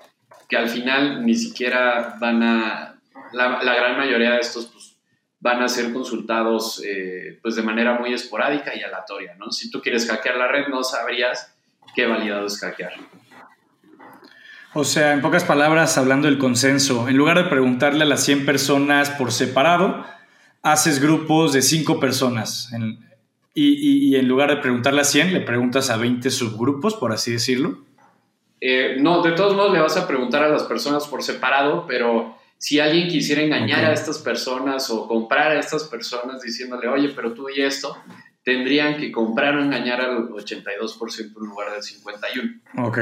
que 0.49 0.57
al 0.57 0.69
final 0.69 1.25
ni 1.25 1.35
siquiera 1.35 2.17
van 2.19 2.41
a, 2.41 2.99
la, 3.31 3.59
gran 3.61 3.97
mayoría 3.97 4.31
de 4.31 4.39
estos 4.39 4.67
pues, 4.67 4.97
van 5.39 5.61
a 5.61 5.67
ser 5.67 5.93
consultados 5.93 6.81
eh, 6.85 7.39
pues 7.41 7.55
de 7.55 7.61
manera 7.61 7.99
muy 7.99 8.13
esporádica 8.13 8.75
y 8.75 8.81
aleatoria, 8.81 9.35
¿no? 9.35 9.51
Si 9.51 9.69
tú 9.69 9.81
quieres 9.81 10.09
hackear 10.09 10.37
la 10.37 10.47
red, 10.47 10.67
no 10.67 10.83
sabrías 10.83 11.52
qué 11.95 12.05
validado 12.05 12.47
es 12.47 12.59
hackear. 12.59 12.93
O 14.75 14.83
sea, 14.83 15.13
en 15.13 15.21
pocas 15.21 15.43
palabras, 15.43 15.97
hablando 15.97 16.27
del 16.27 16.39
consenso, 16.39 17.07
en 17.07 17.15
lugar 17.15 17.37
de 17.37 17.49
preguntarle 17.49 18.03
a 18.03 18.07
las 18.07 18.23
100 18.23 18.45
personas 18.45 19.11
por 19.11 19.31
separado, 19.31 20.03
haces 20.63 20.99
grupos 20.99 21.53
de 21.53 21.61
5 21.61 21.99
personas. 21.99 22.71
y, 23.55 24.15
en 24.15 24.27
lugar 24.27 24.49
de 24.49 24.57
preguntarle 24.57 25.01
a 25.01 25.03
100, 25.03 25.33
le 25.33 25.41
preguntas 25.41 25.91
a 25.91 25.97
20 25.97 26.31
subgrupos, 26.31 26.95
por 26.95 27.11
así 27.11 27.33
decirlo. 27.33 27.83
Eh, 28.65 28.95
no, 28.99 29.21
de 29.21 29.33
todos 29.33 29.55
modos 29.55 29.73
le 29.73 29.81
vas 29.81 29.97
a 29.97 30.07
preguntar 30.07 30.41
a 30.41 30.47
las 30.47 30.63
personas 30.63 31.05
por 31.05 31.21
separado, 31.21 31.85
pero 31.85 32.37
si 32.57 32.79
alguien 32.79 33.09
quisiera 33.09 33.41
engañar 33.41 33.83
a 33.83 33.91
estas 33.91 34.19
personas 34.19 34.89
o 34.89 35.05
comprar 35.05 35.51
a 35.51 35.59
estas 35.59 35.83
personas 35.83 36.41
diciéndole, 36.41 36.87
oye, 36.87 37.09
pero 37.09 37.33
tú 37.33 37.49
y 37.49 37.61
esto, 37.61 37.97
tendrían 38.43 38.97
que 38.97 39.11
comprar 39.11 39.55
o 39.55 39.61
engañar 39.63 40.01
al 40.01 40.29
82% 40.29 41.19
en 41.19 41.47
lugar 41.47 41.71
del 41.71 41.81
51%. 41.81 42.61
Ok. 42.77 42.99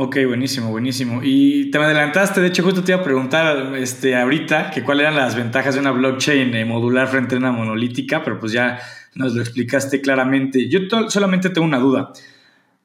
Ok, 0.00 0.16
buenísimo, 0.28 0.70
buenísimo. 0.70 1.20
Y 1.24 1.72
te 1.72 1.78
me 1.78 1.86
adelantaste, 1.86 2.40
de 2.40 2.46
hecho 2.46 2.62
justo 2.62 2.84
te 2.84 2.92
iba 2.92 3.00
a 3.00 3.04
preguntar 3.04 3.74
este, 3.74 4.14
ahorita 4.14 4.70
que 4.70 4.84
cuáles 4.84 5.02
eran 5.02 5.16
las 5.16 5.34
ventajas 5.34 5.74
de 5.74 5.80
una 5.80 5.90
blockchain 5.90 6.54
eh, 6.54 6.64
modular 6.64 7.08
frente 7.08 7.34
a 7.34 7.38
una 7.38 7.50
monolítica, 7.50 8.22
pero 8.22 8.38
pues 8.38 8.52
ya 8.52 8.78
nos 9.16 9.34
lo 9.34 9.40
explicaste 9.40 10.00
claramente. 10.00 10.68
Yo 10.68 10.80
solamente 11.08 11.50
tengo 11.50 11.66
una 11.66 11.80
duda. 11.80 12.12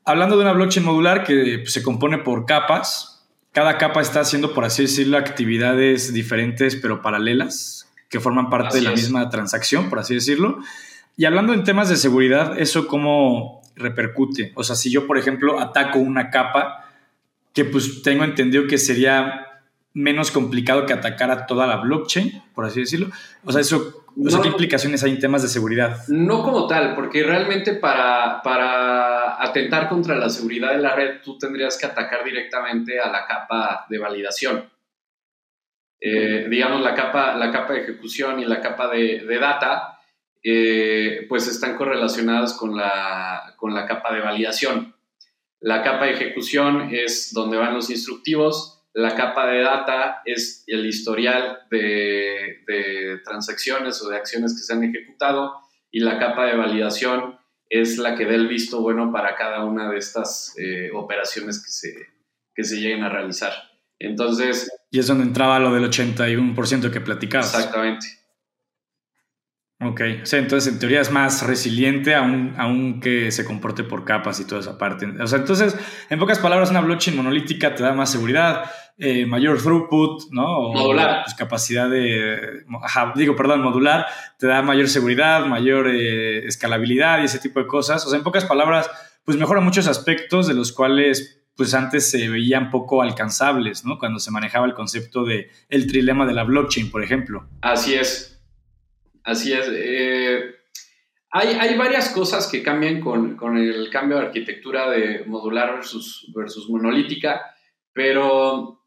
Hablando 0.05 0.37
de 0.37 0.41
una 0.41 0.53
blockchain 0.53 0.83
modular 0.83 1.23
que 1.23 1.59
pues, 1.59 1.71
se 1.71 1.83
compone 1.83 2.17
por 2.17 2.47
capas, 2.47 3.23
cada 3.51 3.77
capa 3.77 4.01
está 4.01 4.21
haciendo, 4.21 4.55
por 4.55 4.65
así 4.65 4.81
decirlo, 4.81 5.15
actividades 5.15 6.13
diferentes 6.13 6.75
pero 6.75 7.03
paralelas, 7.03 7.87
que 8.09 8.19
forman 8.19 8.49
parte 8.49 8.77
de 8.77 8.83
la 8.83 8.91
misma 8.91 9.29
transacción, 9.29 9.87
por 9.87 9.99
así 9.99 10.15
decirlo. 10.15 10.57
Y 11.15 11.25
hablando 11.25 11.53
en 11.53 11.63
temas 11.63 11.89
de 11.89 11.97
seguridad, 11.97 12.59
¿eso 12.59 12.87
cómo 12.87 13.61
repercute? 13.75 14.51
O 14.55 14.63
sea, 14.63 14.75
si 14.75 14.91
yo, 14.91 15.05
por 15.05 15.17
ejemplo, 15.17 15.59
ataco 15.59 15.99
una 15.99 16.31
capa, 16.31 16.89
que 17.53 17.65
pues 17.65 18.01
tengo 18.01 18.23
entendido 18.23 18.65
que 18.67 18.77
sería 18.77 19.47
menos 19.93 20.31
complicado 20.31 20.87
que 20.87 20.93
atacar 20.93 21.29
a 21.29 21.45
toda 21.45 21.67
la 21.67 21.77
blockchain, 21.77 22.41
por 22.55 22.65
así 22.65 22.79
decirlo. 22.79 23.09
O 23.43 23.51
sea, 23.51 23.61
eso, 23.61 24.05
¿qué 24.41 24.47
implicaciones 24.47 25.03
hay 25.03 25.11
en 25.11 25.19
temas 25.19 25.43
de 25.43 25.49
seguridad? 25.49 25.99
No 26.07 26.41
como 26.41 26.65
tal, 26.65 26.95
porque 26.95 27.21
realmente 27.21 27.75
para, 27.75 28.41
para 28.41 29.41
atentar 29.43 29.87
contra 29.87 30.15
la 30.15 30.29
seguridad 30.29 30.71
de 30.71 30.79
la 30.79 30.95
red, 30.95 31.21
tú 31.23 31.37
tendrías 31.37 31.77
que 31.77 31.85
atacar 31.85 32.23
directamente 32.23 32.99
a 32.99 33.11
la 33.11 33.27
capa 33.27 33.85
de 33.87 33.99
validación. 33.99 34.67
Eh, 36.01 36.47
digamos, 36.49 36.81
la 36.81 36.95
capa, 36.95 37.35
la 37.35 37.51
capa 37.51 37.73
de 37.73 37.83
ejecución 37.83 38.39
y 38.39 38.45
la 38.45 38.59
capa 38.59 38.89
de, 38.89 39.23
de 39.25 39.39
data 39.39 39.92
eh, 40.43 41.25
pues 41.29 41.47
están 41.47 41.75
correlacionadas 41.77 42.53
con 42.53 42.75
la, 42.75 43.55
con 43.57 43.73
la 43.73 43.85
capa 43.85 44.13
de 44.13 44.21
validación. 44.21 44.95
La 45.59 45.81
capa 45.83 46.05
de 46.05 46.13
ejecución 46.13 46.89
es 46.91 47.33
donde 47.33 47.57
van 47.57 47.73
los 47.73 47.89
instructivos, 47.89 48.83
la 48.93 49.15
capa 49.15 49.47
de 49.47 49.61
data 49.61 50.21
es 50.23 50.63
el 50.67 50.85
historial 50.85 51.59
de, 51.71 53.21
transacciones 53.23 54.01
o 54.01 54.09
de 54.09 54.17
acciones 54.17 54.53
que 54.53 54.59
se 54.59 54.73
han 54.73 54.83
ejecutado 54.83 55.61
y 55.91 55.99
la 55.99 56.19
capa 56.19 56.45
de 56.45 56.55
validación 56.55 57.39
es 57.69 57.97
la 57.97 58.15
que 58.15 58.25
da 58.25 58.35
el 58.35 58.47
visto 58.47 58.81
bueno 58.81 59.11
para 59.11 59.35
cada 59.35 59.63
una 59.65 59.89
de 59.89 59.97
estas 59.97 60.53
eh, 60.59 60.91
operaciones 60.93 61.63
que 61.63 61.71
se, 61.71 61.95
que 62.53 62.63
se 62.63 62.79
lleguen 62.79 63.03
a 63.03 63.09
realizar. 63.09 63.53
Entonces... 63.97 64.69
Y 64.91 64.99
es 64.99 65.07
donde 65.07 65.23
entraba 65.23 65.57
lo 65.59 65.73
del 65.73 65.85
81% 65.85 66.91
que 66.91 67.01
platicabas. 67.01 67.55
Exactamente. 67.55 68.05
Ok, 69.85 70.01
o 70.21 70.25
sea, 70.25 70.39
entonces 70.39 70.71
en 70.71 70.79
teoría 70.79 71.01
es 71.01 71.11
más 71.11 71.45
resiliente 71.45 72.15
aunque 72.15 73.31
se 73.31 73.45
comporte 73.45 73.83
por 73.83 74.05
capas 74.05 74.39
y 74.39 74.45
toda 74.45 74.61
esa 74.61 74.77
parte. 74.77 75.05
O 75.19 75.27
sea, 75.27 75.39
entonces, 75.39 75.77
en 76.09 76.19
pocas 76.19 76.39
palabras, 76.39 76.69
una 76.69 76.81
blockchain 76.81 77.17
monolítica 77.17 77.75
te 77.75 77.83
da 77.83 77.93
más 77.93 78.11
seguridad, 78.11 78.63
eh, 78.97 79.25
mayor 79.25 79.61
throughput, 79.61 80.31
¿no? 80.31 80.71
modular. 80.73 81.23
Pues, 81.23 81.35
capacidad 81.35 81.89
de, 81.89 82.63
digo, 83.15 83.35
perdón, 83.35 83.61
modular, 83.61 84.05
te 84.37 84.47
da 84.47 84.61
mayor 84.61 84.87
seguridad, 84.87 85.45
mayor 85.45 85.87
eh, 85.89 86.45
escalabilidad 86.45 87.21
y 87.21 87.25
ese 87.25 87.39
tipo 87.39 87.59
de 87.59 87.67
cosas. 87.67 88.05
O 88.05 88.09
sea, 88.09 88.17
en 88.17 88.23
pocas 88.23 88.45
palabras, 88.45 88.89
pues 89.25 89.37
mejora 89.37 89.61
muchos 89.61 89.87
aspectos 89.87 90.47
de 90.47 90.53
los 90.53 90.71
cuales 90.71 91.39
pues 91.55 91.73
antes 91.73 92.09
se 92.09 92.29
veían 92.29 92.71
poco 92.71 93.01
alcanzables, 93.01 93.85
¿no? 93.85 93.99
Cuando 93.99 94.19
se 94.19 94.31
manejaba 94.31 94.65
el 94.65 94.73
concepto 94.73 95.23
de 95.23 95.51
el 95.69 95.87
trilema 95.87 96.25
de 96.25 96.33
la 96.33 96.43
blockchain, 96.43 96.89
por 96.89 97.03
ejemplo. 97.03 97.47
Así 97.61 97.93
es, 97.93 98.32
así 99.23 99.53
es. 99.53 99.67
Eh, 99.71 100.55
hay, 101.31 101.75
varias 101.75 102.09
cosas 102.09 102.47
que 102.47 102.61
cambian 102.61 103.01
con, 103.01 103.57
el 103.57 103.89
cambio 103.89 104.17
de 104.17 104.25
arquitectura 104.25 104.89
de 104.89 105.23
modular 105.25 105.73
versus, 105.73 106.31
versus 106.35 106.69
monolítica, 106.69 107.41
pero 107.91 108.83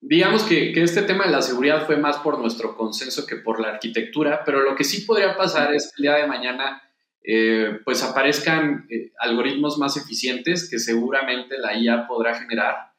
digamos 0.00 0.44
que, 0.44 0.72
que, 0.72 0.82
este 0.82 1.02
tema 1.02 1.24
de 1.24 1.32
la 1.32 1.42
seguridad 1.42 1.86
fue 1.86 1.96
más 1.96 2.18
por 2.18 2.38
nuestro 2.38 2.76
consenso 2.76 3.26
que 3.26 3.36
por 3.36 3.60
la 3.60 3.70
arquitectura, 3.70 4.44
pero 4.44 4.62
lo 4.62 4.76
que 4.76 4.84
sí 4.84 5.02
podría 5.02 5.36
pasar 5.36 5.74
es 5.74 5.92
que 5.92 6.02
el 6.02 6.02
día 6.02 6.22
de 6.22 6.28
mañana 6.28 6.82
eh, 7.30 7.80
pues 7.84 8.02
aparezcan 8.02 8.86
eh, 8.88 9.12
algoritmos 9.18 9.76
más 9.76 9.98
eficientes 9.98 10.70
que 10.70 10.78
seguramente 10.78 11.58
la 11.58 11.76
IA 11.78 12.06
podrá 12.06 12.34
generar. 12.34 12.94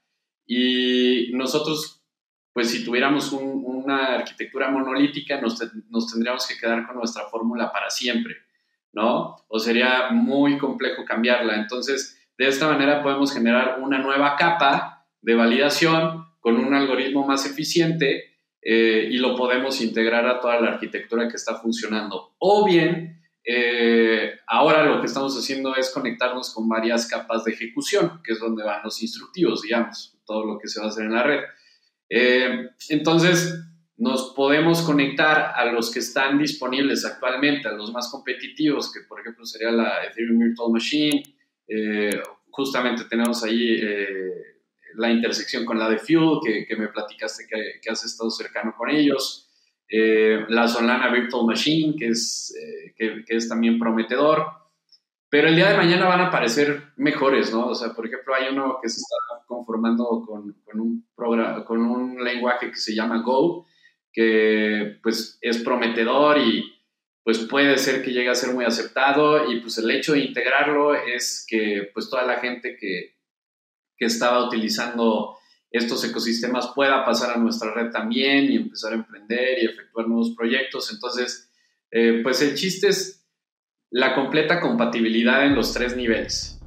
Y 0.46 1.32
nosotros, 1.34 2.04
pues 2.54 2.70
si 2.70 2.86
tuviéramos 2.86 3.32
una 3.90 4.16
arquitectura 4.16 4.70
monolítica, 4.70 5.42
nos, 5.42 5.58
tendríamos 5.58 6.48
que 6.48 6.58
quedar 6.58 6.86
con 6.86 6.96
nuestra 6.98 7.24
fórmula 7.24 7.72
para 7.72 7.90
siempre, 7.90 8.36
¿no? 8.94 9.36
O 9.48 9.60
sería 9.60 10.10
muy 10.12 10.58
complejo 10.58 11.04
cambiarla. 11.06 11.56
Entonces, 11.56 12.20
de 12.38 12.48
esta 12.48 12.68
manera 12.68 13.02
podemos 13.02 13.34
generar 13.34 13.80
una 13.82 13.98
nueva 13.98 14.36
capa 14.36 15.08
de 15.22 15.36
validación 15.36 16.26
con 16.40 16.58
un 16.58 16.74
algoritmo 16.74 17.26
más 17.26 17.46
eficiente 17.46 18.38
eh, 18.62 19.10
y 19.12 19.18
lo 19.18 19.36
podemos 19.36 19.82
integrar 19.82 20.26
a 20.28 20.40
toda 20.40 20.62
la 20.62 20.70
arquitectura 20.70 21.28
que 21.28 21.36
está 21.36 21.56
funcionando. 21.56 22.36
O 22.40 22.66
bien, 22.66 23.22
eh, 23.44 24.40
ahora 24.48 24.84
lo 24.86 25.00
que 25.00 25.08
estamos 25.08 25.36
haciendo 25.38 25.76
es 25.76 25.90
conectarnos 25.92 26.54
con 26.54 26.70
varias 26.70 27.08
capas 27.08 27.44
de 27.44 27.54
ejecución, 27.54 28.22
que 28.24 28.34
es 28.34 28.40
donde 28.40 28.64
van 28.64 28.84
los 28.84 29.02
instructivos, 29.02 29.64
digamos, 29.64 30.18
todo 30.26 30.46
lo 30.46 30.60
que 30.60 30.68
se 30.68 30.80
va 30.80 30.86
a 30.86 30.90
hacer 30.90 31.06
en 31.06 31.14
la 31.14 31.24
red. 31.24 31.42
Eh, 32.10 32.70
entonces, 32.90 33.54
nos 34.00 34.34
podemos 34.34 34.82
conectar 34.82 35.54
a 35.56 35.66
los 35.66 35.92
que 35.92 36.00
están 36.00 36.40
disponibles 36.40 37.06
actualmente, 37.06 37.68
a 37.68 37.74
los 37.74 37.92
más 37.92 38.10
competitivos, 38.10 38.92
que 38.92 39.02
por 39.02 39.20
ejemplo 39.20 39.46
sería 39.46 39.72
la 39.72 40.06
Ethereum 40.06 40.40
Virtual 40.40 40.72
Machine. 40.72 41.24
Eh, 41.68 42.22
justamente 42.50 43.04
tenemos 43.06 43.44
ahí 43.44 43.80
la 44.96 45.12
intersección 45.12 45.66
con 45.66 45.78
la 45.78 45.90
de 45.90 46.00
Fuel, 46.00 46.40
que, 46.44 46.76
me 46.76 46.88
platicaste 46.88 47.46
que, 47.48 47.80
que 47.82 47.90
has 47.90 48.04
estado 48.04 48.30
cercano 48.30 48.74
con 48.78 48.90
ellos. 48.90 49.50
Eh, 49.92 50.46
la 50.50 50.68
Solana 50.68 51.12
Virtual 51.12 51.48
Machine, 51.48 51.96
que 51.98 52.10
es, 52.10 52.56
eh, 52.56 52.94
que, 52.96 53.24
es 53.28 53.50
también 53.50 53.80
prometedor, 53.80 54.46
pero 55.30 55.48
el 55.48 55.56
día 55.56 55.72
de 55.72 55.78
mañana 55.78 56.08
van 56.08 56.22
a 56.22 56.28
aparecer 56.28 56.92
mejores, 56.96 57.52
¿no? 57.52 57.68
O 57.68 57.76
sea, 57.76 57.94
por 57.94 58.06
ejemplo, 58.06 58.36
hay 58.36 58.54
uno 58.54 58.78
que 58.82 58.90
se 58.90 58.98
está 58.98 59.46
conformando 59.48 60.24
con, 60.28 60.54
con 60.64 60.80
un, 60.80 61.08
programa, 61.16 61.66
con 61.66 61.82
un 61.82 62.24
lenguaje 62.24 62.70
que 62.70 62.78
se 62.78 62.94
llama 62.94 63.24
Go, 63.24 63.66
que 64.20 65.00
pues 65.02 65.38
es 65.40 65.60
prometedor 65.60 66.40
y 66.40 66.74
pues 67.24 67.40
puede 67.40 67.78
ser 67.78 68.04
que 68.04 68.12
llegue 68.12 68.28
a 68.28 68.36
ser 68.36 68.54
muy 68.54 68.66
aceptado 68.66 69.50
y 69.50 69.62
pues 69.62 69.78
el 69.78 69.90
hecho 69.90 70.12
de 70.12 70.20
integrarlo 70.20 70.94
es 70.94 71.46
que 71.48 71.90
pues 71.94 72.10
toda 72.10 72.26
la 72.26 72.38
gente 72.40 72.76
que, 72.78 73.16
que 73.96 74.06
estaba 74.06 74.46
utilizando 74.46 75.38
estos 75.72 76.04
ecosistemas 76.04 76.68
pueda 76.76 77.06
pasar 77.06 77.32
a 77.32 77.40
nuestra 77.40 77.74
red 77.74 77.92
también 77.92 78.52
y 78.52 78.58
empezar 78.58 78.92
a 78.92 78.96
emprender 78.96 79.60
y 79.62 79.68
efectuar 79.68 80.10
nuevos 80.10 80.36
proyectos. 80.36 80.92
Entonces, 80.92 81.50
eh, 81.90 82.20
pues 82.22 82.42
el 82.42 82.56
chiste 82.56 82.90
es 82.90 83.26
la 83.90 84.16
completa 84.16 84.60
compatibilidad 84.60 85.46
en 85.46 85.56
los 85.56 85.74
tres 85.74 85.96
niveles. 85.96 86.60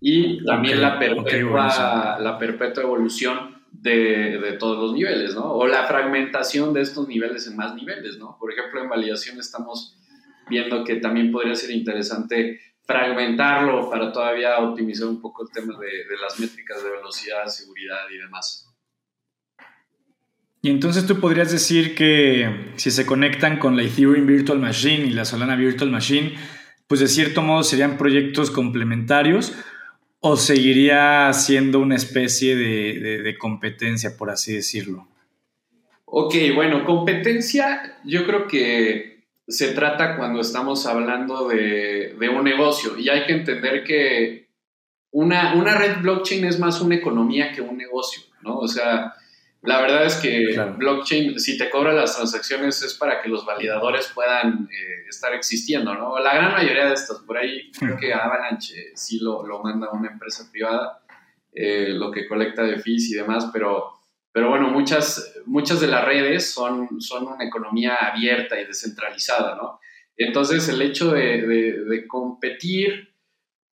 Y 0.00 0.44
también 0.44 0.82
la, 0.82 0.98
perpetua, 0.98 2.18
la 2.18 2.36
perpetua 2.36 2.82
evolución 2.82 3.57
de, 3.72 4.56
todos 4.58 4.78
los 4.78 4.92
niveles, 4.92 5.34
¿no? 5.34 5.52
O 5.52 5.66
la 5.66 5.86
fragmentación 5.86 6.72
de 6.72 6.82
estos 6.82 7.08
niveles 7.08 7.46
en 7.46 7.56
más 7.56 7.74
niveles, 7.74 8.18
¿no? 8.18 8.36
Por 8.38 8.52
ejemplo, 8.52 8.82
en 8.82 8.88
validación 8.88 9.38
estamos 9.38 9.96
viendo 10.48 10.84
que 10.84 10.96
también 10.96 11.30
podría 11.30 11.54
ser 11.54 11.70
interesante 11.70 12.60
fragmentarlo 12.84 13.90
para 13.90 14.10
todavía 14.12 14.58
optimizar 14.58 15.08
un 15.08 15.20
poco 15.20 15.42
el 15.42 15.50
tema 15.52 15.78
de, 15.78 16.16
las 16.20 16.40
métricas 16.40 16.82
de 16.82 16.90
velocidad, 16.90 17.46
seguridad 17.46 18.08
y 18.12 18.16
demás. 18.16 18.64
Y 20.62 20.70
entonces 20.70 21.06
tú 21.06 21.20
podrías 21.20 21.52
decir 21.52 21.94
que 21.94 22.72
si 22.76 22.90
se 22.90 23.06
conectan 23.06 23.58
con 23.58 23.76
la 23.76 23.82
Ethereum 23.82 24.26
Virtual 24.26 24.58
Machine 24.58 25.04
y 25.06 25.10
la 25.10 25.24
Solana 25.24 25.54
Virtual 25.54 25.90
Machine, 25.90 26.34
pues 26.88 27.00
de 27.00 27.08
cierto 27.08 27.42
modo 27.42 27.62
serían 27.62 27.98
proyectos 27.98 28.50
complementarios 28.50 29.54
o 30.20 30.36
seguiría 30.36 31.32
siendo 31.32 31.80
una 31.80 31.96
especie 31.96 32.56
de, 32.56 33.22
de 33.22 33.38
competencia, 33.38 34.16
por 34.16 34.30
así 34.30 34.54
decirlo. 34.54 35.08
Ok, 36.06 36.34
bueno, 36.54 36.84
competencia 36.84 37.98
yo 38.04 38.26
creo 38.26 38.48
que 38.48 39.18
se 39.48 39.72
trata 39.72 40.16
cuando 40.16 40.40
estamos 40.40 40.86
hablando 40.86 41.48
de, 41.48 42.14
un 42.36 42.44
negocio 42.44 42.98
y 42.98 43.08
hay 43.08 43.24
que 43.26 43.32
entender 43.32 43.82
que 43.82 44.48
una, 45.10 45.54
una, 45.54 45.76
red 45.76 46.02
blockchain 46.02 46.44
es 46.44 46.58
más 46.58 46.82
una 46.82 46.96
economía 46.96 47.52
que 47.52 47.62
un 47.62 47.78
negocio, 47.78 48.22
¿no? 48.42 48.58
O 48.58 48.68
sea, 48.68 49.14
la 49.62 49.80
verdad 49.80 50.04
es 50.04 50.16
que 50.16 50.56
blockchain, 50.76 51.38
si 51.38 51.58
te 51.58 51.68
cobra 51.68 51.92
las 51.92 52.16
transacciones 52.16 52.82
es 52.82 52.94
para 52.94 53.20
que 53.20 53.28
los 53.28 53.44
validadores 53.44 54.10
puedan 54.14 54.68
eh, 54.70 55.08
estar 55.08 55.34
existiendo, 55.34 55.94
¿no? 55.94 56.18
La 56.18 56.34
gran 56.34 56.52
mayoría 56.52 56.86
de 56.86 56.94
estas, 56.94 57.18
por 57.18 57.36
ahí 57.36 57.70
creo 57.78 57.96
que 57.96 58.14
Avalanche 58.14 58.92
sí 58.94 59.18
lo, 59.20 59.44
lo 59.46 59.62
manda 59.62 59.90
una 59.90 60.10
empresa 60.10 60.48
privada, 60.50 61.00
eh, 61.52 61.88
lo 61.90 62.10
que 62.10 62.28
colecta 62.28 62.62
de 62.62 62.78
fees 62.78 63.10
y 63.10 63.14
demás, 63.14 63.50
pero 63.52 63.98
pero 64.38 64.50
bueno, 64.50 64.70
muchas, 64.70 65.34
muchas 65.46 65.80
de 65.80 65.88
las 65.88 66.04
redes 66.04 66.52
son, 66.52 67.00
son 67.00 67.26
una 67.26 67.44
economía 67.44 67.96
abierta 67.96 68.60
y 68.60 68.66
descentralizada, 68.66 69.56
¿no? 69.56 69.80
Entonces, 70.16 70.68
el 70.68 70.80
hecho 70.80 71.10
de, 71.10 72.04
competir, 72.06 73.14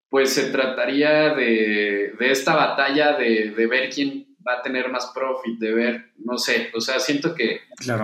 pues 0.09 0.33
se 0.33 0.49
trataría 0.49 1.35
de, 1.35 2.15
esta 2.19 2.55
batalla 2.55 3.13
de, 3.13 3.51
ver 3.69 3.91
quién 3.91 4.34
va 4.47 4.59
a 4.59 4.61
tener 4.61 4.89
más 4.89 5.11
profit, 5.13 5.59
de 5.59 5.73
ver, 5.73 6.11
no 6.17 6.37
sé, 6.37 6.71
o 6.75 6.81
sea, 6.81 6.99
siento 6.99 7.33
que, 7.33 7.61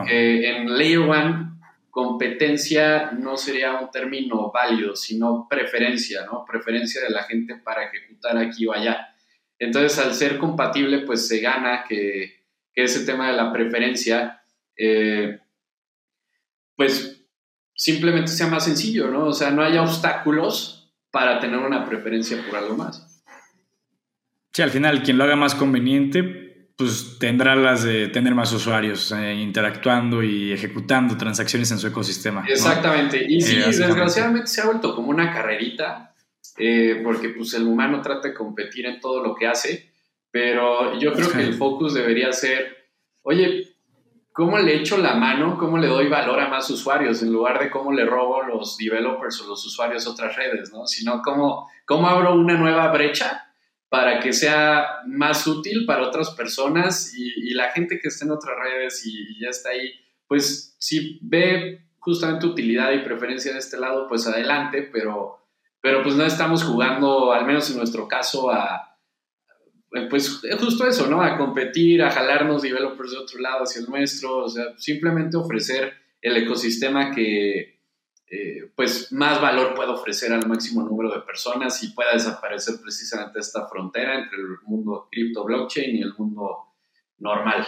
que 0.07 0.49
en 0.49 0.77
Layer 0.77 0.99
One 0.99 1.51
competencia 1.91 3.11
no 3.11 3.37
sería 3.37 3.73
un 3.73 3.91
término 3.91 4.49
válido, 4.51 4.95
sino 4.95 5.47
preferencia, 5.49 6.25
¿no? 6.25 6.45
Preferencia 6.45 7.01
de 7.01 7.09
la 7.09 7.23
gente 7.23 7.55
para 7.57 7.83
ejecutar 7.83 8.37
aquí 8.37 8.65
o 8.65 8.73
allá. 8.73 9.13
Entonces, 9.59 9.99
al 9.99 10.13
ser 10.13 10.37
compatible, 10.37 10.99
pues 10.99 11.27
se 11.27 11.41
gana 11.41 11.83
que, 11.87 12.45
que 12.73 12.83
ese 12.83 13.05
tema 13.05 13.29
de 13.29 13.37
la 13.37 13.51
preferencia, 13.51 14.41
eh, 14.77 15.39
pues 16.75 17.25
simplemente 17.75 18.31
sea 18.31 18.47
más 18.47 18.65
sencillo, 18.65 19.09
¿no? 19.09 19.25
O 19.25 19.33
sea, 19.33 19.51
no 19.51 19.61
haya 19.61 19.83
obstáculos 19.83 20.93
para 21.11 21.39
tener 21.39 21.59
una 21.59 21.85
preferencia 21.85 22.41
por 22.47 22.57
algo 22.57 22.77
más. 22.77 23.10
Sí, 24.53 24.61
al 24.61 24.69
final, 24.69 25.03
quien 25.03 25.17
lo 25.17 25.23
haga 25.23 25.35
más 25.35 25.55
conveniente, 25.55 26.69
pues 26.77 27.17
tendrá 27.19 27.55
las 27.55 27.83
de 27.83 28.07
tener 28.07 28.35
más 28.35 28.51
usuarios 28.51 29.11
eh, 29.11 29.33
interactuando 29.35 30.23
y 30.23 30.51
ejecutando 30.51 31.15
transacciones 31.17 31.71
en 31.71 31.79
su 31.79 31.87
ecosistema. 31.87 32.43
Exactamente. 32.47 33.25
Y 33.27 33.41
sí, 33.41 33.55
eh, 33.57 33.65
desgraciadamente 33.65 34.47
se 34.47 34.61
ha 34.61 34.65
vuelto 34.65 34.95
como 34.95 35.09
una 35.09 35.31
carrerita, 35.31 36.13
porque 37.03 37.29
pues 37.29 37.53
el 37.53 37.63
humano 37.63 38.01
trata 38.01 38.27
de 38.27 38.33
competir 38.33 38.85
en 38.85 38.99
todo 38.99 39.23
lo 39.23 39.33
que 39.35 39.47
hace 39.47 39.91
pero 40.31 40.97
yo 40.97 41.13
creo 41.13 41.29
que 41.29 41.41
el 41.41 41.53
focus 41.53 41.93
debería 41.93 42.31
ser, 42.31 42.89
oye, 43.21 43.67
¿cómo 44.31 44.57
le 44.57 44.77
echo 44.77 44.97
la 44.97 45.15
mano? 45.15 45.57
¿Cómo 45.57 45.77
le 45.77 45.87
doy 45.87 46.07
valor 46.07 46.39
a 46.39 46.47
más 46.47 46.69
usuarios? 46.69 47.21
En 47.21 47.33
lugar 47.33 47.59
de 47.59 47.69
cómo 47.69 47.91
le 47.91 48.05
robo 48.05 48.41
los 48.43 48.77
developers 48.77 49.41
o 49.41 49.47
los 49.47 49.65
usuarios 49.65 50.07
a 50.07 50.11
otras 50.11 50.35
redes, 50.37 50.71
¿no? 50.71 50.87
Sino 50.87 51.21
cómo, 51.21 51.69
cómo 51.85 52.07
abro 52.07 52.33
una 52.33 52.57
nueva 52.57 52.87
brecha 52.93 53.50
para 53.91 54.21
que 54.21 54.31
sea 54.31 55.01
más 55.05 55.45
útil 55.45 55.85
para 55.85 56.07
otras 56.07 56.29
personas 56.29 57.13
y, 57.13 57.53
la 57.53 57.71
gente 57.71 57.99
que 57.99 58.07
está 58.07 58.23
en 58.23 58.31
otras 58.31 58.55
redes 58.57 59.05
y, 59.05 59.37
ya 59.37 59.49
está 59.49 59.71
ahí, 59.71 59.91
pues 60.29 60.77
si 60.79 61.19
ve 61.21 61.89
justamente 61.99 62.45
utilidad 62.45 62.93
y 62.93 63.03
preferencia 63.03 63.51
de 63.51 63.59
este 63.59 63.77
lado, 63.77 64.07
pues 64.07 64.25
adelante, 64.25 64.89
pero, 64.93 65.39
pero 65.81 66.03
pues 66.03 66.15
no 66.15 66.23
estamos 66.25 66.63
jugando, 66.63 67.33
al 67.33 67.45
menos 67.45 67.69
en 67.69 67.79
nuestro 67.79 68.07
caso, 68.07 68.49
a 68.49 68.97
pues 70.09 70.39
es 70.41 70.55
justo 70.55 70.87
eso, 70.87 71.07
¿no? 71.07 71.21
A 71.21 71.37
competir, 71.37 72.01
a 72.01 72.11
jalarnos 72.11 72.61
developers 72.61 73.11
de 73.11 73.17
otro 73.17 73.41
lado 73.41 73.63
hacia 73.63 73.81
el 73.81 73.89
nuestro, 73.89 74.45
o 74.45 74.47
sea, 74.47 74.67
simplemente 74.77 75.35
ofrecer 75.35 75.91
el 76.21 76.37
ecosistema 76.37 77.11
que 77.11 77.80
eh, 78.33 78.71
pues 78.77 79.11
más 79.11 79.41
valor 79.41 79.73
puede 79.73 79.89
ofrecer 79.89 80.31
al 80.31 80.47
máximo 80.47 80.83
número 80.83 81.13
de 81.13 81.19
personas 81.19 81.83
y 81.83 81.89
pueda 81.89 82.13
desaparecer 82.13 82.75
precisamente 82.81 83.39
esta 83.39 83.67
frontera 83.67 84.19
entre 84.19 84.37
el 84.37 84.55
mundo 84.63 85.09
cripto 85.11 85.43
blockchain 85.43 85.97
y 85.97 86.01
el 86.01 86.13
mundo 86.17 86.59
normal. 87.17 87.67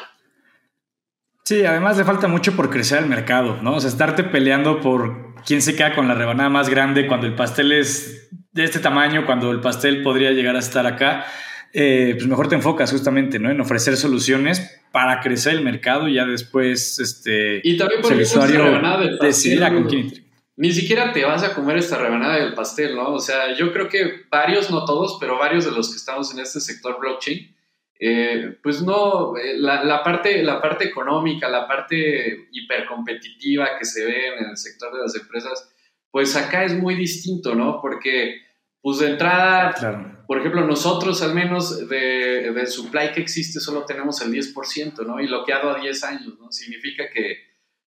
Sí, 1.43 1.65
además 1.65 1.97
le 1.97 2.05
falta 2.05 2.29
mucho 2.29 2.55
por 2.55 2.69
crecer 2.69 3.03
el 3.03 3.09
mercado, 3.09 3.61
¿no? 3.61 3.75
O 3.75 3.79
sea, 3.81 3.89
estarte 3.89 4.23
peleando 4.23 4.79
por 4.79 5.35
quién 5.45 5.61
se 5.61 5.75
queda 5.75 5.93
con 5.93 6.07
la 6.07 6.15
rebanada 6.15 6.49
más 6.49 6.69
grande 6.69 7.07
cuando 7.07 7.27
el 7.27 7.35
pastel 7.35 7.73
es 7.73 8.29
de 8.53 8.63
este 8.63 8.79
tamaño, 8.79 9.25
cuando 9.25 9.51
el 9.51 9.59
pastel 9.59 10.01
podría 10.01 10.31
llegar 10.31 10.55
a 10.55 10.59
estar 10.59 10.87
acá, 10.87 11.25
eh, 11.73 12.13
pues 12.13 12.25
mejor 12.25 12.47
te 12.47 12.55
enfocas 12.55 12.89
justamente, 12.89 13.37
¿no? 13.37 13.51
En 13.51 13.59
ofrecer 13.59 13.97
soluciones 13.97 14.79
para 14.93 15.19
crecer 15.19 15.55
el 15.55 15.61
mercado 15.61 16.07
y 16.07 16.13
ya 16.13 16.25
después, 16.25 16.99
este, 16.99 17.59
y 17.65 17.75
también 17.75 18.01
por 18.01 18.13
el 18.13 18.21
usuario 18.21 18.79
decidirá 19.19 19.73
con 19.73 19.89
quién 19.89 20.22
ni 20.55 20.71
siquiera 20.71 21.11
te 21.11 21.25
vas 21.25 21.43
a 21.43 21.55
comer 21.55 21.77
esta 21.77 21.97
rebanada 21.97 22.35
del 22.35 22.53
pastel, 22.53 22.95
¿no? 22.95 23.13
O 23.13 23.19
sea, 23.19 23.55
yo 23.55 23.73
creo 23.73 23.89
que 23.89 24.23
varios, 24.29 24.69
no 24.69 24.85
todos, 24.85 25.17
pero 25.19 25.37
varios 25.37 25.65
de 25.65 25.71
los 25.71 25.89
que 25.89 25.97
estamos 25.97 26.31
en 26.33 26.39
este 26.39 26.59
sector 26.59 26.99
blockchain, 26.99 27.55
eh, 27.99 28.57
pues 28.61 28.81
no, 28.81 29.37
eh, 29.37 29.57
la, 29.57 30.03
parte, 30.03 30.43
la 30.43 30.61
parte 30.61 30.85
económica, 30.85 31.47
la 31.47 31.67
parte 31.67 32.49
hipercompetitiva 32.51 33.77
que 33.79 33.85
se 33.85 34.05
ve 34.05 34.37
en 34.37 34.49
el 34.49 34.57
sector 34.57 34.93
de 34.93 35.01
las 35.01 35.15
empresas, 35.15 35.73
pues 36.11 36.35
acá 36.35 36.63
es 36.65 36.75
muy 36.75 36.95
distinto, 36.95 37.55
¿no? 37.55 37.79
Porque, 37.81 38.41
pues 38.81 38.99
de 38.99 39.11
entrada, 39.11 40.23
por 40.27 40.37
ejemplo, 40.37 40.65
nosotros 40.67 41.21
al 41.23 41.33
menos 41.33 41.87
de, 41.87 42.51
del 42.51 42.67
supply 42.67 43.11
que 43.13 43.21
existe 43.21 43.59
solo 43.59 43.85
tenemos 43.85 44.21
el 44.21 44.31
10%, 44.31 45.05
¿no? 45.05 45.19
Y 45.19 45.27
lo 45.27 45.43
que 45.43 45.53
ha 45.53 45.59
dado 45.59 45.77
a 45.77 45.79
10 45.79 46.03
años, 46.03 46.37
¿no? 46.39 46.51
Significa 46.51 47.05
que, 47.09 47.37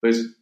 pues, 0.01 0.38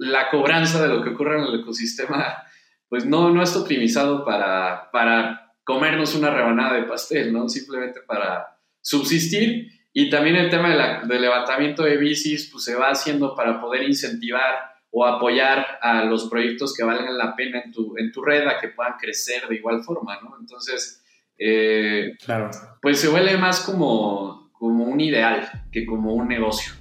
la 0.00 0.30
cobranza 0.30 0.82
de 0.82 0.88
lo 0.88 1.02
que 1.02 1.10
ocurre 1.10 1.38
en 1.38 1.44
el 1.44 1.60
ecosistema, 1.60 2.42
pues 2.88 3.04
no, 3.04 3.30
no 3.30 3.42
está 3.42 3.60
optimizado 3.60 4.24
para, 4.24 4.90
para 4.90 5.54
comernos 5.64 6.14
una 6.14 6.30
rebanada 6.30 6.76
de 6.76 6.84
pastel, 6.84 7.32
¿no? 7.32 7.48
Simplemente 7.48 8.00
para 8.06 8.58
subsistir. 8.80 9.68
Y 9.92 10.10
también 10.10 10.36
el 10.36 10.50
tema 10.50 10.68
de 10.68 11.08
del 11.08 11.22
levantamiento 11.22 11.82
de 11.82 11.96
bicis, 11.96 12.50
pues 12.52 12.64
se 12.64 12.74
va 12.74 12.90
haciendo 12.90 13.34
para 13.34 13.60
poder 13.60 13.82
incentivar 13.82 14.76
o 14.90 15.04
apoyar 15.04 15.78
a 15.82 16.04
los 16.04 16.28
proyectos 16.28 16.74
que 16.74 16.84
valen 16.84 17.18
la 17.18 17.34
pena 17.34 17.60
en 17.64 17.72
tu, 17.72 17.94
en 17.98 18.12
tu 18.12 18.22
red 18.22 18.46
a 18.46 18.58
que 18.58 18.68
puedan 18.68 18.94
crecer 18.98 19.48
de 19.48 19.56
igual 19.56 19.82
forma, 19.82 20.18
¿no? 20.22 20.36
Entonces, 20.40 21.04
eh, 21.38 22.14
claro. 22.24 22.50
pues 22.80 23.00
se 23.00 23.08
vuelve 23.08 23.36
más 23.36 23.60
como, 23.60 24.50
como 24.52 24.84
un 24.84 25.00
ideal 25.00 25.66
que 25.72 25.84
como 25.84 26.14
un 26.14 26.28
negocio. 26.28 26.72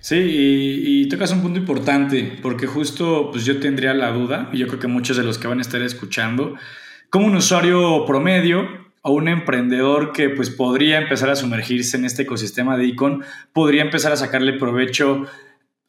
Sí, 0.00 0.16
y, 0.16 1.08
tocas 1.08 1.32
un 1.32 1.42
punto 1.42 1.58
importante, 1.58 2.38
porque 2.40 2.66
justo 2.66 3.30
pues 3.30 3.44
yo 3.44 3.60
tendría 3.60 3.92
la 3.92 4.12
duda, 4.12 4.48
y 4.52 4.58
yo 4.58 4.66
creo 4.66 4.80
que 4.80 4.86
muchos 4.86 5.16
de 5.16 5.24
los 5.24 5.38
que 5.38 5.46
van 5.46 5.58
a 5.58 5.62
estar 5.62 5.82
escuchando, 5.82 6.56
como 7.10 7.26
un 7.26 7.36
usuario 7.36 8.06
promedio 8.06 8.66
o 9.02 9.12
un 9.12 9.28
emprendedor 9.28 10.12
que 10.12 10.30
pues 10.30 10.50
podría 10.50 10.98
empezar 10.98 11.30
a 11.30 11.36
sumergirse 11.36 11.96
en 11.96 12.04
este 12.04 12.22
ecosistema 12.22 12.76
de 12.76 12.86
Icon, 12.86 13.24
podría 13.52 13.82
empezar 13.82 14.12
a 14.12 14.16
sacarle 14.16 14.54
provecho 14.54 15.26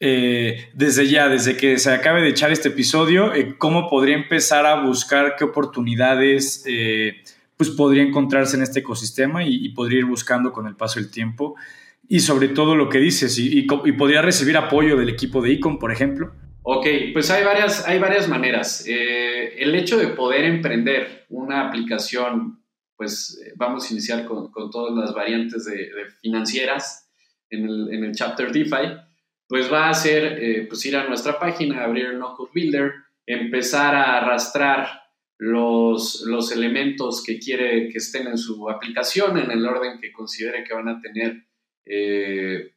eh, 0.00 0.70
desde 0.74 1.08
ya, 1.08 1.28
desde 1.28 1.56
que 1.56 1.78
se 1.78 1.92
acabe 1.92 2.22
de 2.22 2.28
echar 2.28 2.50
este 2.50 2.68
episodio, 2.68 3.32
eh, 3.32 3.54
cómo 3.56 3.88
podría 3.88 4.16
empezar 4.16 4.66
a 4.66 4.82
buscar 4.82 5.36
qué 5.38 5.44
oportunidades 5.44 6.64
eh, 6.66 7.22
pues 7.56 7.70
podría 7.70 8.02
encontrarse 8.02 8.56
en 8.56 8.62
este 8.62 8.80
ecosistema 8.80 9.44
y, 9.44 9.64
y 9.64 9.68
podría 9.70 10.00
ir 10.00 10.06
buscando 10.06 10.52
con 10.52 10.66
el 10.66 10.74
paso 10.74 10.98
del 10.98 11.10
tiempo 11.10 11.54
y 12.08 12.20
sobre 12.20 12.48
todo 12.48 12.76
lo 12.76 12.88
que 12.88 12.98
dices, 12.98 13.38
y, 13.38 13.62
podría 13.62 14.22
recibir 14.22 14.56
apoyo 14.56 14.96
del 14.96 15.08
equipo 15.08 15.40
de 15.40 15.52
Icon, 15.52 15.78
por 15.78 15.92
ejemplo. 15.92 16.32
Ok, 16.62 16.86
pues 17.12 17.30
hay 17.30 17.44
varias, 17.44 17.86
hay 17.88 17.98
varias 17.98 18.28
maneras. 18.28 18.84
Eh, 18.86 19.54
el 19.58 19.74
hecho 19.74 19.98
de 19.98 20.08
poder 20.08 20.44
emprender 20.44 21.26
una 21.28 21.68
aplicación, 21.68 22.62
pues 22.96 23.42
eh, 23.44 23.52
vamos 23.56 23.88
a 23.88 23.92
iniciar 23.92 24.24
con, 24.26 24.50
con 24.52 24.70
todas 24.70 24.94
las 24.96 25.14
variantes 25.14 25.64
de, 25.64 25.90
financieras 26.20 27.10
en 27.50 27.64
el, 27.64 27.92
en 27.92 28.04
el, 28.04 28.14
chapter 28.14 28.52
DeFi, 28.52 28.94
pues 29.48 29.72
va 29.72 29.88
a 29.88 29.94
ser 29.94 30.38
eh, 30.40 30.66
pues 30.68 30.84
ir 30.86 30.96
a 30.96 31.08
nuestra 31.08 31.38
página, 31.38 31.84
abrir 31.84 32.06
el 32.06 32.18
No 32.18 32.34
Code 32.34 32.50
Builder, 32.54 32.92
empezar 33.26 33.94
a 33.94 34.18
arrastrar 34.18 35.02
los, 35.38 36.22
los 36.26 36.52
elementos 36.52 37.22
que 37.24 37.38
quiere 37.38 37.88
que 37.88 37.98
estén 37.98 38.28
en 38.28 38.38
su 38.38 38.70
aplicación 38.70 39.38
en 39.38 39.50
el 39.50 39.66
orden 39.66 39.98
que 40.00 40.12
considere 40.12 40.62
que 40.62 40.74
van 40.74 40.88
a 40.88 41.00
tener 41.00 41.44
eh, 41.86 42.72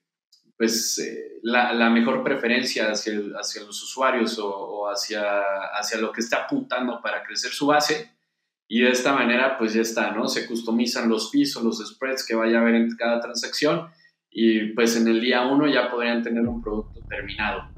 pues 0.57 0.99
eh, 0.99 1.39
la, 1.43 1.89
mejor 1.89 2.23
preferencia 2.23 2.91
hacia, 2.91 3.19
hacia 3.39 3.63
los 3.63 3.81
usuarios 3.83 4.39
o, 4.39 4.87
hacia, 4.89 5.41
hacia 5.77 5.99
lo 5.99 6.11
que 6.11 6.21
está 6.21 6.43
apuntando 6.43 7.01
para 7.01 7.23
crecer 7.23 7.51
su 7.51 7.67
base. 7.67 8.11
Y 8.67 8.81
de 8.81 8.89
esta 8.89 9.13
manera, 9.13 9.57
pues 9.57 9.73
ya 9.73 9.81
está, 9.81 10.11
¿no? 10.11 10.27
Se 10.27 10.47
customizan 10.47 11.09
los 11.09 11.31
o 11.55 11.63
los 11.63 11.85
spreads 11.85 12.25
que 12.25 12.35
vaya 12.35 12.57
a 12.57 12.61
haber 12.61 12.75
en 12.75 12.95
cada 12.95 13.19
transacción 13.19 13.89
y 14.31 14.73
pues 14.73 14.97
en 14.97 15.07
el 15.07 15.21
día 15.21 15.45
uno 15.45 15.67
ya 15.67 15.89
podrían 15.89 16.23
tener 16.23 16.43
un 16.47 16.61
producto 16.61 16.99
terminado. 17.07 17.69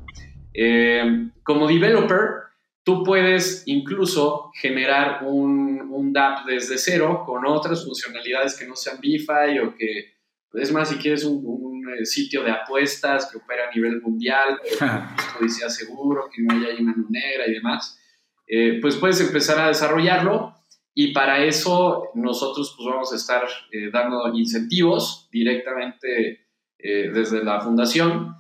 Eh, 0.54 1.30
como 1.44 1.68
developer, 1.68 2.48
tú 2.84 3.04
puedes 3.04 3.64
incluso 3.68 4.52
generar 4.56 5.24
un, 5.24 5.88
un 5.92 6.14
DApp 6.14 6.48
desde 6.48 6.78
cero 6.78 7.24
con 7.26 7.46
otras 7.46 7.84
funcionalidades 7.84 8.58
que 8.58 8.66
no 8.66 8.76
sean 8.76 9.00
BIFI 9.00 9.60
o 9.60 9.76
que 9.76 10.17
es 10.60 10.72
más, 10.72 10.90
si 10.90 10.96
quieres 10.96 11.24
un, 11.24 11.84
eh, 12.00 12.06
sitio 12.06 12.44
de 12.44 12.52
apuestas 12.52 13.30
que 13.32 13.38
opera 13.38 13.70
a 13.70 13.74
nivel 13.74 14.02
mundial, 14.02 14.60
que 14.62 15.50
sea 15.50 15.70
seguro, 15.70 16.30
que 16.34 16.42
no 16.42 16.54
haya 16.54 16.80
una 16.80 16.96
negra 17.10 17.48
y 17.48 17.54
demás, 17.54 18.00
eh, 18.48 18.80
pues 18.82 18.96
puedes 18.96 19.20
empezar 19.22 19.60
a 19.60 19.68
desarrollarlo 19.68 20.54
y 20.94 21.14
para 21.14 21.44
eso 21.44 22.10
nosotros 22.16 22.74
pues 22.76 22.90
vamos 22.90 23.14
a 23.14 23.16
estar 23.16 23.44
eh, 23.72 23.90
dando 23.92 24.34
incentivos 24.34 25.30
directamente 25.32 26.44
desde 26.80 27.44
la 27.44 27.60
fundación. 27.60 28.36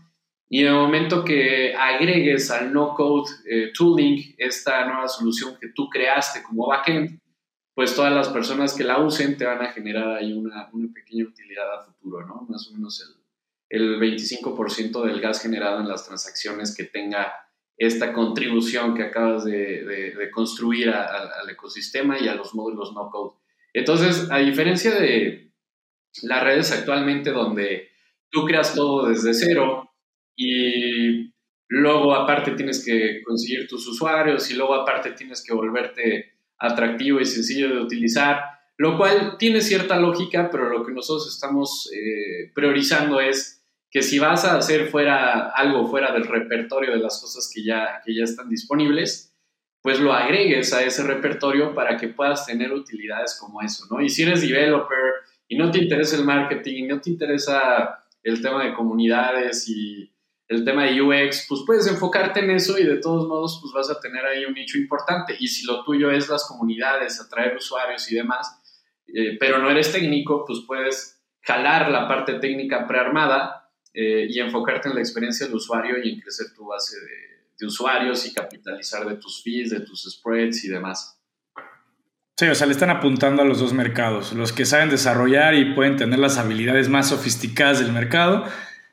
Y 0.48 0.62
en 0.62 0.68
el 0.68 0.76
momento 0.76 1.26
que 1.26 1.74
agregues 1.76 2.52
al 2.52 2.72
no 2.72 2.94
code 2.94 3.30
tooling 3.76 4.36
esta 4.38 4.86
nueva 4.86 5.08
solución 5.08 5.58
que 5.60 5.70
tú 5.70 5.90
creaste 5.90 6.44
como 6.44 6.68
backend, 6.68 7.20
pues 7.78 7.94
todas 7.94 8.12
las 8.12 8.30
personas 8.30 8.74
que 8.74 8.84
la 8.84 8.98
usen 8.98 9.38
te 9.38 9.46
van 9.46 9.62
a 9.62 9.72
generar 9.72 10.16
ahí 10.16 10.34
una, 10.34 10.68
una 10.74 10.92
pequeña 10.92 11.26
utilidad 11.26 11.76
a 11.76 11.84
futuro, 11.84 12.26
¿no? 12.26 12.48
Más 12.50 12.68
o 12.68 12.74
menos 12.74 13.06
el, 13.70 13.80
el 13.80 14.00
25% 14.00 15.06
del 15.06 15.22
gas 15.22 15.40
generado 15.40 15.80
en 15.80 15.88
las 15.88 16.04
transacciones 16.08 16.76
que 16.76 16.86
tenga 16.86 17.32
esta 17.78 18.14
contribución 18.14 18.96
que 18.96 19.04
acabas 19.04 19.46
de, 19.46 20.18
construir 20.34 20.90
al 20.90 21.48
ecosistema 21.52 22.18
y 22.20 22.28
a 22.28 22.34
los 22.34 22.56
módulos 22.56 22.94
no 22.96 23.12
code. 23.12 23.38
Entonces, 23.72 24.28
a 24.32 24.40
diferencia 24.40 25.00
de 25.00 25.52
las 26.24 26.44
redes 26.44 26.72
actualmente 26.72 27.30
donde 27.30 27.90
tú 28.32 28.44
creas 28.46 28.74
todo 28.74 29.08
desde 29.08 29.36
cero 29.36 29.92
y 30.36 31.32
luego 31.68 32.16
aparte 32.16 32.54
tienes 32.54 32.84
que 32.84 33.22
conseguir 33.22 33.68
tus 33.68 33.88
usuarios 33.88 34.50
y 34.50 34.56
luego 34.56 34.74
aparte 34.74 35.12
tienes 35.12 35.46
que 35.46 35.54
volverte 35.54 36.37
atractivo 36.60 37.20
y 37.20 37.26
sencillo 37.26 37.70
de 37.70 37.82
utilizar, 37.82 38.42
lo 38.78 38.98
cual 38.98 39.38
tiene 39.38 39.62
cierta 39.62 40.00
lógica, 40.00 40.50
pero 40.52 40.70
lo 40.70 40.86
que 40.86 40.92
nosotros 40.92 41.34
estamos 41.34 41.92
eh, 41.94 42.52
priorizando 42.54 43.20
es 43.20 43.64
que 43.90 44.02
si 44.02 44.20
vas 44.20 44.46
a 44.46 44.58
hacer 44.58 44.88
fuera 44.88 45.50
algo 45.50 45.88
fuera 45.88 46.12
del 46.12 46.26
repertorio 46.26 46.92
de 46.92 47.00
las 47.00 47.22
cosas 47.22 47.50
que 47.54 47.64
ya, 47.64 48.02
que 48.06 48.14
ya 48.14 48.24
están 48.24 48.50
disponibles, 48.50 49.34
pues 49.82 50.00
lo 50.00 50.14
agregues 50.14 50.74
a 50.74 50.84
ese 50.84 51.04
repertorio 51.04 51.74
para 51.74 51.98
que 51.98 52.10
puedas 52.10 52.46
tener 52.46 52.74
utilidades 52.74 53.38
como 53.40 53.62
eso, 53.62 53.86
¿no? 53.90 54.02
Y 54.02 54.10
si 54.10 54.24
eres 54.24 54.42
developer 54.42 54.98
y 55.48 55.58
no 55.58 55.72
te 55.72 55.80
interesa 55.80 56.18
el 56.18 56.26
marketing, 56.26 56.88
no 56.88 57.00
te 57.00 57.10
interesa 57.10 58.04
el 58.22 58.42
tema 58.42 58.66
de 58.66 58.74
comunidades 58.74 59.70
y 59.70 60.12
el 60.48 60.64
tema 60.64 60.86
de 60.86 61.02
UX, 61.02 61.46
pues 61.48 61.62
puedes 61.66 61.88
enfocarte 61.88 62.40
en 62.40 62.52
eso 62.52 62.78
y 62.78 62.86
de 62.86 62.98
todos 62.98 63.28
modos 63.28 63.60
pues 63.62 63.74
vas 63.74 63.90
a 63.96 64.00
tener 64.00 64.26
ahí 64.26 64.46
un 64.46 64.54
nicho 64.54 64.78
importante. 64.78 65.36
Y 65.40 65.48
si 65.48 65.66
lo 65.66 65.84
tuyo 65.84 66.10
es 66.10 66.30
las 66.30 66.48
comunidades, 66.48 67.20
atraer 67.20 67.56
usuarios 67.56 68.10
y 68.12 68.16
demás, 68.16 68.62
eh, 69.08 69.38
pero 69.40 69.60
no 69.60 69.70
eres 69.70 69.92
técnico, 69.92 70.46
pues 70.46 70.60
puedes 70.66 71.22
jalar 71.42 71.90
la 71.90 72.08
parte 72.08 72.36
técnica 72.36 72.88
prearmada 72.88 73.70
eh, 73.94 74.28
y 74.30 74.40
enfocarte 74.40 74.90
en 74.90 74.96
la 74.96 75.02
experiencia 75.02 75.46
del 75.46 75.56
usuario 75.56 75.96
y 76.04 76.14
en 76.14 76.20
crecer 76.20 76.48
tu 76.56 76.68
base 76.68 76.98
de, 77.00 77.66
usuarios 77.66 78.24
y 78.28 78.34
capitalizar 78.36 79.04
de 79.08 79.16
tus 79.16 79.42
fees, 79.42 79.72
de 79.72 79.80
tus 79.80 80.04
spreads 80.04 80.64
y 80.64 80.68
demás. 80.68 81.20
Sí, 82.38 82.46
o 82.46 82.54
sea, 82.54 82.68
le 82.68 82.74
están 82.74 82.92
apuntando 82.92 83.42
a 83.42 83.46
los 83.46 83.60
dos 83.60 83.74
mercados, 83.74 84.34
los 84.34 84.54
que 84.54 84.64
saben 84.64 84.92
desarrollar 84.92 85.56
y 85.56 85.74
pueden 85.74 85.96
tener 85.96 86.20
las 86.20 86.38
habilidades 86.38 86.88
más 86.88 87.10
sofisticadas 87.10 87.80
del 87.80 87.92
mercado 87.92 88.46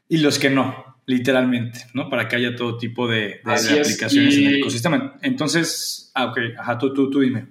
y 0.09 0.17
los 0.17 0.39
que 0.39 0.49
no, 0.49 0.94
literalmente, 1.07 1.87
¿no? 1.93 2.09
Para 2.09 2.29
que 2.29 2.37
haya 2.37 2.55
todo 2.55 2.77
tipo 2.79 3.07
de, 3.07 3.41
aplicaciones 3.45 4.37
en 4.37 4.47
el 4.47 4.57
ecosistema. 4.57 5.19
Entonces, 5.23 6.11
ah, 6.15 6.27
ok, 6.27 6.39
ajá, 6.59 6.79
tú, 6.79 6.93
tú, 6.93 7.11
tú 7.11 7.21
dime. 7.21 7.47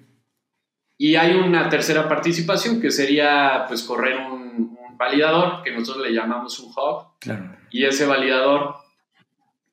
Y 0.97 1.15
hay 1.15 1.35
una 1.35 1.69
tercera 1.69 2.07
participación 2.07 2.79
que 2.79 2.91
sería, 2.91 3.65
pues, 3.67 3.83
correr 3.83 4.17
un, 4.17 4.53
validador, 4.95 5.63
que 5.63 5.71
nosotros 5.71 6.05
le 6.07 6.13
llamamos 6.13 6.59
un 6.59 6.69
hub. 6.69 7.19
Claro. 7.19 7.57
Y 7.71 7.83
ese 7.83 8.05
validador, 8.05 8.75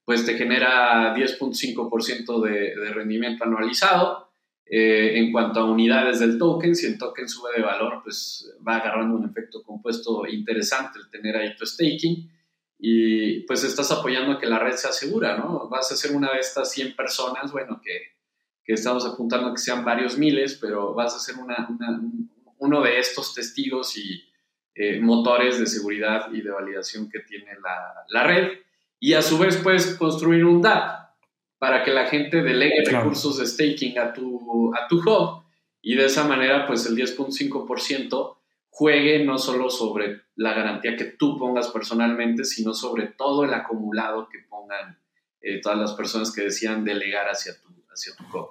pues 0.04 0.26
te 0.26 0.36
genera 0.36 1.14
10.5% 1.14 2.42
de, 2.42 2.74
de 2.74 2.92
rendimiento 2.92 3.44
anualizado. 3.44 4.30
Eh, 4.72 5.18
en 5.18 5.32
cuanto 5.32 5.60
a 5.60 5.64
unidades 5.64 6.20
del 6.20 6.38
token, 6.38 6.74
si 6.74 6.86
el 6.86 6.96
token 6.96 7.28
sube 7.28 7.50
de 7.56 7.62
valor, 7.62 8.00
pues 8.04 8.52
va 8.66 8.76
agarrando 8.76 9.16
un 9.16 9.28
efecto 9.28 9.62
compuesto 9.62 10.26
interesante 10.28 11.00
el 11.00 11.10
tener 11.10 11.36
ahí 11.36 11.56
tu 11.56 11.66
staking 11.66 12.30
y 12.80 13.40
pues 13.40 13.62
estás 13.62 13.90
apoyando 13.92 14.32
a 14.32 14.38
que 14.38 14.46
la 14.46 14.58
red 14.58 14.74
sea 14.74 14.92
segura, 14.92 15.36
¿no? 15.36 15.68
Vas 15.68 15.92
a 15.92 15.96
ser 15.96 16.12
una 16.12 16.32
de 16.32 16.38
estas 16.38 16.72
100 16.72 16.96
personas, 16.96 17.52
bueno, 17.52 17.80
que, 17.84 18.14
que 18.64 18.72
estamos 18.72 19.04
apuntando 19.04 19.48
a 19.48 19.52
que 19.52 19.60
sean 19.60 19.84
varios 19.84 20.16
miles, 20.16 20.58
pero 20.60 20.94
vas 20.94 21.14
a 21.14 21.18
ser 21.18 21.36
una, 21.36 21.68
uno 22.58 22.82
de 22.82 22.98
estos 22.98 23.34
testigos 23.34 23.98
y 23.98 24.24
eh, 24.74 24.98
motores 24.98 25.58
de 25.58 25.66
seguridad 25.66 26.32
y 26.32 26.40
de 26.40 26.50
validación 26.50 27.10
que 27.10 27.20
tiene 27.20 27.52
la, 27.62 28.04
la 28.08 28.26
red. 28.26 28.58
Y 28.98 29.12
a 29.12 29.20
su 29.20 29.38
vez 29.38 29.58
puedes 29.58 29.94
construir 29.96 30.44
un 30.44 30.62
DApp 30.62 31.10
para 31.58 31.84
que 31.84 31.90
la 31.90 32.06
gente 32.06 32.42
delegue 32.42 32.82
recursos 32.90 33.36
de 33.36 33.46
staking 33.46 33.98
a 33.98 34.14
tu, 34.14 34.72
a 34.74 34.88
tu 34.88 35.00
hub 35.00 35.44
y 35.82 35.94
de 35.94 36.06
esa 36.06 36.24
manera 36.24 36.66
pues 36.66 36.86
el 36.86 36.96
10.5% 36.96 38.36
juegue 38.70 39.24
no 39.24 39.36
solo 39.36 39.68
sobre 39.68 40.22
la 40.36 40.54
garantía 40.54 40.96
que 40.96 41.04
tú 41.04 41.38
pongas 41.38 41.68
personalmente, 41.68 42.44
sino 42.44 42.72
sobre 42.72 43.08
todo 43.08 43.44
el 43.44 43.52
acumulado 43.52 44.28
que 44.28 44.38
pongan 44.48 44.98
eh, 45.40 45.60
todas 45.60 45.78
las 45.78 45.92
personas 45.92 46.32
que 46.32 46.42
decían 46.42 46.84
delegar 46.84 47.26
hacia 47.28 47.60
tu, 47.60 47.68
hacia 47.92 48.14
tu 48.16 48.24
hub. 48.24 48.50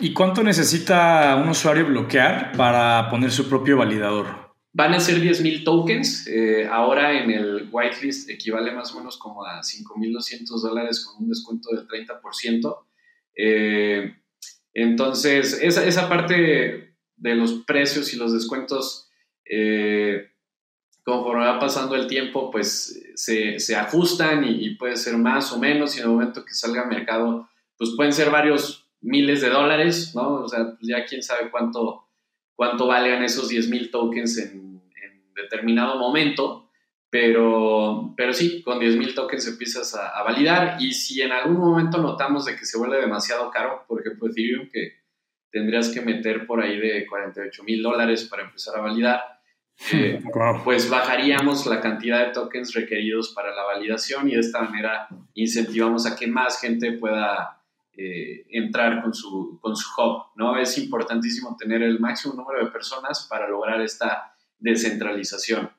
¿Y 0.00 0.12
cuánto 0.12 0.42
necesita 0.42 1.36
un 1.36 1.48
usuario 1.48 1.86
bloquear 1.86 2.52
para 2.56 3.08
poner 3.10 3.30
su 3.30 3.48
propio 3.48 3.76
validador? 3.76 4.50
Van 4.72 4.94
a 4.94 5.00
ser 5.00 5.20
10.000 5.20 5.64
tokens. 5.64 6.26
Eh, 6.26 6.66
ahora 6.70 7.20
en 7.20 7.30
el 7.30 7.68
whitelist 7.70 8.30
equivale 8.30 8.72
más 8.72 8.94
o 8.94 8.98
menos 8.98 9.16
como 9.16 9.44
a 9.44 9.60
5.200 9.60 10.60
dólares 10.62 11.04
con 11.04 11.24
un 11.24 11.28
descuento 11.28 11.70
del 11.74 11.86
30%. 11.86 12.78
Eh, 13.36 14.14
entonces, 14.74 15.58
esa, 15.60 15.84
esa, 15.84 16.08
parte 16.08 16.94
de 17.16 17.34
los 17.34 17.64
precios 17.66 18.12
y 18.14 18.16
los 18.16 18.32
descuentos, 18.32 19.09
eh, 19.50 20.30
conforme 21.02 21.44
va 21.44 21.58
pasando 21.58 21.96
el 21.96 22.06
tiempo, 22.06 22.50
pues 22.50 23.02
se, 23.14 23.58
se 23.58 23.76
ajustan 23.76 24.44
y, 24.44 24.76
puede 24.76 24.96
ser 24.96 25.16
más 25.16 25.52
o 25.52 25.58
menos. 25.58 25.96
Y 25.96 25.98
en 25.98 26.04
el 26.04 26.10
momento 26.12 26.44
que 26.44 26.54
salga 26.54 26.82
al 26.82 26.88
mercado, 26.88 27.48
pues 27.76 27.90
pueden 27.96 28.12
ser 28.12 28.30
varios 28.30 28.86
miles 29.00 29.40
de 29.40 29.50
dólares, 29.50 30.12
¿no? 30.14 30.42
O 30.42 30.48
sea, 30.48 30.76
pues 30.76 30.88
ya 30.88 31.04
quién 31.04 31.22
sabe 31.22 31.50
cuánto 31.50 32.06
cuánto 32.60 32.88
valgan 32.88 33.24
esos 33.24 33.50
10.000 33.50 33.90
tokens 33.90 34.36
en, 34.36 34.82
determinado 35.34 35.96
momento, 35.96 36.68
pero, 37.08 38.12
pero 38.18 38.34
sí, 38.34 38.60
con 38.62 38.78
10.000 38.78 39.14
tokens 39.14 39.48
empiezas 39.48 39.94
a, 39.94 40.22
validar 40.22 40.76
y 40.78 40.92
si 40.92 41.22
en 41.22 41.32
algún 41.32 41.56
momento 41.56 41.96
notamos 41.96 42.44
de 42.44 42.56
que 42.56 42.66
se 42.66 42.76
vuelve 42.76 43.00
demasiado 43.00 43.50
caro, 43.50 43.86
por 43.88 44.02
ejemplo 44.02 44.28
Ethereum, 44.28 44.68
que 44.70 44.98
tendrías 45.50 45.88
que 45.88 46.02
meter 46.02 46.46
por 46.46 46.60
ahí 46.60 46.78
de 46.78 47.06
48 47.06 47.64
mil 47.64 47.82
dólares 47.82 48.24
para 48.24 48.42
empezar 48.42 48.76
a 48.76 48.82
validar, 48.82 49.39
eh, 49.92 50.22
pues 50.62 50.90
bajaríamos 50.90 51.66
la 51.66 51.80
cantidad 51.80 52.26
de 52.26 52.32
tokens 52.32 52.74
requeridos 52.74 53.32
para 53.34 53.54
la 53.54 53.64
validación 53.64 54.28
y 54.28 54.34
de 54.34 54.40
esta 54.40 54.62
manera 54.62 55.08
incentivamos 55.34 56.06
a 56.06 56.16
que 56.16 56.26
más 56.26 56.60
gente 56.60 56.92
pueda 56.92 57.62
eh, 57.96 58.46
entrar 58.50 59.02
con 59.02 59.14
su, 59.14 59.58
con 59.60 59.76
su 59.76 59.88
hub, 60.00 60.26
¿no? 60.36 60.56
Es 60.56 60.78
importantísimo 60.78 61.56
tener 61.58 61.82
el 61.82 61.98
máximo 61.98 62.34
número 62.34 62.64
de 62.64 62.70
personas 62.70 63.26
para 63.28 63.48
lograr 63.48 63.80
esta 63.80 64.34
descentralización. 64.58 65.70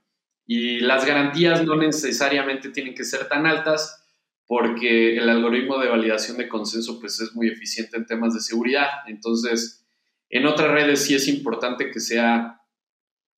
Y 0.46 0.80
las 0.82 1.06
garantías 1.06 1.64
no 1.64 1.76
necesariamente 1.76 2.70
tienen 2.70 2.96
que 2.96 3.06
ser 3.06 3.28
tan 3.28 3.46
altas 3.46 4.06
porque 4.46 5.16
el 5.16 5.30
algoritmo 5.30 5.80
de 5.80 5.88
validación 5.88 6.38
de 6.38 6.50
consenso 6.50 7.00
pues 7.00 7.20
es 7.22 7.34
muy 7.34 7.48
eficiente 7.48 7.96
en 7.96 8.06
temas 8.06 8.34
de 8.34 8.42
seguridad. 8.42 8.88
Entonces, 9.08 9.86
en 10.30 10.46
otras 10.46 10.72
redes 10.72 11.06
sí 11.06 11.16
es 11.16 11.28
importante 11.28 11.90
que 11.90 12.00
sea 12.00 12.61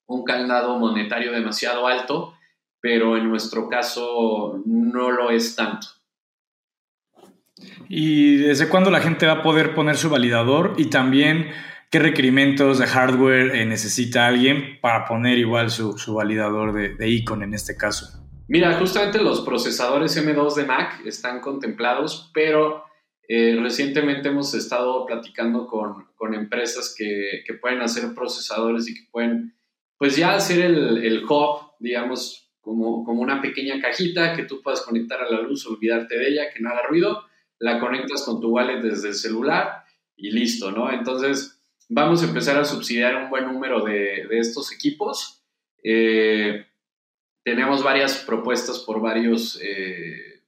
un 0.06 0.24
candado 0.24 0.78
monetario 0.78 1.32
demasiado 1.32 1.86
alto, 1.86 2.34
pero 2.80 3.16
en 3.16 3.28
nuestro 3.28 3.68
caso 3.68 4.62
no 4.66 5.10
lo 5.10 5.30
es 5.30 5.56
tanto. 5.56 5.86
¿Y 7.88 8.36
desde 8.36 8.68
cuándo 8.68 8.90
la 8.90 9.00
gente 9.00 9.26
va 9.26 9.34
a 9.34 9.42
poder 9.42 9.74
poner 9.74 9.96
su 9.96 10.10
validador? 10.10 10.74
Y 10.76 10.86
también, 10.90 11.50
¿qué 11.90 11.98
requerimientos 11.98 12.78
de 12.78 12.86
hardware 12.86 13.54
eh, 13.54 13.66
necesita 13.66 14.26
alguien 14.26 14.78
para 14.80 15.04
poner 15.04 15.38
igual 15.38 15.70
su, 15.70 16.14
validador 16.14 16.72
de, 16.72 16.94
de 16.94 17.08
Icon 17.08 17.42
en 17.42 17.54
este 17.54 17.76
caso? 17.76 18.24
Mira, 18.48 18.74
justamente 18.74 19.22
los 19.22 19.40
procesadores 19.40 20.22
M2 20.22 20.54
de 20.54 20.64
Mac 20.64 21.00
están 21.06 21.40
contemplados, 21.40 22.30
pero 22.34 22.84
eh, 23.26 23.56
recientemente 23.60 24.28
hemos 24.28 24.52
estado 24.54 25.06
platicando 25.06 25.66
con, 25.66 26.04
empresas 26.34 26.94
que, 26.96 27.44
pueden 27.60 27.82
hacer 27.82 28.14
procesadores 28.14 28.88
y 28.88 28.94
que 28.94 29.10
pueden, 29.10 29.54
pues 30.04 30.16
ya 30.16 30.34
hacer 30.34 30.60
el, 30.60 31.02
el 31.02 31.24
hub, 31.24 31.72
digamos, 31.78 32.50
como, 32.60 33.04
como 33.04 33.22
una 33.22 33.40
pequeña 33.40 33.80
cajita 33.80 34.36
que 34.36 34.42
tú 34.42 34.60
puedas 34.60 34.82
conectar 34.82 35.18
a 35.22 35.30
la 35.30 35.40
luz, 35.40 35.64
olvidarte 35.66 36.18
de 36.18 36.28
ella, 36.28 36.50
que 36.52 36.60
no 36.60 36.68
haga 36.68 36.82
ruido 36.86 37.24
la 37.58 37.80
conectas 37.80 38.22
con 38.24 38.38
tu 38.38 38.50
wallet 38.50 38.82
desde 38.82 39.08
el 39.08 39.14
celular 39.14 39.82
y 40.14 40.30
listo, 40.30 40.70
¿no? 40.70 40.92
Entonces, 40.92 41.58
vamos 41.88 42.22
a 42.22 42.26
empezar 42.26 42.58
a 42.58 42.66
subsidiar 42.66 43.16
un 43.16 43.30
buen 43.30 43.46
número 43.46 43.82
de, 43.82 44.26
estos 44.32 44.72
equipos. 44.72 45.42
Eh, 45.82 46.66
tenemos 47.42 47.82
varias 47.82 48.18
propuestas 48.26 48.80
por 48.80 49.00
varios 49.00 49.58
eh, 49.62 50.42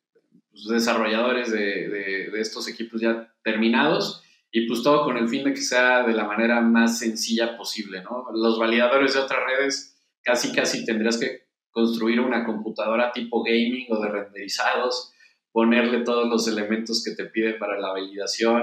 pues, 0.50 0.66
desarrolladores 0.66 1.50
de, 1.50 2.30
estos 2.38 2.68
equipos 2.68 3.00
ya 3.00 3.34
terminados 3.42 4.22
y 4.50 4.66
pues 4.66 4.82
todo 4.82 5.04
con 5.04 5.16
el 5.16 5.28
fin 5.28 5.44
de 5.44 5.52
que 5.52 5.60
sea 5.60 6.02
de 6.04 6.12
la 6.12 6.24
manera 6.24 6.60
más 6.60 6.98
sencilla 6.98 7.56
posible, 7.56 8.02
¿no? 8.02 8.26
Los 8.32 8.58
validadores 8.58 9.14
de 9.14 9.20
otras 9.20 9.40
redes 9.46 9.96
casi 10.22 10.52
casi 10.52 10.84
tendrías 10.84 11.18
que 11.18 11.46
construir 11.70 12.20
una 12.20 12.44
computadora 12.44 13.12
tipo 13.12 13.42
gaming 13.42 13.86
o 13.90 14.00
de 14.00 14.08
renderizados 14.08 15.12
ponerle 15.56 16.04
todos 16.04 16.28
los 16.28 16.46
elementos 16.48 17.02
que 17.02 17.14
te 17.14 17.30
pide 17.30 17.54
para 17.54 17.80
la 17.80 17.92
validación 17.92 18.62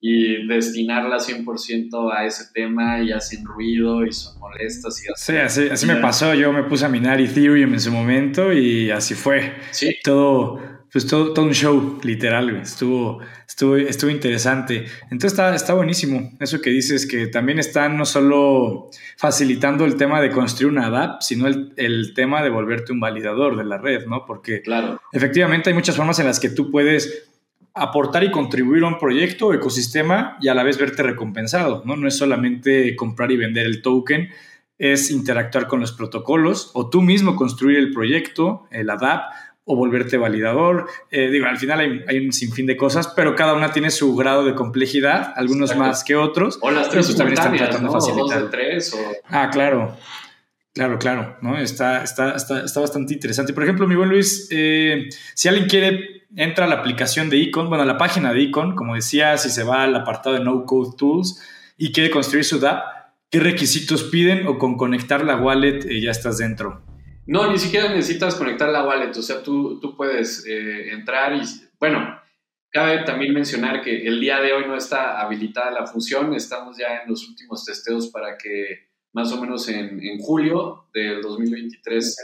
y 0.00 0.44
destinarla 0.48 1.18
100% 1.18 2.12
a 2.12 2.26
ese 2.26 2.46
tema 2.52 3.00
y 3.00 3.12
hacen 3.12 3.44
ruido 3.44 4.04
y 4.04 4.10
son 4.10 4.40
molestas. 4.40 5.00
Y 5.00 5.06
sí, 5.14 5.36
así, 5.36 5.68
así 5.70 5.86
me 5.86 5.98
pasó. 5.98 6.34
Yo 6.34 6.52
me 6.52 6.64
puse 6.64 6.84
a 6.84 6.88
minar 6.88 7.20
Ethereum 7.20 7.74
en 7.74 7.78
su 7.78 7.92
momento 7.92 8.52
y 8.52 8.90
así 8.90 9.14
fue. 9.14 9.52
Sí. 9.70 9.94
Todo 10.02 10.58
pues 10.92 11.06
todo, 11.06 11.32
todo 11.32 11.46
un 11.46 11.54
show, 11.54 11.98
literal, 12.02 12.54
Estuvo, 12.56 13.20
estuvo, 13.48 13.76
estuvo 13.76 14.10
interesante. 14.10 14.84
Entonces 15.04 15.32
está, 15.32 15.54
está 15.54 15.72
buenísimo 15.72 16.32
eso 16.38 16.60
que 16.60 16.68
dices, 16.68 17.06
que 17.06 17.28
también 17.28 17.58
están 17.58 17.96
no 17.96 18.04
solo 18.04 18.90
facilitando 19.16 19.86
el 19.86 19.96
tema 19.96 20.20
de 20.20 20.30
construir 20.30 20.70
una 20.70 20.90
DApp, 20.90 21.22
sino 21.22 21.46
el, 21.46 21.72
el, 21.76 22.12
tema 22.12 22.42
de 22.42 22.50
volverte 22.50 22.92
un 22.92 23.00
validador 23.00 23.56
de 23.56 23.64
la 23.64 23.78
red, 23.78 24.04
¿no? 24.06 24.26
Porque 24.26 24.60
claro. 24.60 25.00
efectivamente 25.12 25.70
hay 25.70 25.74
muchas 25.74 25.96
formas 25.96 26.18
en 26.18 26.26
las 26.26 26.38
que 26.38 26.50
tú 26.50 26.70
puedes 26.70 27.30
aportar 27.72 28.22
y 28.22 28.30
contribuir 28.30 28.84
a 28.84 28.88
un 28.88 28.98
proyecto 28.98 29.46
o 29.46 29.54
ecosistema 29.54 30.36
y 30.42 30.48
a 30.48 30.54
la 30.54 30.62
vez 30.62 30.76
verte 30.76 31.02
recompensado, 31.02 31.82
¿no? 31.86 31.96
No 31.96 32.06
es 32.06 32.18
solamente 32.18 32.94
comprar 32.96 33.32
y 33.32 33.38
vender 33.38 33.64
el 33.64 33.80
token, 33.80 34.28
es 34.76 35.10
interactuar 35.10 35.68
con 35.68 35.80
los 35.80 35.92
protocolos 35.92 36.70
o 36.74 36.90
tú 36.90 37.00
mismo 37.00 37.34
construir 37.34 37.78
el 37.78 37.92
proyecto, 37.92 38.66
el 38.70 38.88
DApp 38.88 39.22
o 39.64 39.76
volverte 39.76 40.16
validador. 40.16 40.88
Eh, 41.10 41.30
digo, 41.30 41.46
al 41.46 41.58
final 41.58 42.04
hay, 42.06 42.18
un 42.18 42.32
sinfín 42.32 42.66
de 42.66 42.76
cosas, 42.76 43.08
pero 43.08 43.36
cada 43.36 43.54
una 43.54 43.72
tiene 43.72 43.90
su 43.90 44.14
grado 44.16 44.44
de 44.44 44.54
complejidad, 44.54 45.32
algunos 45.36 45.76
más 45.76 46.04
que 46.04 46.16
otros. 46.16 46.58
O 46.60 46.70
las 46.70 46.88
tres 46.88 47.14
también 47.16 47.38
están 47.38 47.56
tratando 47.56 47.88
de 47.88 47.94
facilitar. 47.94 48.50
tres, 48.50 48.96
Ah, 49.28 49.50
claro. 49.50 49.96
Claro, 50.74 50.98
claro, 50.98 51.36
¿no? 51.42 51.58
Está, 51.58 52.02
está, 52.02 52.34
está, 52.34 52.64
está 52.64 52.80
bastante 52.80 53.12
interesante. 53.12 53.52
Por 53.52 53.62
ejemplo, 53.62 53.86
mi 53.86 53.94
buen 53.94 54.08
Luis, 54.08 54.48
eh, 54.50 55.10
si 55.34 55.48
alguien 55.48 55.68
quiere, 55.68 56.24
entra 56.34 56.64
a 56.64 56.68
la 56.68 56.76
aplicación 56.76 57.28
de 57.28 57.36
Icon, 57.36 57.68
bueno, 57.68 57.82
a 57.82 57.86
la 57.86 57.98
página 57.98 58.32
de 58.32 58.40
Icon, 58.40 58.74
como 58.74 58.94
decía, 58.94 59.36
si 59.36 59.50
se 59.50 59.64
va 59.64 59.82
al 59.82 59.94
apartado 59.94 60.34
de 60.34 60.42
No 60.42 60.64
Code 60.64 60.96
Tools 60.96 61.42
y 61.76 61.92
quiere 61.92 62.10
construir 62.10 62.46
su 62.46 62.58
DApp, 62.58 62.84
¿qué 63.28 63.40
requisitos 63.40 64.04
piden 64.04 64.46
o 64.46 64.56
con 64.56 64.78
conectar 64.78 65.22
la 65.26 65.36
wallet 65.36 65.84
eh, 65.84 66.00
ya 66.00 66.10
estás 66.10 66.38
dentro? 66.38 66.82
No, 67.26 67.50
ni 67.50 67.58
siquiera 67.58 67.88
necesitas 67.88 68.34
conectar 68.34 68.68
la 68.68 68.84
wallet, 68.84 69.16
o 69.16 69.22
sea, 69.22 69.42
tú, 69.42 69.78
tú 69.80 69.96
puedes 69.96 70.44
eh, 70.46 70.90
entrar 70.92 71.34
y, 71.34 71.42
bueno, 71.78 72.20
cabe 72.70 73.04
también 73.04 73.32
mencionar 73.32 73.82
que 73.82 74.06
el 74.06 74.20
día 74.20 74.40
de 74.40 74.52
hoy 74.52 74.64
no 74.66 74.76
está 74.76 75.20
habilitada 75.20 75.70
la 75.70 75.86
función, 75.86 76.34
estamos 76.34 76.76
ya 76.78 77.02
en 77.02 77.10
los 77.10 77.28
últimos 77.28 77.64
testeos 77.64 78.08
para 78.08 78.36
que 78.36 78.88
más 79.12 79.30
o 79.32 79.40
menos 79.40 79.68
en, 79.68 80.02
en 80.02 80.18
julio 80.18 80.88
del 80.92 81.20
2023, 81.22 82.16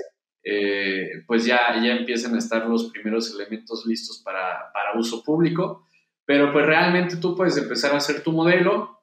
eh, 0.42 1.22
pues 1.26 1.44
ya, 1.44 1.61
ya 1.82 1.92
empiecen 1.92 2.34
a 2.34 2.38
estar 2.38 2.66
los 2.66 2.90
primeros 2.90 3.32
elementos 3.34 3.84
listos 3.86 4.22
para, 4.24 4.72
para 4.72 4.99
uso 4.99 5.22
público, 5.22 5.86
pero 6.24 6.53
pues 6.53 6.64
realmente 6.66 7.16
tú 7.16 7.36
puedes 7.36 7.57
empezar 7.57 7.92
a 7.92 7.99
hacer 7.99 8.22
tu 8.22 8.32
modelo, 8.32 9.03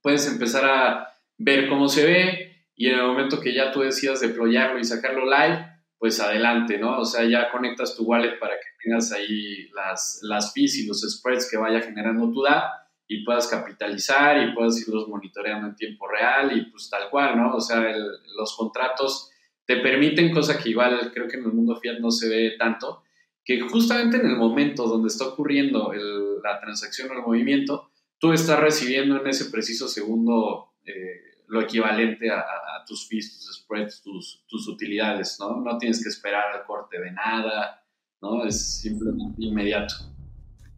puedes 0.00 0.26
empezar 0.26 0.64
a 0.64 1.14
ver 1.36 1.68
cómo 1.68 1.88
se 1.88 2.06
ve, 2.06 2.51
y 2.74 2.88
en 2.88 2.98
el 2.98 3.06
momento 3.06 3.40
que 3.40 3.54
ya 3.54 3.72
tú 3.72 3.80
decidas 3.80 4.20
deployarlo 4.20 4.78
y 4.78 4.84
sacarlo 4.84 5.24
live, 5.24 5.66
pues 5.98 6.18
adelante, 6.20 6.78
¿no? 6.78 6.98
O 6.98 7.04
sea, 7.04 7.24
ya 7.24 7.50
conectas 7.50 7.94
tu 7.94 8.04
wallet 8.04 8.38
para 8.38 8.54
que 8.54 8.66
tengas 8.82 9.12
ahí 9.12 9.68
las, 9.68 10.18
las 10.22 10.52
fees 10.52 10.78
y 10.78 10.86
los 10.86 11.00
spreads 11.00 11.48
que 11.48 11.56
vaya 11.56 11.80
generando 11.80 12.30
tu 12.32 12.42
DAP 12.42 12.64
y 13.06 13.24
puedas 13.24 13.46
capitalizar 13.46 14.42
y 14.42 14.54
puedas 14.54 14.80
irlos 14.80 15.06
monitoreando 15.06 15.68
en 15.68 15.76
tiempo 15.76 16.08
real 16.08 16.56
y 16.56 16.62
pues 16.70 16.88
tal 16.90 17.08
cual, 17.10 17.36
¿no? 17.36 17.54
O 17.54 17.60
sea, 17.60 17.94
los 18.36 18.56
contratos 18.56 19.30
te 19.64 19.76
permiten, 19.76 20.32
cosa 20.32 20.58
que 20.58 20.70
igual 20.70 21.12
creo 21.12 21.28
que 21.28 21.36
en 21.36 21.44
el 21.44 21.52
mundo 21.52 21.76
fiat 21.76 21.98
no 22.00 22.10
se 22.10 22.28
ve 22.28 22.56
tanto, 22.58 23.02
que 23.44 23.60
justamente 23.60 24.16
en 24.16 24.26
el 24.26 24.36
momento 24.36 24.86
donde 24.86 25.08
está 25.08 25.26
ocurriendo 25.26 25.92
la 26.42 26.60
transacción 26.60 27.10
o 27.10 27.14
el 27.14 27.22
movimiento, 27.22 27.90
tú 28.18 28.32
estás 28.32 28.58
recibiendo 28.58 29.20
en 29.20 29.26
ese 29.26 29.50
preciso 29.50 29.88
segundo 29.88 30.72
eh, 30.84 31.31
lo 31.52 31.60
equivalente 31.60 32.30
a, 32.30 32.42
tus 32.86 33.06
fees, 33.06 33.38
tus 33.38 33.58
spreads, 33.58 34.02
tus, 34.02 34.68
utilidades, 34.68 35.36
¿no? 35.38 35.60
No 35.60 35.76
tienes 35.76 36.02
que 36.02 36.08
esperar 36.08 36.44
al 36.52 36.64
corte 36.64 36.98
de 36.98 37.12
nada, 37.12 37.84
¿no? 38.22 38.44
Es 38.44 38.80
simplemente 38.80 39.36
inmediato. 39.36 39.94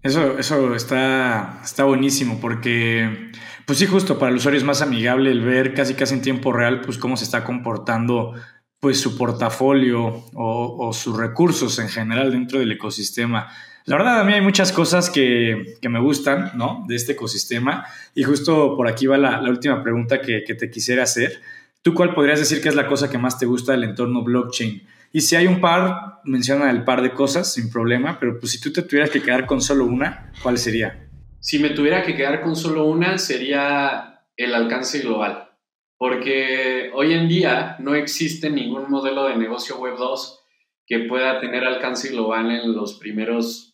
Eso, 0.02 0.36
eso 0.36 0.74
está, 0.74 1.60
está 1.62 1.84
buenísimo 1.84 2.40
porque, 2.40 3.30
pues 3.64 3.78
sí, 3.78 3.86
justo 3.86 4.18
para 4.18 4.30
el 4.30 4.36
usuario 4.36 4.58
es 4.58 4.64
más 4.64 4.82
amigable 4.82 5.30
el 5.30 5.42
ver 5.42 5.74
casi 5.74 5.94
casi 5.94 6.14
en 6.14 6.22
tiempo 6.22 6.52
real, 6.52 6.80
pues 6.80 6.98
cómo 6.98 7.16
se 7.16 7.24
está 7.24 7.44
comportando 7.44 8.34
pues 8.80 9.00
su 9.00 9.16
portafolio 9.16 10.24
o 10.34 10.92
sus 10.92 11.16
recursos 11.16 11.78
en 11.78 11.88
general 11.88 12.32
dentro 12.32 12.58
del 12.58 12.72
ecosistema. 12.72 13.48
La 13.86 13.96
verdad, 13.96 14.20
a 14.20 14.24
mí 14.24 14.32
hay 14.32 14.40
muchas 14.40 14.72
cosas 14.72 15.10
que, 15.10 15.76
me 15.82 16.00
gustan, 16.00 16.52
¿no? 16.54 16.84
De 16.88 16.96
este 16.96 17.12
ecosistema. 17.12 17.84
Y 18.14 18.22
justo 18.22 18.76
por 18.76 18.88
aquí 18.88 19.06
va 19.06 19.18
la, 19.18 19.40
última 19.42 19.82
pregunta 19.82 20.20
que, 20.20 20.42
que, 20.42 20.54
te 20.54 20.70
quisiera 20.70 21.02
hacer. 21.02 21.42
¿Tú 21.82 21.92
cuál 21.92 22.14
podrías 22.14 22.38
decir 22.38 22.62
que 22.62 22.70
es 22.70 22.74
la 22.74 22.86
cosa 22.86 23.10
que 23.10 23.18
más 23.18 23.38
te 23.38 23.44
gusta 23.44 23.72
del 23.72 23.84
entorno 23.84 24.22
blockchain? 24.22 24.86
Y 25.12 25.20
si 25.20 25.36
hay 25.36 25.46
un 25.46 25.60
par, 25.60 26.20
menciona 26.24 26.70
el 26.70 26.82
par 26.82 27.02
de 27.02 27.12
cosas 27.12 27.52
sin 27.52 27.70
problema, 27.70 28.18
pero 28.18 28.40
pues 28.40 28.52
si 28.52 28.60
tú 28.60 28.72
te 28.72 28.82
tuvieras 28.82 29.10
que 29.10 29.22
quedar 29.22 29.46
con 29.46 29.60
solo 29.60 29.84
una, 29.84 30.32
¿cuál 30.42 30.56
sería? 30.56 31.08
Si 31.38 31.58
me 31.58 31.70
tuviera 31.70 32.02
que 32.02 32.16
quedar 32.16 32.40
con 32.40 32.56
solo 32.56 32.86
una, 32.86 33.18
sería 33.18 34.22
el 34.36 34.54
alcance 34.54 35.00
global. 35.00 35.50
Porque 35.98 36.90
hoy 36.94 37.12
en 37.12 37.28
día 37.28 37.76
no 37.80 37.94
existe 37.94 38.48
ningún 38.48 38.90
modelo 38.90 39.28
de 39.28 39.36
negocio 39.36 39.78
Web 39.78 39.96
2 39.98 40.40
que 40.86 41.00
pueda 41.00 41.38
tener 41.38 41.64
alcance 41.64 42.08
global 42.08 42.50
en 42.50 42.74
los 42.74 42.94
primeros 42.94 43.73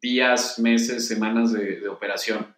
días, 0.00 0.58
meses, 0.58 1.06
semanas 1.06 1.52
de, 1.52 1.88
operación. 1.88 2.54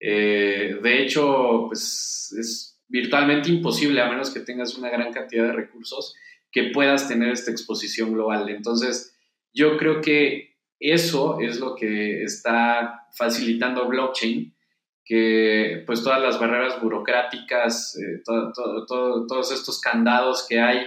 Eh, 0.00 0.78
de 0.82 1.02
hecho, 1.02 1.64
pues 1.68 2.34
es 2.38 2.80
virtualmente 2.88 3.48
imposible, 3.50 4.00
a 4.00 4.08
menos 4.08 4.30
que 4.30 4.40
tengas 4.40 4.76
una 4.76 4.90
gran 4.90 5.12
cantidad 5.12 5.44
de 5.44 5.52
recursos 5.52 6.14
que 6.52 6.70
puedas 6.72 7.08
tener 7.08 7.30
esta 7.30 7.50
exposición 7.50 8.12
global. 8.12 8.48
Entonces, 8.48 9.16
yo 9.52 9.76
creo 9.76 10.00
que 10.00 10.56
eso 10.78 11.40
es 11.40 11.58
lo 11.58 11.74
que 11.74 12.22
está 12.22 13.08
facilitando 13.12 13.88
blockchain, 13.88 14.54
que 15.04 15.82
pues 15.86 16.02
todas 16.02 16.20
las 16.20 16.38
barreras 16.38 16.80
burocráticas, 16.80 17.96
eh, 17.96 18.22
todos 18.24 19.52
estos 19.52 19.80
candados 19.80 20.46
que 20.48 20.60
hay, 20.60 20.86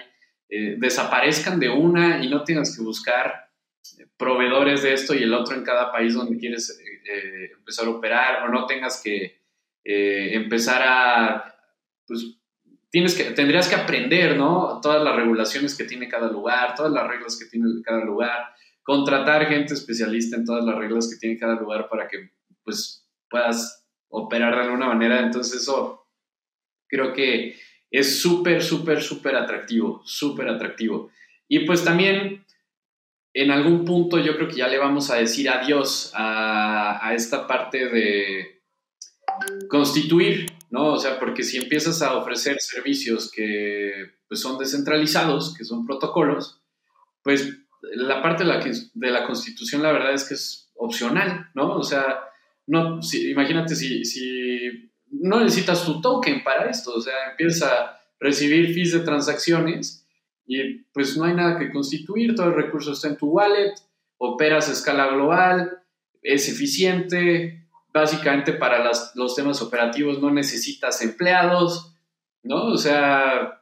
eh, 0.50 0.76
desaparezcan 0.78 1.60
de 1.60 1.70
una 1.70 2.24
y 2.24 2.30
no 2.30 2.44
tengas 2.44 2.76
que 2.76 2.82
buscar 2.82 3.47
proveedores 4.18 4.84
de 4.84 4.94
esto 4.94 5.14
y 5.14 5.24
el 5.24 5.34
otro 5.34 5.56
en 5.56 5.64
cada 5.64 5.92
país 5.92 6.14
donde 6.14 6.38
quieres 6.38 6.80
eh, 6.80 7.52
empezar 7.58 7.86
a 7.86 7.92
operar 7.92 8.44
o 8.44 8.52
no 8.52 8.66
tengas 8.66 9.02
que 9.04 9.38
empezar 9.90 10.82
a 10.86 11.56
pues, 12.06 12.38
tienes 12.90 13.16
que, 13.16 13.26
tendrías 13.32 13.68
que 13.68 13.76
aprender, 13.76 14.38
¿no? 14.38 14.80
Todas 14.82 15.04
las 15.04 15.16
regulaciones 15.16 15.76
que 15.76 15.84
tiene 15.84 16.08
cada 16.08 16.32
lugar, 16.32 16.76
todas 16.76 16.92
las 16.92 17.08
reglas 17.08 17.38
que 17.38 17.46
tiene 17.46 17.82
cada 17.84 18.04
lugar, 18.04 18.54
contratar 18.82 19.48
gente 19.48 19.74
especialista 19.74 20.38
en 20.38 20.46
todas 20.46 20.64
las 20.64 20.76
reglas 20.76 21.10
que 21.10 21.20
tiene 21.20 21.38
cada 21.38 21.56
lugar 21.56 21.90
para 21.90 22.08
que, 22.08 22.32
pues, 22.64 23.06
puedas 23.30 23.86
operar 24.10 24.56
de 24.56 24.62
alguna 24.62 24.88
manera. 24.88 25.20
Entonces, 25.20 25.62
eso 25.62 26.08
creo 26.88 27.14
que 27.14 27.58
es 27.92 28.20
súper, 28.20 28.64
súper, 28.64 29.02
súper 29.02 29.36
atractivo, 29.36 30.02
súper 30.06 30.48
atractivo. 30.48 31.12
Y 31.48 31.60
pues 31.60 31.84
también, 31.84 32.46
en 33.42 33.52
algún 33.52 33.86
punto, 33.86 34.18
yo 34.20 34.36
creo 34.36 34.48
que 34.48 34.58
ya 34.58 34.68
le 34.68 34.78
vamos 34.78 35.10
a 35.10 35.16
decir 35.16 35.50
adiós 35.50 36.12
a, 36.16 37.06
a 37.06 37.14
esta 37.14 37.48
parte 37.48 37.90
de 37.90 38.62
constituir 39.70 40.58
¿no? 40.70 40.94
O 40.94 41.00
sea, 41.00 41.20
porque 41.20 41.44
si 41.44 41.58
empiezas 41.58 42.02
a 42.02 42.16
ofrecer 42.16 42.58
servicios 42.60 43.32
que 43.32 43.92
pues, 44.28 44.42
son 44.42 44.58
descentralizados, 44.58 45.56
que 45.56 45.64
son 45.64 45.86
protocolos, 45.86 46.62
pues 47.24 47.58
la 47.82 48.22
parte 48.22 48.44
de 48.44 48.50
la, 48.50 48.60
de 48.60 49.12
la 49.12 49.26
constitución 49.26 49.82
la 49.84 49.92
verdad 49.92 50.14
es 50.14 50.26
que 50.26 50.34
es 50.34 50.72
opcional, 50.76 51.50
¿no? 51.54 51.76
O 51.76 51.84
sea, 51.84 52.20
no, 52.66 53.00
imagínate 53.14 53.76
si, 53.76 54.04
si 54.04 54.92
no 55.10 55.40
necesitas 55.40 55.86
tu 55.86 56.02
token 56.02 56.44
para 56.44 56.70
esto, 56.70 56.94
o 56.94 57.02
sea, 57.02 57.32
empiezas 57.32 57.70
a 57.70 58.00
recibir 58.20 58.74
fees 58.74 58.92
de 58.92 59.00
transacciones 59.00 60.07
y 60.48 60.80
pues 60.94 61.18
no 61.18 61.26
hay 61.26 61.34
nada 61.34 61.60
que 61.60 61.72
constituir, 61.72 62.36
todo 62.36 62.48
el 62.48 62.56
recurso 62.56 62.94
está 62.94 63.10
en 63.10 63.18
tu 63.18 63.28
wallet, 63.28 63.74
operas 64.18 64.70
a 64.70 64.72
escala 64.72 65.08
global, 65.08 65.80
es 66.22 66.50
eficiente, 66.50 67.68
básicamente 67.94 68.54
para 68.54 68.92
los 69.16 69.36
temas 69.36 69.62
operativos 69.62 70.22
no 70.22 70.32
necesitas 70.32 71.02
empleados, 71.02 71.94
¿no? 72.44 72.66
O 72.68 72.78
sea, 72.78 73.62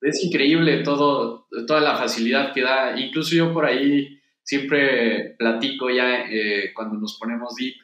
es 0.00 0.22
increíble 0.22 0.82
todo, 0.82 1.46
toda 1.66 1.80
la 1.80 1.96
facilidad 1.96 2.52
que 2.52 2.62
da. 2.62 2.98
Incluso 2.98 3.34
yo 3.34 3.52
por 3.52 3.64
ahí 3.64 4.20
siempre 4.42 5.34
platico 5.38 5.90
ya 5.90 6.26
eh, 6.30 6.72
cuando 6.74 6.96
nos 6.96 7.18
ponemos 7.18 7.54
deep 7.56 7.76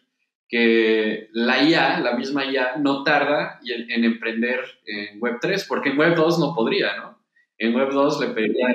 que 0.48 1.28
la 1.32 1.62
IA, 1.62 2.00
la 2.00 2.16
misma 2.16 2.44
IA, 2.44 2.76
no 2.78 3.04
tarda 3.04 3.60
en, 3.64 4.04
emprender 4.04 4.60
en 4.84 5.20
Web3, 5.20 5.64
porque 5.68 5.90
en 5.90 5.96
Web2 5.96 6.40
no 6.40 6.54
podría, 6.56 6.96
¿no? 6.96 7.19
En 7.60 7.74
Web2 7.74 8.20
le 8.20 8.34
pedirían 8.34 8.74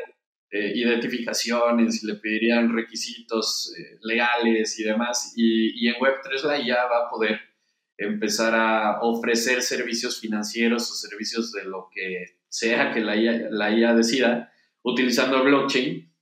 eh, 0.52 0.72
identificaciones 0.76 2.04
y 2.04 2.08
le 2.08 2.16
pedirían 2.16 2.72
requisitos 2.74 3.74
eh, 3.78 3.98
legales 4.04 4.80
y 4.80 4.84
demás. 4.84 5.34
Y, 5.36 5.88
en 5.88 5.96
Web3 5.96 6.44
la 6.44 6.60
IA 6.62 6.86
va 6.86 7.08
a 7.08 7.10
poder 7.10 7.40
empezar 7.98 8.54
a 8.54 9.02
ofrecer 9.02 9.64
servicios 9.64 10.20
financieros 10.22 10.90
o 10.92 10.94
servicios 10.94 11.52
de 11.52 11.66
lo 11.66 11.90
que 11.92 12.38
sea 12.48 12.94
que 12.94 13.02
la 13.02 13.16
IA, 13.16 13.50
la 13.50 13.72
IA 13.72 13.96
decida, 13.96 14.54
utilizando 14.84 15.44
blockchain. 15.44 16.14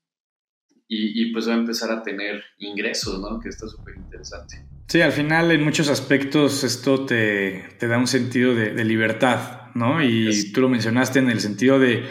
Y, 0.96 1.32
pues 1.34 1.50
va 1.50 1.54
a 1.54 1.58
empezar 1.58 1.92
a 1.92 2.04
tener 2.04 2.44
ingresos, 2.60 3.20
¿no? 3.20 3.40
Que 3.40 3.50
está 3.50 3.68
súper 3.68 3.96
interesante. 3.96 4.64
Sí, 4.88 5.02
al 5.02 5.12
final 5.12 5.52
en 5.52 5.64
muchos 5.64 5.90
aspectos 5.90 6.64
esto 6.64 7.04
te, 7.04 7.68
te 7.80 7.88
da 7.88 7.98
un 7.98 8.06
sentido 8.06 8.54
de, 8.54 8.74
de 8.74 8.86
libertad, 8.86 9.72
¿no? 9.74 10.04
Y 10.04 10.52
tú 10.52 10.62
lo 10.62 10.70
mencionaste 10.70 11.18
en 11.18 11.32
el 11.32 11.40
sentido 11.40 11.80
de 11.80 12.04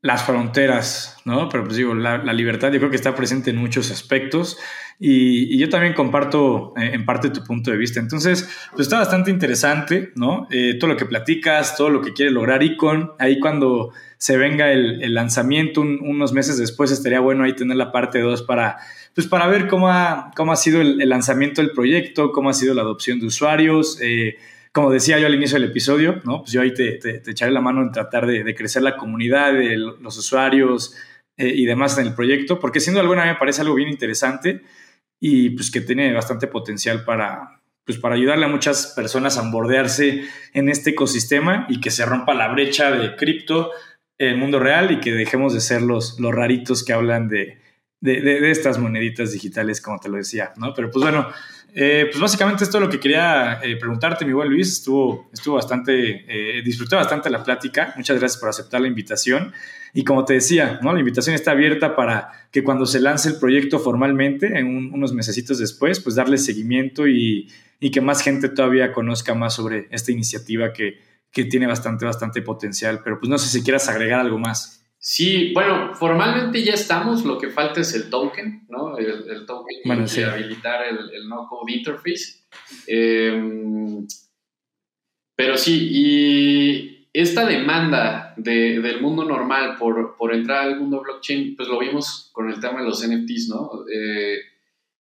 las 0.00 0.24
fronteras, 0.24 1.18
¿no? 1.24 1.48
Pero 1.48 1.64
pues 1.64 1.76
digo, 1.76 1.94
la, 1.94 2.18
libertad 2.32 2.72
yo 2.72 2.78
creo 2.78 2.90
que 2.90 2.96
está 2.96 3.14
presente 3.14 3.50
en 3.50 3.56
muchos 3.56 3.90
aspectos 3.90 4.58
y, 4.98 5.58
yo 5.58 5.68
también 5.68 5.94
comparto 5.94 6.72
eh, 6.76 6.90
en 6.94 7.04
parte 7.04 7.30
tu 7.30 7.42
punto 7.42 7.70
de 7.70 7.76
vista. 7.76 8.00
Entonces, 8.00 8.48
pues 8.72 8.86
está 8.86 8.98
bastante 8.98 9.30
interesante, 9.30 10.12
¿no? 10.14 10.46
Eh, 10.50 10.76
todo 10.78 10.90
lo 10.90 10.96
que 10.96 11.06
platicas, 11.06 11.76
todo 11.76 11.90
lo 11.90 12.00
que 12.00 12.12
quiere 12.12 12.30
lograr 12.30 12.62
Icon, 12.62 13.12
ahí 13.18 13.40
cuando 13.40 13.92
se 14.18 14.36
venga 14.38 14.72
el, 14.72 15.12
lanzamiento 15.12 15.82
unos 15.82 16.32
meses 16.32 16.56
después 16.56 16.90
estaría 16.90 17.20
bueno 17.20 17.44
ahí 17.44 17.54
tener 17.54 17.76
la 17.76 17.92
parte 17.92 18.20
2 18.20 18.42
para, 18.42 18.78
pues 19.14 19.26
para 19.26 19.46
ver 19.46 19.68
cómo 19.68 19.90
ha, 19.90 20.30
cómo 20.34 20.52
ha 20.52 20.56
sido 20.56 20.80
el, 20.80 21.06
lanzamiento 21.08 21.60
del 21.60 21.72
proyecto, 21.72 22.32
cómo 22.32 22.48
ha 22.48 22.54
sido 22.54 22.74
la 22.74 22.82
adopción 22.82 23.20
de 23.20 23.26
usuarios. 23.26 23.98
Eh, 24.00 24.36
como 24.76 24.90
decía 24.90 25.18
yo 25.18 25.26
al 25.26 25.34
inicio 25.34 25.58
del 25.58 25.70
episodio, 25.70 26.20
¿no? 26.24 26.42
Pues 26.42 26.52
yo 26.52 26.60
ahí 26.60 26.74
te, 26.74 26.98
echaré 27.30 27.50
la 27.50 27.62
mano 27.62 27.80
en 27.80 27.92
tratar 27.92 28.26
de, 28.26 28.54
crecer 28.54 28.82
la 28.82 28.98
comunidad, 28.98 29.54
de 29.54 29.78
los 29.78 30.18
usuarios 30.18 30.94
eh, 31.38 31.48
y 31.48 31.64
demás 31.64 31.96
en 31.96 32.08
el 32.08 32.14
proyecto, 32.14 32.60
porque 32.60 32.80
siendo 32.80 33.00
alguna 33.00 33.24
me 33.24 33.36
parece 33.36 33.62
algo 33.62 33.74
bien 33.74 33.88
interesante 33.88 34.60
y 35.18 35.48
pues 35.48 35.70
que 35.70 35.80
tiene 35.80 36.12
bastante 36.12 36.46
potencial 36.46 37.06
para, 37.06 37.62
pues 37.86 37.96
para 37.96 38.16
ayudarle 38.16 38.44
a 38.44 38.48
muchas 38.48 38.88
personas 38.94 39.38
a 39.38 39.50
bordearse 39.50 40.26
en 40.52 40.68
este 40.68 40.90
ecosistema 40.90 41.64
y 41.70 41.80
que 41.80 41.90
se 41.90 42.04
rompa 42.04 42.34
la 42.34 42.48
brecha 42.48 42.90
de 42.90 43.16
cripto 43.16 43.70
en 44.18 44.28
el 44.28 44.36
mundo 44.36 44.58
real 44.58 44.90
y 44.90 45.00
que 45.00 45.12
dejemos 45.12 45.54
de 45.54 45.62
ser 45.62 45.80
los, 45.80 46.20
los 46.20 46.34
raritos 46.34 46.84
que 46.84 46.92
hablan 46.92 47.28
de, 47.28 47.62
de, 48.02 48.50
estas 48.50 48.78
moneditas 48.78 49.32
digitales, 49.32 49.80
como 49.80 49.98
te 49.98 50.10
lo 50.10 50.18
decía, 50.18 50.52
¿no? 50.58 50.74
Pero 50.74 50.90
pues 50.90 51.02
bueno, 51.02 51.28
eh, 51.78 52.06
pues 52.06 52.18
básicamente 52.18 52.64
esto 52.64 52.78
es 52.78 52.84
lo 52.84 52.88
que 52.88 52.98
quería 52.98 53.60
eh, 53.62 53.76
preguntarte, 53.76 54.24
mi 54.24 54.32
buen 54.32 54.48
Luis. 54.48 54.72
Estuvo, 54.72 55.28
estuvo 55.30 55.56
bastante, 55.56 56.24
eh, 56.26 56.62
disfruté 56.62 56.96
bastante 56.96 57.28
la 57.28 57.44
plática. 57.44 57.92
Muchas 57.98 58.18
gracias 58.18 58.40
por 58.40 58.48
aceptar 58.48 58.80
la 58.80 58.88
invitación. 58.88 59.52
Y 59.92 60.02
como 60.02 60.24
te 60.24 60.32
decía, 60.32 60.80
¿no? 60.80 60.94
la 60.94 61.00
invitación 61.00 61.34
está 61.34 61.50
abierta 61.50 61.94
para 61.94 62.48
que 62.50 62.64
cuando 62.64 62.86
se 62.86 62.98
lance 62.98 63.28
el 63.28 63.38
proyecto 63.38 63.78
formalmente, 63.78 64.58
en 64.58 64.90
unos 64.94 65.12
mesecitos 65.12 65.58
después, 65.58 66.00
pues 66.00 66.14
darle 66.14 66.38
seguimiento 66.38 67.06
y, 67.06 67.52
que 67.92 68.00
más 68.00 68.22
gente 68.22 68.48
todavía 68.48 68.90
conozca 68.94 69.34
más 69.34 69.52
sobre 69.52 69.86
esta 69.90 70.12
iniciativa 70.12 70.72
que, 70.72 70.98
que 71.30 71.44
tiene 71.44 71.66
bastante, 71.66 72.06
bastante 72.06 72.40
potencial. 72.40 73.02
Pero 73.04 73.20
pues 73.20 73.28
no 73.28 73.36
sé 73.36 73.50
si 73.50 73.62
quieras 73.62 73.86
agregar 73.90 74.20
algo 74.20 74.38
más. 74.38 74.85
Sí, 75.08 75.52
bueno, 75.54 75.94
formalmente 75.94 76.64
ya 76.64 76.72
estamos, 76.72 77.24
lo 77.24 77.38
que 77.38 77.50
falta 77.50 77.80
es 77.80 77.94
el 77.94 78.10
token, 78.10 78.66
¿no? 78.68 78.98
El, 78.98 79.46
token 79.46 79.76
y 79.84 80.22
habilitar 80.24 80.84
el, 80.84 81.28
no-code 81.28 81.74
interface. 81.74 82.40
Em, 82.88 84.04
pero 85.36 85.56
sí, 85.56 85.90
y 85.92 87.08
esta 87.12 87.46
demanda 87.46 88.34
del 88.36 89.00
mundo 89.00 89.24
normal 89.24 89.76
por, 89.78 90.16
por, 90.16 90.34
entrar 90.34 90.64
al 90.66 90.80
mundo 90.80 91.00
blockchain, 91.02 91.54
pues 91.54 91.68
lo 91.68 91.78
vimos 91.78 92.30
con 92.32 92.50
el 92.50 92.58
tema 92.58 92.80
de 92.80 92.88
los 92.88 93.06
NFTs, 93.06 93.48
¿no? 93.48 93.84
Eh, 93.88 94.38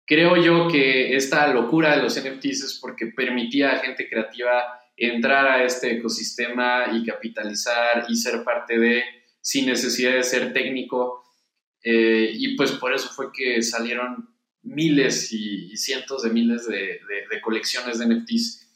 creo 0.03 0.35
yo 0.35 0.67
que 0.67 1.15
esta 1.15 1.53
locura 1.53 1.95
de 1.95 2.01
los 2.01 2.19
NFTs 2.19 2.63
es 2.63 2.79
porque 2.81 3.05
permitía 3.05 3.73
a 3.73 3.77
gente 3.77 4.09
creativa 4.09 4.63
entrar 4.97 5.45
a 5.45 5.63
este 5.63 5.91
ecosistema 5.91 6.85
y 6.91 7.05
capitalizar 7.05 8.05
y 8.09 8.15
ser 8.15 8.43
parte 8.43 8.79
de 8.79 9.20
sin 9.41 9.65
necesidad 9.65 10.13
de 10.13 10.23
ser 10.23 10.53
técnico. 10.53 11.23
Eh, 11.83 12.31
y 12.33 12.55
pues 12.55 12.71
por 12.73 12.93
eso 12.93 13.09
fue 13.09 13.31
que 13.33 13.61
salieron 13.61 14.29
miles 14.63 15.33
y, 15.33 15.75
cientos 15.75 16.23
de 16.23 16.29
miles 16.29 16.67
de, 16.67 16.99
colecciones 17.43 17.99
de 17.99 18.05
NFTs. 18.07 18.67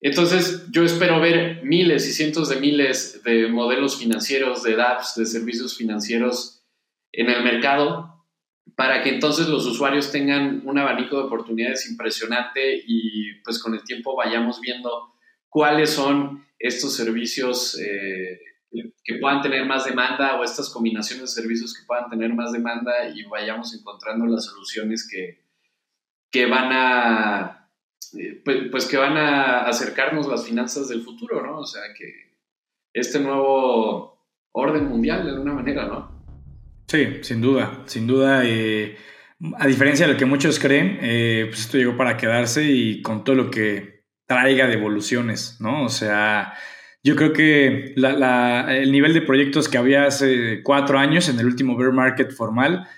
Entonces 0.00 0.66
yo 0.72 0.84
espero 0.84 1.20
ver 1.20 1.62
miles 1.62 2.08
y 2.08 2.12
cientos 2.12 2.48
de 2.48 2.56
miles 2.56 3.22
de 3.22 3.46
modelos 3.46 3.96
financieros, 3.96 4.64
de 4.64 4.74
dApps, 4.74 5.14
de 5.14 5.26
servicios 5.26 5.76
financieros 5.76 6.64
en 7.12 7.30
el 7.30 7.44
mercado 7.44 8.12
para 8.76 9.02
que 9.02 9.10
entonces 9.10 9.48
los 9.48 9.66
usuarios 9.66 10.10
tengan 10.10 10.62
un 10.64 10.78
abanico 10.78 11.18
de 11.18 11.24
oportunidades 11.24 11.88
impresionante 11.88 12.82
y 12.86 13.34
pues 13.44 13.58
con 13.60 13.74
el 13.74 13.84
tiempo 13.84 14.16
vayamos 14.16 14.60
viendo 14.60 15.12
cuáles 15.48 15.90
son 15.90 16.46
estos 16.58 16.96
servicios 16.96 17.78
eh, 17.78 18.40
que 19.04 19.14
puedan 19.20 19.42
tener 19.42 19.66
más 19.66 19.84
demanda 19.84 20.38
o 20.38 20.44
estas 20.44 20.70
combinaciones 20.70 21.34
de 21.34 21.42
servicios 21.42 21.74
que 21.74 21.84
puedan 21.86 22.08
tener 22.08 22.32
más 22.34 22.52
demanda 22.52 23.08
y 23.08 23.24
vayamos 23.24 23.74
encontrando 23.74 24.26
las 24.26 24.46
soluciones 24.46 25.08
que, 25.10 25.42
que 26.30 26.46
van 26.46 26.70
a 26.72 27.68
eh, 28.18 28.40
pues, 28.44 28.56
pues, 28.70 28.86
que 28.86 28.96
van 28.96 29.16
a 29.16 29.66
acercarnos 29.66 30.26
las 30.28 30.46
finanzas 30.46 30.88
del 30.88 31.02
futuro, 31.02 31.44
¿no? 31.44 31.58
O 31.58 31.66
sea 31.66 31.82
que 31.96 32.32
este 32.92 33.20
nuevo 33.20 34.26
orden 34.52 34.88
mundial 34.88 35.24
de 35.24 35.30
alguna 35.30 35.54
manera, 35.54 35.86
¿no? 35.86 36.22
Sí, 36.86 37.22
sin 37.22 37.40
duda, 37.40 37.82
sin 37.86 38.06
duda. 38.06 38.42
Eh, 38.44 38.96
a 39.58 39.66
diferencia 39.66 40.06
de 40.06 40.12
lo 40.12 40.18
que 40.18 40.26
muchos 40.26 40.58
creen, 40.58 40.98
eh, 41.00 41.46
pues 41.48 41.60
esto 41.60 41.78
llegó 41.78 41.96
para 41.96 42.16
quedarse 42.16 42.64
y 42.64 43.00
con 43.02 43.24
todo 43.24 43.36
lo 43.36 43.50
que 43.50 44.04
traiga 44.26 44.66
de 44.66 44.74
evoluciones, 44.74 45.58
¿no? 45.60 45.84
O 45.84 45.88
sea, 45.88 46.54
yo 47.04 47.16
creo 47.16 47.32
que 47.32 47.94
el 47.96 48.92
nivel 48.92 49.12
de 49.14 49.22
proyectos 49.22 49.68
que 49.68 49.78
había 49.78 50.04
hace 50.04 50.62
cuatro 50.62 50.98
años 50.98 51.28
en 51.28 51.38
el 51.40 51.46
último 51.46 51.76
bear 51.76 51.92
market 51.92 52.32
formal 52.32 52.88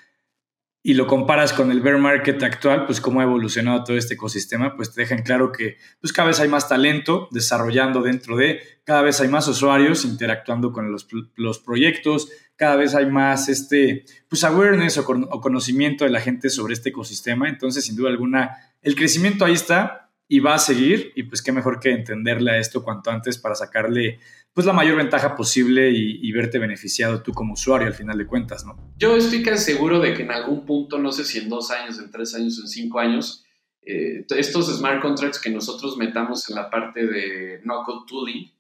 y 0.87 0.93
lo 0.93 1.07
comparas 1.07 1.55
con 1.55 1.71
el 1.71 1.81
bear 1.81 1.97
market 1.97 2.43
actual, 2.43 2.85
pues 2.85 3.01
cómo 3.01 3.21
ha 3.21 3.23
evolucionado 3.23 3.85
todo 3.85 3.97
este 3.97 4.15
ecosistema, 4.15 4.77
pues 4.77 4.93
te 4.93 5.01
dejan 5.01 5.23
claro 5.23 5.51
que 5.51 5.79
pues 6.03 6.13
cada 6.13 6.29
vez 6.29 6.41
hay 6.41 6.49
más 6.49 6.69
talento 6.69 7.29
desarrollando 7.31 8.03
dentro 8.03 8.37
de, 8.37 8.61
cada 8.85 9.01
vez 9.01 9.19
hay 9.23 9.29
más 9.29 9.49
usuarios 9.49 10.05
interactuando 10.05 10.73
con 10.73 10.93
los, 10.93 11.09
los 11.37 11.59
proyectos, 11.59 12.29
cada 12.57 12.77
vez 12.77 12.95
hay 12.95 13.07
más 13.07 13.49
este, 13.49 14.05
pues 14.29 14.45
awareness 14.45 14.99
o 14.99 15.41
conocimiento 15.41 16.05
de 16.05 16.11
la 16.11 16.21
gente 16.21 16.51
sobre 16.51 16.75
este 16.75 16.91
ecosistema, 16.91 17.49
entonces 17.49 17.87
sin 17.87 17.97
duda 17.97 18.11
alguna 18.11 18.51
el 18.83 18.95
crecimiento 18.95 19.47
ahí 19.47 19.55
está, 19.55 20.04
y 20.29 20.41
va 20.41 20.55
a 20.55 20.59
seguir 20.59 21.13
y 21.15 21.25
pues 21.25 21.43
qué 21.43 21.53
mejor 21.53 21.81
que 21.81 21.91
entenderle 21.91 22.53
a 22.53 22.59
esto 22.59 22.83
cuanto 22.83 23.11
antes 23.11 23.39
para 23.39 23.55
sacarle 23.55 24.21
pues 24.55 24.67
la 24.67 24.73
mayor 24.73 24.97
ventaja 24.97 25.35
posible 25.35 25.91
y, 25.91 26.31
verte 26.31 26.61
beneficiado 26.61 27.23
tú 27.23 27.33
como 27.33 27.55
usuario 27.55 27.89
al 27.89 27.95
final 27.95 28.17
de 28.17 28.27
cuentas, 28.27 28.65
¿no? 28.65 28.77
Yo 28.97 29.17
estoy 29.17 29.43
casi 29.43 29.73
seguro 29.73 29.99
de 29.99 30.15
que 30.15 30.23
en 30.23 30.31
algún 30.31 30.65
punto, 30.65 30.97
no 30.97 31.11
sé 31.11 31.25
si 31.25 31.39
en 31.39 31.49
dos 31.49 31.73
años, 31.73 31.99
en 31.99 32.11
tres 32.13 32.37
años, 32.37 32.61
en 32.61 32.69
cinco 32.69 33.01
años, 33.01 33.45
eh, 33.83 34.25
estos 34.29 34.75
smart 34.79 35.03
contracts 35.03 35.41
que 35.41 35.51
nosotros 35.51 35.97
metamos 35.97 36.49
en 36.49 36.55
la 36.55 36.71
parte 36.71 37.05
de 37.05 37.61
no-code 37.65 38.07
tooling, 38.07 38.53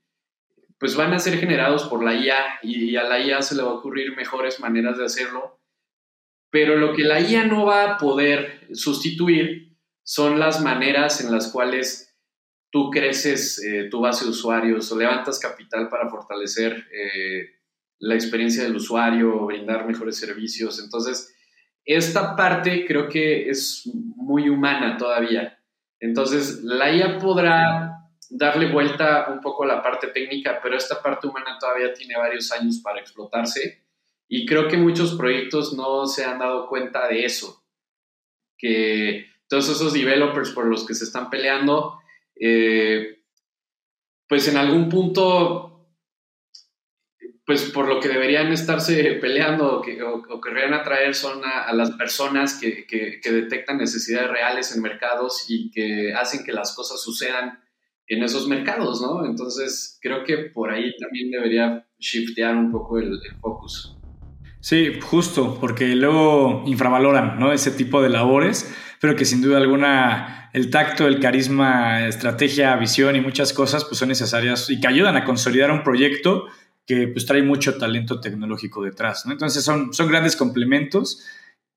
pues 0.78 0.96
van 0.96 1.12
a 1.12 1.20
ser 1.20 1.38
generados 1.38 1.84
por 1.84 2.02
la 2.02 2.14
IA 2.14 2.58
y 2.64 2.96
a 2.96 3.04
la 3.04 3.20
IA 3.20 3.40
se 3.40 3.54
le 3.54 3.62
va 3.62 3.70
a 3.70 3.74
ocurrir 3.74 4.16
mejores 4.16 4.58
maneras 4.58 4.98
de 4.98 5.04
hacerlo, 5.04 5.60
pero 6.50 6.76
lo 6.76 6.92
que 6.92 7.04
la 7.04 7.20
IA 7.20 7.46
no 7.46 7.66
va 7.66 7.84
a 7.84 7.98
poder 7.98 8.68
sustituir 8.72 9.73
son 10.04 10.38
las 10.38 10.62
maneras 10.62 11.20
en 11.20 11.32
las 11.32 11.50
cuales 11.50 12.14
tú 12.70 12.90
creces 12.90 13.62
eh, 13.64 13.88
tu 13.90 14.00
base 14.00 14.24
de 14.24 14.30
usuarios 14.30 14.90
o 14.92 14.98
levantas 14.98 15.38
capital 15.38 15.88
para 15.88 16.08
fortalecer 16.08 16.86
eh, 16.92 17.54
la 17.98 18.14
experiencia 18.14 18.62
del 18.64 18.76
usuario, 18.76 19.34
o 19.34 19.46
brindar 19.46 19.86
mejores 19.86 20.16
servicios. 20.16 20.82
Entonces, 20.82 21.34
esta 21.84 22.36
parte 22.36 22.84
creo 22.86 23.08
que 23.08 23.48
es 23.48 23.88
muy 23.92 24.48
humana 24.48 24.96
todavía. 24.96 25.58
Entonces, 26.00 26.62
la 26.62 26.94
IA 26.94 27.18
podrá 27.18 27.94
darle 28.30 28.70
vuelta 28.70 29.26
un 29.30 29.40
poco 29.40 29.64
a 29.64 29.68
la 29.68 29.82
parte 29.82 30.08
técnica, 30.08 30.60
pero 30.62 30.76
esta 30.76 31.02
parte 31.02 31.26
humana 31.26 31.56
todavía 31.58 31.94
tiene 31.94 32.16
varios 32.16 32.50
años 32.52 32.80
para 32.82 33.00
explotarse 33.00 33.84
y 34.28 34.46
creo 34.46 34.68
que 34.68 34.76
muchos 34.76 35.14
proyectos 35.14 35.74
no 35.74 36.06
se 36.06 36.24
han 36.24 36.38
dado 36.38 36.68
cuenta 36.68 37.06
de 37.08 37.24
eso, 37.24 37.64
que 38.58 39.26
todos 39.48 39.68
esos 39.68 39.92
developers 39.92 40.50
por 40.50 40.66
los 40.66 40.86
que 40.86 40.94
se 40.94 41.04
están 41.04 41.30
peleando, 41.30 41.98
eh, 42.36 43.22
pues 44.28 44.48
en 44.48 44.56
algún 44.56 44.88
punto, 44.88 45.88
pues 47.46 47.70
por 47.70 47.88
lo 47.88 48.00
que 48.00 48.08
deberían 48.08 48.52
estarse 48.52 49.18
peleando 49.20 49.78
o, 49.78 49.82
que, 49.82 49.98
querrían 50.42 50.74
atraer 50.74 51.14
son 51.14 51.42
a, 51.44 51.72
las 51.72 51.90
personas 51.92 52.58
que, 52.58 52.86
detectan 53.22 53.78
necesidades 53.78 54.30
reales 54.30 54.74
en 54.74 54.82
mercados 54.82 55.44
y 55.48 55.70
que 55.70 56.14
hacen 56.14 56.44
que 56.44 56.52
las 56.52 56.74
cosas 56.74 57.02
sucedan 57.02 57.60
en 58.06 58.22
esos 58.22 58.48
mercados, 58.48 59.00
¿no? 59.00 59.24
Entonces 59.24 59.98
creo 60.02 60.24
que 60.24 60.36
por 60.36 60.70
ahí 60.70 60.94
también 60.96 61.30
debería 61.30 61.86
shiftear 61.98 62.56
un 62.56 62.70
poco 62.70 62.98
el, 62.98 63.12
el 63.12 63.36
focus. 63.40 63.96
Sí, 64.64 64.98
justo, 64.98 65.58
porque 65.60 65.94
luego 65.94 66.64
infravaloran 66.66 67.38
¿no? 67.38 67.52
ese 67.52 67.70
tipo 67.70 68.00
de 68.00 68.08
labores 68.08 68.74
pero 69.04 69.16
que 69.16 69.26
sin 69.26 69.42
duda 69.42 69.58
alguna 69.58 70.48
el 70.54 70.70
tacto, 70.70 71.06
el 71.06 71.20
carisma, 71.20 72.06
estrategia, 72.06 72.74
visión 72.76 73.14
y 73.14 73.20
muchas 73.20 73.52
cosas 73.52 73.84
pues 73.84 73.98
son 73.98 74.08
necesarias 74.08 74.70
y 74.70 74.80
que 74.80 74.86
ayudan 74.86 75.14
a 75.14 75.24
consolidar 75.24 75.70
un 75.70 75.82
proyecto 75.82 76.46
que 76.86 77.08
pues 77.08 77.26
trae 77.26 77.42
mucho 77.42 77.76
talento 77.76 78.18
tecnológico 78.18 78.82
detrás, 78.82 79.26
¿no? 79.26 79.32
Entonces 79.32 79.62
son, 79.62 79.92
son 79.92 80.08
grandes 80.08 80.36
complementos 80.36 81.22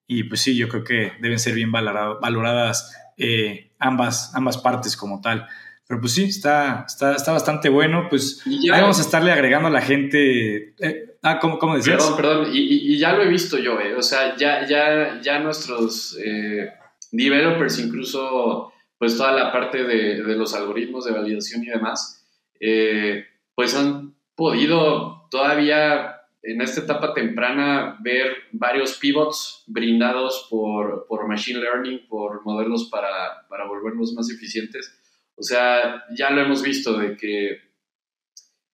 y 0.07 0.23
pues 0.23 0.39
sí, 0.39 0.55
yo 0.55 0.69
creo 0.69 0.85
que 0.85 1.11
deben 1.19 1.37
ser 1.37 1.53
bien 1.53 1.69
valoradas 1.69 2.95
eh, 3.17 3.71
ambas, 3.77 4.33
ambas 4.33 4.57
partes 4.59 4.95
como 4.95 5.19
tal. 5.19 5.47
Pero 5.85 5.99
pues 5.99 6.13
sí, 6.13 6.23
está, 6.23 6.85
está, 6.87 7.13
está 7.13 7.33
bastante 7.33 7.67
bueno. 7.67 8.07
Pues 8.09 8.41
ahí 8.45 8.69
vamos 8.69 8.99
a 8.99 9.01
estarle 9.01 9.33
agregando 9.33 9.67
a 9.67 9.71
la 9.71 9.81
gente. 9.81 10.75
Eh, 10.79 11.06
ah, 11.27 11.39
¿cómo, 11.39 11.59
¿cómo, 11.59 11.75
decías? 11.75 11.97
Perdón, 11.97 12.17
perdón. 12.17 12.49
Y, 12.53 12.93
y, 12.93 12.97
ya 12.97 13.13
lo 13.13 13.23
he 13.23 13.27
visto 13.27 13.57
yo, 13.57 13.79
eh. 13.79 13.95
O 13.95 14.01
sea, 14.01 14.35
ya, 14.35 14.65
ya, 14.67 15.19
ya 15.21 15.39
nuestros 15.39 16.17
eh, 16.23 16.71
developers, 17.11 17.79
incluso 17.79 18.73
pues 18.97 19.15
toda 19.15 19.31
la 19.31 19.51
parte 19.51 19.83
de, 19.83 20.17
los 20.35 20.53
algoritmos 20.53 21.05
de 21.05 21.11
validación 21.11 21.63
y 21.63 21.67
demás, 21.67 22.25
eh, 22.59 23.25
pues 23.53 23.75
han 23.75 24.15
podido 24.35 25.27
todavía 25.29 26.17
en 26.41 26.61
esta 26.61 26.81
etapa 26.81 27.13
temprana 27.13 27.97
ver 27.99 28.35
varios 28.51 28.97
pivots 28.97 29.63
brindados 29.67 30.47
por, 30.49 31.05
por 31.07 31.27
Machine 31.27 31.59
Learning, 31.59 32.07
por 32.07 32.43
modelos 32.45 32.89
para, 32.89 33.45
para, 33.49 33.67
volverlos 33.67 34.13
más 34.13 34.29
eficientes. 34.29 34.97
O 35.35 35.43
sea, 35.43 36.05
ya 36.15 36.31
lo 36.31 36.41
hemos 36.41 36.63
visto 36.63 36.97
de 36.97 37.15
que 37.15 37.51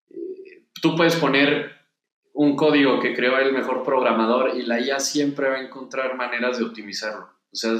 eh, 0.09 0.65
tú 0.81 0.95
puedes 0.95 1.15
poner 1.15 1.71
un 2.33 2.55
código 2.55 2.99
que 2.99 3.13
creó 3.13 3.37
el 3.37 3.53
mejor 3.53 3.83
programador 3.83 4.57
y 4.57 4.63
la 4.63 4.79
IA 4.79 4.99
siempre 4.99 5.49
va 5.49 5.55
a 5.55 5.61
encontrar 5.63 6.15
maneras 6.15 6.57
de 6.57 6.65
optimizarlo. 6.65 7.25
O 7.25 7.55
sea, 7.55 7.73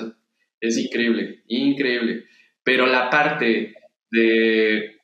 es 0.60 0.78
increíble, 0.78 1.44
increíble. 1.48 2.26
Pero 2.64 2.86
la 2.86 3.10
parte 3.10 3.74
de 4.12 5.02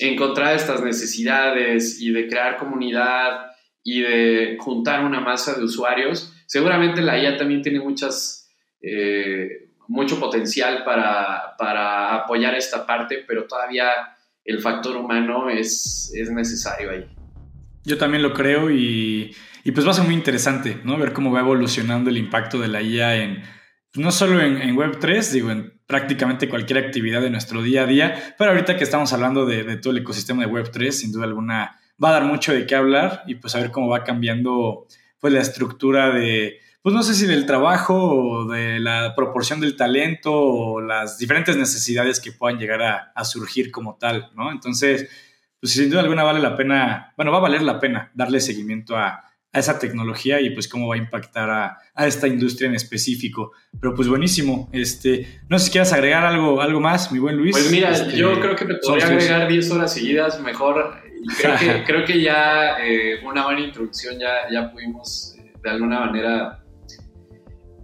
encontrar 0.00 0.56
estas 0.56 0.82
necesidades 0.82 2.00
y 2.00 2.10
de 2.10 2.26
crear 2.26 2.56
comunidad 2.56 3.52
y 3.82 4.02
de 4.02 4.56
juntar 4.60 5.04
una 5.04 5.20
masa 5.20 5.54
de 5.54 5.64
usuarios, 5.64 6.34
seguramente 6.46 7.00
la 7.00 7.18
IA 7.18 7.36
también 7.36 7.62
tiene 7.62 7.80
muchas, 7.80 8.50
eh, 8.82 9.70
mucho 9.88 10.18
potencial 10.18 10.84
para, 10.84 11.54
para, 11.56 12.16
apoyar 12.16 12.54
esta 12.56 12.84
parte, 12.86 13.24
pero 13.26 13.46
todavía 13.46 13.90
el 14.44 14.60
factor 14.60 14.96
humano 14.96 15.48
es, 15.48 16.12
es 16.14 16.30
necesario 16.30 16.90
ahí. 16.90 17.19
Yo 17.84 17.98
también 17.98 18.22
lo 18.22 18.32
creo 18.32 18.70
y, 18.70 19.34
pues 19.74 19.86
va 19.86 19.90
a 19.90 19.94
ser 19.94 20.04
muy 20.04 20.14
interesante, 20.14 20.80
¿no? 20.84 20.98
Ver 20.98 21.12
cómo 21.12 21.32
va 21.32 21.40
evolucionando 21.40 22.10
el 22.10 22.18
impacto 22.18 22.58
de 22.58 22.68
la 22.68 22.82
IA 22.82 23.16
en 23.16 23.42
no 23.94 24.12
solo 24.12 24.40
en, 24.40 24.76
Web3, 24.76 25.30
digo, 25.32 25.50
en 25.50 25.72
prácticamente 25.86 26.48
cualquier 26.48 26.84
actividad 26.84 27.20
de 27.20 27.30
nuestro 27.30 27.60
día 27.62 27.82
a 27.82 27.86
día, 27.86 28.34
pero 28.38 28.50
ahorita 28.50 28.76
que 28.76 28.84
estamos 28.84 29.12
hablando 29.12 29.46
de, 29.46 29.76
todo 29.78 29.92
el 29.92 29.98
ecosistema 29.98 30.44
de 30.44 30.52
Web3, 30.52 30.90
sin 30.92 31.12
duda 31.12 31.24
alguna 31.24 31.76
va 32.02 32.10
a 32.10 32.12
dar 32.12 32.24
mucho 32.24 32.52
de 32.52 32.66
qué 32.66 32.76
hablar 32.76 33.24
y 33.26 33.34
pues 33.34 33.54
a 33.54 33.58
ver 33.58 33.70
cómo 33.72 33.88
va 33.88 34.04
cambiando 34.04 34.86
pues 35.18 35.32
la 35.32 35.40
estructura 35.40 36.10
de, 36.10 36.60
pues 36.82 36.94
no 36.94 37.02
sé 37.02 37.14
si 37.14 37.26
del 37.26 37.44
trabajo 37.44 37.94
o 37.94 38.46
de 38.46 38.80
la 38.80 39.14
proporción 39.14 39.60
del 39.60 39.76
talento 39.76 40.32
o 40.32 40.80
las 40.80 41.18
diferentes 41.18 41.56
necesidades 41.56 42.20
que 42.20 42.32
puedan 42.32 42.58
llegar 42.58 42.82
a, 43.14 43.24
surgir 43.24 43.70
como 43.70 43.96
tal, 43.96 44.30
¿no? 44.34 44.50
Entonces, 44.50 45.08
pues 45.60 45.72
sin 45.72 45.90
duda 45.90 46.00
alguna 46.00 46.24
vale 46.24 46.40
la 46.40 46.56
pena, 46.56 47.12
bueno, 47.16 47.32
va 47.32 47.38
a 47.38 47.42
valer 47.42 47.62
la 47.62 47.78
pena 47.78 48.10
darle 48.14 48.40
seguimiento 48.40 48.96
a, 48.96 49.24
esa 49.52 49.80
tecnología 49.80 50.40
y 50.40 50.50
pues 50.50 50.68
cómo 50.68 50.86
va 50.86 50.94
a 50.94 50.98
impactar 50.98 51.50
a, 51.50 52.06
esta 52.06 52.28
industria 52.28 52.68
en 52.68 52.76
específico. 52.76 53.52
Pero 53.80 53.94
pues 53.94 54.06
buenísimo. 54.06 54.70
Este, 54.72 55.40
no 55.48 55.58
sé 55.58 55.66
si 55.66 55.70
quieras 55.72 55.92
agregar 55.92 56.24
algo, 56.24 56.60
algo 56.60 56.80
más, 56.80 57.10
mi 57.10 57.18
buen 57.18 57.36
Luis. 57.36 57.52
Pues 57.52 57.70
mira, 57.70 57.90
este, 57.90 58.16
yo 58.16 58.38
creo 58.40 58.54
que 58.54 58.64
me 58.64 58.76
podría 58.76 59.06
agregar 59.06 59.48
10 59.48 59.70
horas 59.72 59.92
seguidas 59.92 60.40
mejor. 60.40 60.98
Creo 61.36 61.56
que, 61.58 61.84
creo 61.86 62.04
que 62.04 62.20
ya 62.20 62.76
eh, 62.78 63.20
una 63.24 63.44
buena 63.44 63.60
introducción 63.60 64.18
ya, 64.18 64.48
ya 64.50 64.70
pudimos 64.70 65.34
eh, 65.36 65.52
de 65.62 65.70
alguna 65.70 66.00
manera 66.06 66.64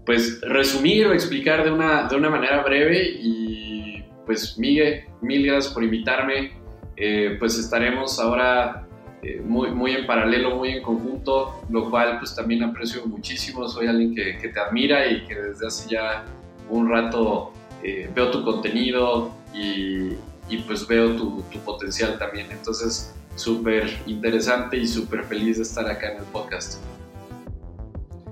pues 0.05 0.41
resumir 0.43 1.09
o 1.09 1.13
explicar 1.13 1.65
de 1.65 1.73
una, 1.73 2.07
de 2.07 2.15
una 2.15 2.31
manera 2.31 2.63
breve 2.63 3.11
y 3.21 4.05
pues 4.25 4.57
Miguel, 4.57 5.05
mil 5.21 5.45
gracias 5.45 5.75
por 5.75 5.83
invitarme. 5.83 6.56
Eh, 6.97 7.37
pues 7.39 7.59
estaremos 7.59 8.19
ahora 8.19 8.87
eh, 9.23 9.43
muy, 9.45 9.71
muy 9.71 9.93
en 9.93 10.07
paralelo, 10.07 10.57
muy 10.57 10.71
en 10.71 10.83
conjunto, 10.83 11.63
lo 11.69 11.91
cual 11.91 12.19
pues 12.19 12.35
también 12.35 12.63
aprecio 12.63 13.07
muchísimo. 13.07 13.69
Soy 13.69 13.87
alguien 13.87 14.15
que, 14.15 14.39
que 14.39 14.49
te 14.49 14.61
admira 14.61 15.07
y 15.07 15.27
que 15.27 15.35
desde 15.35 15.67
hace 15.67 15.91
ya 15.91 16.25
un 16.71 16.89
rato 16.89 17.53
eh, 17.83 18.11
veo 18.15 18.31
tu 18.31 18.45
contenido 18.45 19.33
y, 19.55 20.13
y 20.49 20.59
pues 20.67 20.87
veo 20.87 21.17
tu, 21.17 21.43
tu 21.51 21.59
potencial 21.61 22.19
también. 22.19 22.47
Entonces, 22.51 23.15
súper 23.35 23.99
interesante 24.07 24.77
y 24.77 24.87
súper 24.87 25.25
feliz 25.25 25.57
de 25.57 25.65
estar 25.65 25.89
acá 25.89 26.13
en 26.13 26.19
el 26.19 26.25
podcast. 26.25 26.81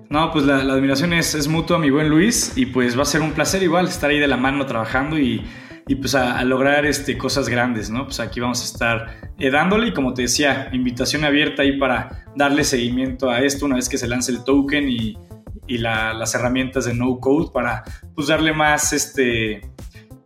No, 0.08 0.30
pues 0.32 0.44
la, 0.44 0.58
admiración 0.58 1.12
es, 1.12 1.34
es, 1.34 1.48
mutua, 1.48 1.78
mi 1.78 1.90
buen 1.90 2.08
Luis, 2.08 2.52
y 2.56 2.66
pues 2.66 2.96
va 2.96 3.02
a 3.02 3.06
ser 3.06 3.20
un 3.20 3.32
placer 3.32 3.62
igual 3.62 3.88
estar 3.88 4.10
ahí 4.10 4.20
de 4.20 4.28
la 4.28 4.36
mano 4.36 4.64
trabajando 4.64 5.18
y, 5.18 5.44
y 5.86 5.96
pues 5.96 6.14
a, 6.14 6.42
lograr 6.44 6.86
este, 6.86 7.18
cosas 7.18 7.48
grandes, 7.48 7.90
¿no? 7.90 8.04
Pues 8.04 8.20
aquí 8.20 8.40
vamos 8.40 8.62
a 8.62 8.64
estar 8.64 9.32
eh, 9.38 9.50
dándole 9.50 9.88
y 9.88 9.92
como 9.92 10.14
te 10.14 10.22
decía, 10.22 10.68
invitación 10.72 11.24
abierta 11.24 11.62
ahí 11.62 11.78
para 11.78 12.24
darle 12.34 12.64
seguimiento 12.64 13.30
a 13.30 13.40
esto 13.40 13.66
una 13.66 13.76
vez 13.76 13.88
que 13.88 13.98
se 13.98 14.08
lance 14.08 14.32
el 14.32 14.44
token 14.44 14.88
y, 14.88 15.18
y 15.66 15.78
las 15.78 16.34
herramientas 16.34 16.86
de 16.86 16.94
no 16.94 17.18
code 17.20 17.50
para 17.52 17.84
pues 18.14 18.28
darle 18.28 18.52
más 18.52 18.92
este 18.92 19.62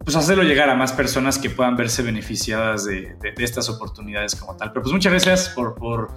pues 0.04 0.16
hacerlo 0.16 0.42
llegar 0.42 0.70
a 0.70 0.74
más 0.74 0.92
personas 0.94 1.38
que 1.38 1.50
puedan 1.50 1.76
verse 1.76 2.02
beneficiadas 2.02 2.86
de, 2.86 3.14
de, 3.20 3.44
estas 3.44 3.68
oportunidades 3.68 4.34
como 4.36 4.56
tal. 4.56 4.72
Pero 4.72 4.82
pues 4.82 4.92
muchas 4.94 5.12
gracias 5.12 5.50
por 5.50 6.08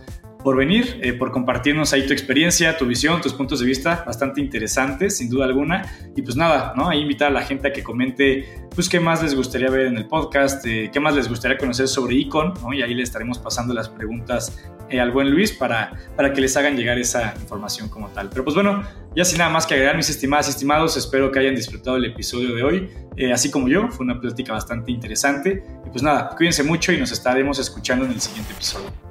por 0.43 0.57
venir, 0.57 0.99
eh, 1.01 1.13
por 1.13 1.31
compartirnos 1.31 1.93
ahí 1.93 2.05
tu 2.05 2.13
experiencia, 2.13 2.77
tu 2.77 2.85
visión, 2.85 3.21
tus 3.21 3.33
puntos 3.33 3.59
de 3.59 3.65
vista, 3.65 4.03
bastante 4.05 4.41
interesantes, 4.41 5.17
sin 5.17 5.29
duda 5.29 5.45
alguna. 5.45 5.85
Y 6.15 6.21
pues 6.21 6.35
nada, 6.35 6.73
¿no? 6.75 6.89
Ahí 6.89 7.01
invitar 7.01 7.29
a 7.29 7.31
la 7.31 7.41
gente 7.41 7.67
a 7.67 7.73
que 7.73 7.83
comente, 7.83 8.67
pues, 8.75 8.89
qué 8.89 8.99
más 8.99 9.21
les 9.21 9.35
gustaría 9.35 9.69
ver 9.69 9.87
en 9.87 9.97
el 9.97 10.07
podcast, 10.07 10.65
eh, 10.65 10.89
qué 10.91 10.99
más 10.99 11.15
les 11.15 11.27
gustaría 11.27 11.57
conocer 11.57 11.87
sobre 11.87 12.15
Icon, 12.15 12.53
¿no? 12.61 12.73
Y 12.73 12.81
ahí 12.81 12.93
le 12.93 13.03
estaremos 13.03 13.39
pasando 13.39 13.73
las 13.73 13.89
preguntas 13.89 14.63
eh, 14.89 14.99
al 14.99 15.11
buen 15.11 15.29
Luis 15.31 15.51
para, 15.51 15.93
para 16.15 16.33
que 16.33 16.41
les 16.41 16.55
hagan 16.57 16.75
llegar 16.75 16.97
esa 16.97 17.33
información 17.39 17.89
como 17.89 18.09
tal. 18.09 18.29
Pero 18.29 18.43
pues 18.43 18.55
bueno, 18.55 18.83
ya 19.15 19.25
sin 19.25 19.37
nada 19.37 19.49
más 19.49 19.65
que 19.65 19.75
agregar, 19.75 19.95
mis 19.95 20.09
estimadas 20.09 20.47
y 20.47 20.51
estimados, 20.51 20.97
espero 20.97 21.31
que 21.31 21.39
hayan 21.39 21.55
disfrutado 21.55 21.97
el 21.97 22.05
episodio 22.05 22.55
de 22.55 22.63
hoy, 22.63 22.89
así 23.33 23.51
como 23.51 23.67
yo, 23.67 23.89
fue 23.89 24.05
una 24.05 24.19
plática 24.19 24.53
bastante 24.53 24.91
interesante. 24.91 25.63
Y 25.85 25.89
pues 25.89 26.01
nada, 26.01 26.29
cuídense 26.35 26.63
mucho 26.63 26.91
y 26.91 26.97
nos 26.97 27.11
estaremos 27.11 27.59
escuchando 27.59 28.05
en 28.05 28.11
el 28.11 28.21
siguiente 28.21 28.53
episodio. 28.53 29.10